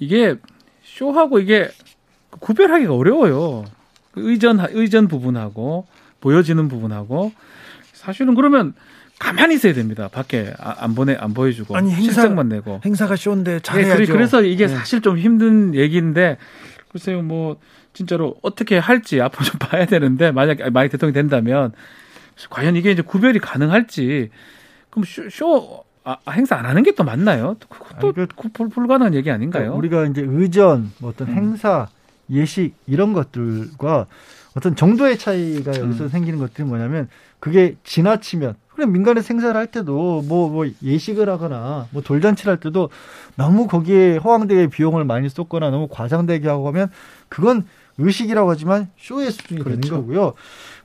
이게 0.00 0.34
쇼하고 0.82 1.38
이게 1.38 1.68
구별하기가 2.40 2.92
어려워요. 2.92 3.64
의전 4.16 4.58
의전 4.72 5.06
부분하고 5.06 5.86
보여지는 6.20 6.68
부분하고 6.68 7.32
사실은 7.92 8.34
그러면 8.34 8.74
가만히 9.18 9.54
있어야 9.54 9.74
됩니다. 9.74 10.08
밖에 10.08 10.52
아, 10.58 10.76
안 10.78 10.94
보내 10.94 11.14
안 11.14 11.34
보여주고 11.34 11.76
아니 11.76 11.92
행사, 11.92 12.28
만 12.28 12.48
내고 12.48 12.80
행사가 12.84 13.16
쇼인데 13.16 13.60
잘해야죠. 13.60 14.04
네, 14.04 14.06
그래서 14.06 14.42
이게 14.42 14.66
네. 14.66 14.74
사실 14.74 15.02
좀 15.02 15.18
힘든 15.18 15.74
얘기인데 15.74 16.38
글쎄요 16.90 17.22
뭐 17.22 17.58
진짜로 17.92 18.36
어떻게 18.42 18.78
할지 18.78 19.20
앞으로 19.20 19.44
좀 19.44 19.58
봐야 19.60 19.84
되는데 19.84 20.30
만약 20.30 20.58
만약 20.72 20.88
대통령이 20.88 21.12
된다면 21.12 21.72
과연 22.48 22.76
이게 22.76 22.90
이제 22.90 23.02
구별이 23.02 23.38
가능할지 23.40 24.30
그럼 24.88 25.04
쇼, 25.04 25.28
쇼 25.28 25.84
아, 26.02 26.16
행사 26.30 26.56
안 26.56 26.64
하는 26.64 26.82
게 26.82 26.92
또 26.92 27.04
맞나요? 27.04 27.56
그것도 27.68 28.14
아니, 28.16 28.26
그, 28.26 28.68
불가능한 28.68 29.14
얘기 29.14 29.30
아닌가요? 29.30 29.74
우리가 29.74 30.06
이제 30.06 30.22
의전, 30.26 30.92
뭐 30.98 31.10
어떤 31.10 31.28
음. 31.28 31.34
행사 31.34 31.88
예식 32.30 32.74
이런 32.86 33.12
것들과 33.12 34.06
어떤 34.56 34.74
정도의 34.74 35.18
차이가 35.18 35.78
여기서 35.78 36.04
음. 36.04 36.08
생기는 36.08 36.38
것들이 36.38 36.66
뭐냐면 36.66 37.08
그게 37.38 37.76
지나치면 37.84 38.54
그냥 38.74 38.92
민간에 38.92 39.20
생사를 39.20 39.54
할 39.56 39.66
때도 39.66 40.22
뭐, 40.26 40.48
뭐 40.48 40.66
예식을 40.82 41.28
하거나 41.28 41.86
뭐 41.90 42.02
돌잔치를 42.02 42.50
할 42.52 42.60
때도 42.60 42.90
너무 43.36 43.66
거기에 43.66 44.16
허황되게 44.16 44.68
비용을 44.68 45.04
많이 45.04 45.28
쏟거나 45.28 45.70
너무 45.70 45.86
과장되게 45.88 46.48
하고 46.48 46.66
하면 46.68 46.90
그건 47.28 47.66
의식이라고 47.98 48.50
하지만 48.50 48.88
쇼의 48.98 49.30
수준이 49.30 49.62
그렇죠. 49.62 49.80
되는 49.80 49.96
거고요. 49.96 50.32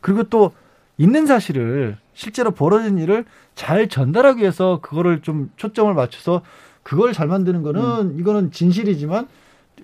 그리고 0.01 0.23
또 0.23 0.51
있는 0.97 1.25
사실을 1.25 1.97
실제로 2.13 2.51
벌어진 2.51 2.97
일을 2.97 3.25
잘 3.55 3.87
전달하기 3.87 4.41
위해서 4.41 4.79
그거를 4.81 5.21
좀 5.21 5.49
초점을 5.55 5.93
맞춰서 5.93 6.41
그걸 6.83 7.13
잘 7.13 7.27
만드는 7.27 7.63
거는 7.63 7.81
음. 7.81 8.19
이거는 8.19 8.51
진실이지만 8.51 9.27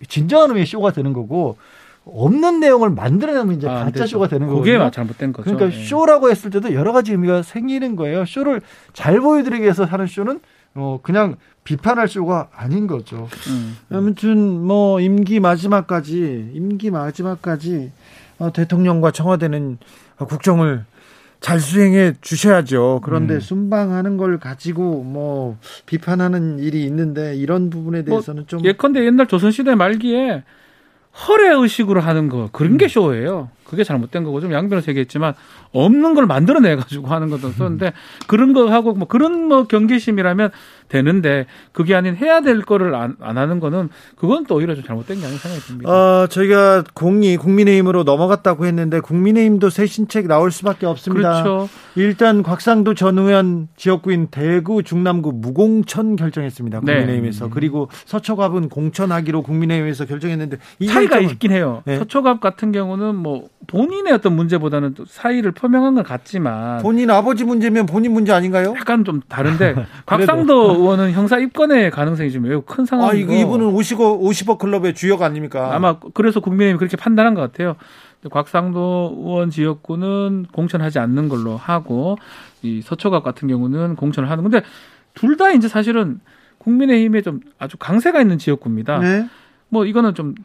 진정한 0.07 0.49
의미의 0.49 0.65
쇼가 0.65 0.91
되는 0.91 1.13
거고 1.13 1.57
없는 2.05 2.59
내용을 2.59 2.89
만들어내면 2.89 3.57
이제 3.57 3.67
아, 3.67 3.85
가짜 3.85 4.07
쇼가 4.07 4.27
되는 4.27 4.47
거예요. 4.47 4.61
그게 4.61 4.91
잘못된 4.91 5.33
거죠. 5.33 5.55
그러니까 5.55 5.77
네. 5.77 5.85
쇼라고 5.85 6.29
했을 6.31 6.49
때도 6.49 6.73
여러 6.73 6.91
가지 6.93 7.11
의미가 7.11 7.43
생기는 7.43 7.95
거예요. 7.95 8.25
쇼를 8.25 8.61
잘 8.93 9.19
보여드리기 9.19 9.63
위해서 9.63 9.85
하는 9.85 10.07
쇼는 10.07 10.39
어 10.73 10.99
그냥 11.03 11.35
비판할 11.63 12.07
쇼가 12.07 12.49
아닌 12.55 12.87
거죠. 12.87 13.27
음. 13.49 13.77
아무튼 13.91 14.37
뭐 14.65 14.99
임기 14.99 15.39
마지막까지 15.39 16.51
임기 16.53 16.89
마지막까지 16.89 17.91
어, 18.39 18.51
대통령과 18.51 19.11
청와대는 19.11 19.77
국정을 20.17 20.85
잘 21.39 21.59
수행해 21.59 22.13
주셔야죠. 22.21 23.01
그런데 23.03 23.35
음. 23.35 23.39
순방하는 23.39 24.17
걸 24.17 24.39
가지고 24.39 25.03
뭐 25.03 25.57
비판하는 25.85 26.57
일이 26.59 26.83
있는데 26.85 27.35
이런 27.35 27.69
부분에 27.69 27.99
뭐 28.01 28.05
대해서는 28.05 28.41
뭐 28.43 28.47
좀 28.47 28.63
예컨대 28.65 29.05
옛날 29.05 29.27
조선시대 29.27 29.75
말기에 29.75 30.43
허례 31.27 31.49
의식으로 31.49 32.01
하는 32.01 32.29
거 32.29 32.49
그런 32.51 32.77
게 32.77 32.85
음. 32.85 32.89
쇼예요. 32.89 33.49
그게 33.71 33.85
잘못된 33.85 34.25
거고 34.25 34.41
좀 34.41 34.51
양변을 34.51 34.83
얘기했지만 34.85 35.33
없는 35.71 36.13
걸 36.13 36.25
만들어내 36.25 36.75
가지고 36.75 37.07
하는 37.07 37.29
것도 37.29 37.51
썼는데 37.51 37.85
음. 37.85 37.91
그런 38.27 38.51
거 38.51 38.69
하고 38.69 38.91
뭐 38.91 39.07
그런 39.07 39.47
뭐 39.47 39.63
경계심이라면 39.65 40.51
되는데 40.89 41.45
그게 41.71 41.95
아닌 41.95 42.17
해야 42.17 42.41
될 42.41 42.61
거를 42.63 42.93
안, 42.95 43.15
안 43.21 43.37
하는 43.37 43.61
거는 43.61 43.87
그건 44.17 44.45
또 44.45 44.55
오히려 44.55 44.75
좀 44.75 44.83
잘못된 44.83 45.21
게 45.21 45.25
아닌 45.25 45.37
생각이 45.37 45.63
듭니다. 45.63 45.89
어, 45.89 46.27
저희가 46.27 46.83
공이 46.93 47.37
국민의힘으로 47.37 48.03
넘어갔다고 48.03 48.65
했는데 48.65 48.99
국민의힘도 48.99 49.69
새 49.69 49.85
신책 49.85 50.27
나올 50.27 50.51
수밖에 50.51 50.85
없습니다. 50.85 51.43
그렇죠. 51.43 51.69
일단 51.95 52.43
곽상도 52.43 52.93
전 52.93 53.17
의원 53.17 53.69
지역구인 53.77 54.27
대구 54.31 54.83
중남구 54.83 55.31
무공천 55.35 56.17
결정했습니다. 56.17 56.81
네. 56.83 56.93
국민의힘에서 56.95 57.45
네. 57.45 57.51
그리고 57.53 57.87
서초갑은 58.03 58.67
공천하기로 58.67 59.43
국민의힘에서 59.43 60.03
결정했는데 60.05 60.57
차이가 60.89 61.19
있긴 61.19 61.53
해요. 61.53 61.83
네. 61.85 61.97
서초갑 61.97 62.41
같은 62.41 62.73
경우는 62.73 63.15
뭐 63.15 63.47
본인의 63.67 64.11
어떤 64.13 64.35
문제보다는 64.35 64.95
또 64.95 65.05
사의를 65.05 65.51
표명한 65.51 65.95
것 65.95 66.03
같지만 66.05 66.81
본인 66.81 67.09
아버지 67.09 67.43
문제면 67.43 67.85
본인 67.85 68.11
문제 68.13 68.33
아닌가요? 68.33 68.73
약간 68.77 69.05
좀 69.05 69.21
다른데 69.27 69.75
곽상도 70.05 70.75
의원은 70.75 71.11
형사 71.11 71.37
입건의 71.37 71.91
가능성이 71.91 72.31
좀 72.31 72.43
매우 72.43 72.61
큰 72.61 72.85
상황이고 72.85 73.31
아, 73.31 73.35
이분은 73.35 73.71
50억 73.71 74.21
50억 74.21 74.57
클럽의 74.57 74.93
주역 74.95 75.21
아닙니까? 75.21 75.73
아마 75.75 75.97
그래서 76.13 76.39
국민의힘이 76.39 76.79
그렇게 76.79 76.97
판단한 76.97 77.33
것 77.33 77.41
같아요. 77.41 77.75
곽상도 78.29 79.15
의원 79.17 79.49
지역구는 79.49 80.47
공천하지 80.51 80.99
않는 80.99 81.27
걸로 81.29 81.57
하고 81.57 82.17
이 82.61 82.81
서초갑 82.81 83.23
같은 83.23 83.47
경우는 83.47 83.95
공천을 83.95 84.29
하는 84.29 84.43
건데 84.43 84.61
둘 85.13 85.37
다 85.37 85.51
이제 85.51 85.67
사실은 85.67 86.19
국민의힘에 86.59 87.21
좀 87.21 87.39
아주 87.57 87.77
강세가 87.77 88.21
있는 88.21 88.37
지역구입니다. 88.37 88.99
네. 88.99 89.27
뭐 89.71 89.85
이거는 89.85 90.13
좀 90.13 90.35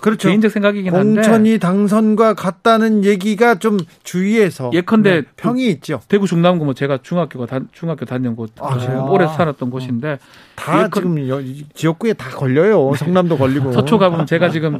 그렇죠. 0.00 0.28
개인적 0.28 0.50
생각이긴 0.50 0.94
한데 0.94 1.20
공천이 1.20 1.58
당선과 1.58 2.32
같다는 2.32 3.04
얘기가 3.04 3.56
좀 3.56 3.78
주위에서 4.04 4.70
예컨대 4.72 5.20
네, 5.20 5.22
평이 5.36 5.68
있죠. 5.72 6.00
대구 6.08 6.26
중남구 6.26 6.64
뭐 6.64 6.72
제가 6.72 6.98
중학교가 7.02 7.44
다, 7.44 7.60
중학교 7.72 8.06
다녔 8.06 8.34
곳 8.34 8.52
아, 8.58 8.74
오래 9.10 9.26
살았던 9.26 9.68
어. 9.68 9.70
곳인데 9.70 10.18
다 10.56 10.84
예컨, 10.84 11.16
지금 11.16 11.64
지역구에 11.74 12.14
다 12.14 12.30
걸려요. 12.30 12.94
성남도 12.96 13.36
걸리고 13.36 13.70
서초 13.72 13.98
가보면 13.98 14.24
제가 14.24 14.48
지금 14.48 14.78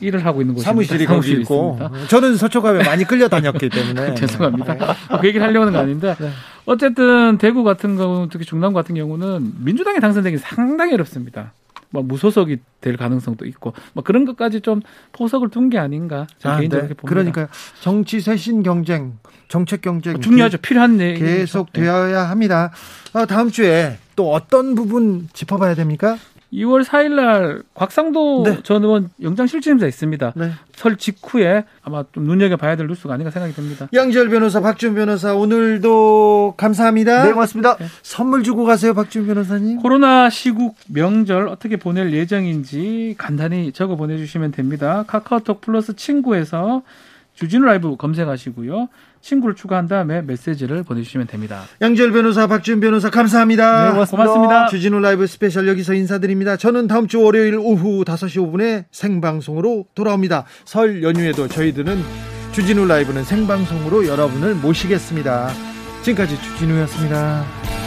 일을 0.00 0.24
하고 0.24 0.40
있는 0.40 0.54
곳이 0.54 0.64
사무실이 0.64 1.04
거기 1.04 1.32
있고 1.32 1.76
있습니다. 1.78 2.08
저는 2.08 2.36
서초갑에 2.36 2.84
많이 2.84 3.04
끌려 3.04 3.28
다녔기 3.28 3.68
때문에 3.68 4.14
죄송합니다. 4.16 4.74
네. 4.74 4.86
그 5.20 5.26
얘기를 5.28 5.46
하려고 5.46 5.66
하는 5.66 5.74
거 5.74 5.78
아닌데 5.78 6.16
네. 6.18 6.30
어쨌든 6.64 7.36
대구 7.36 7.64
같은 7.64 7.98
경우 7.98 8.28
특히 8.30 8.46
중남 8.46 8.72
같은 8.72 8.94
경우는 8.94 9.52
민주당이 9.58 10.00
당선되기 10.00 10.38
상당히 10.38 10.94
어렵습니다. 10.94 11.52
뭐 11.92 12.02
무소속이 12.02 12.58
될 12.80 12.96
가능성도 12.96 13.44
있고 13.46 13.72
뭐 13.92 14.02
그런 14.02 14.24
것까지 14.24 14.60
좀 14.60 14.80
포석을 15.12 15.50
둔 15.50 15.70
게 15.70 15.78
아닌가 15.78 16.26
저는 16.38 16.56
아, 16.56 16.58
개인적으로 16.58 16.88
네. 16.88 16.94
봅니다. 16.94 17.08
그러니까 17.08 17.48
정치 17.80 18.20
쇄신 18.20 18.62
경쟁, 18.64 19.18
정책 19.48 19.82
경쟁 19.82 20.20
중요하죠. 20.20 20.58
필요한 20.58 20.98
계속 20.98 21.72
되어야 21.72 22.28
합니다. 22.28 22.72
어, 23.12 23.26
다음 23.26 23.50
주에 23.50 23.98
또 24.16 24.32
어떤 24.32 24.74
부분 24.74 25.28
짚어봐야 25.32 25.74
됩니까? 25.74 26.18
2월 26.52 26.84
4일 26.84 27.14
날 27.14 27.62
곽상도 27.74 28.42
네. 28.44 28.62
전 28.62 28.84
의원 28.84 29.08
영장 29.22 29.46
실질심사 29.46 29.86
있습니다. 29.86 30.32
네. 30.36 30.50
설 30.74 30.96
직후에 30.96 31.64
아마 31.82 32.04
좀 32.12 32.24
눈여겨봐야 32.24 32.76
될 32.76 32.86
뉴스가 32.88 33.14
아닌가 33.14 33.30
생각이 33.30 33.54
듭니다. 33.54 33.88
양지열 33.92 34.28
변호사, 34.28 34.60
박지훈 34.60 34.94
변호사 34.94 35.34
오늘도 35.34 36.54
감사합니다. 36.56 37.24
네, 37.24 37.32
고맙습니다. 37.32 37.76
네. 37.76 37.86
선물 38.02 38.42
주고 38.42 38.64
가세요, 38.64 38.92
박지훈 38.92 39.26
변호사님. 39.26 39.78
코로나 39.78 40.28
시국 40.28 40.76
명절 40.88 41.48
어떻게 41.48 41.76
보낼 41.76 42.12
예정인지 42.12 43.14
간단히 43.16 43.72
적어 43.72 43.96
보내주시면 43.96 44.52
됩니다. 44.52 45.04
카카오톡 45.06 45.62
플러스 45.62 45.96
친구에서 45.96 46.82
주진우 47.34 47.64
라이브 47.64 47.96
검색하시고요. 47.96 48.88
친구를 49.22 49.54
추가한 49.54 49.88
다음에 49.88 50.20
메시지를 50.22 50.82
보내주시면 50.82 51.28
됩니다. 51.28 51.62
양지열 51.80 52.12
변호사, 52.12 52.46
박지훈 52.46 52.80
변호사 52.80 53.08
감사합니다. 53.08 53.84
네, 53.84 53.90
고맙습니다. 53.92 54.24
고맙습니다. 54.24 54.66
주진우 54.68 55.00
라이브 55.00 55.26
스페셜 55.26 55.68
여기서 55.68 55.94
인사드립니다. 55.94 56.56
저는 56.56 56.88
다음 56.88 57.06
주 57.06 57.22
월요일 57.22 57.56
오후 57.56 58.04
5시 58.04 58.52
5분에 58.52 58.84
생방송으로 58.90 59.86
돌아옵니다. 59.94 60.44
설 60.64 61.02
연휴에도 61.02 61.48
저희들은 61.48 62.02
주진우 62.52 62.86
라이브는 62.86 63.24
생방송으로 63.24 64.06
여러분을 64.06 64.54
모시겠습니다. 64.56 65.50
지금까지 66.02 66.40
주진우였습니다. 66.42 67.81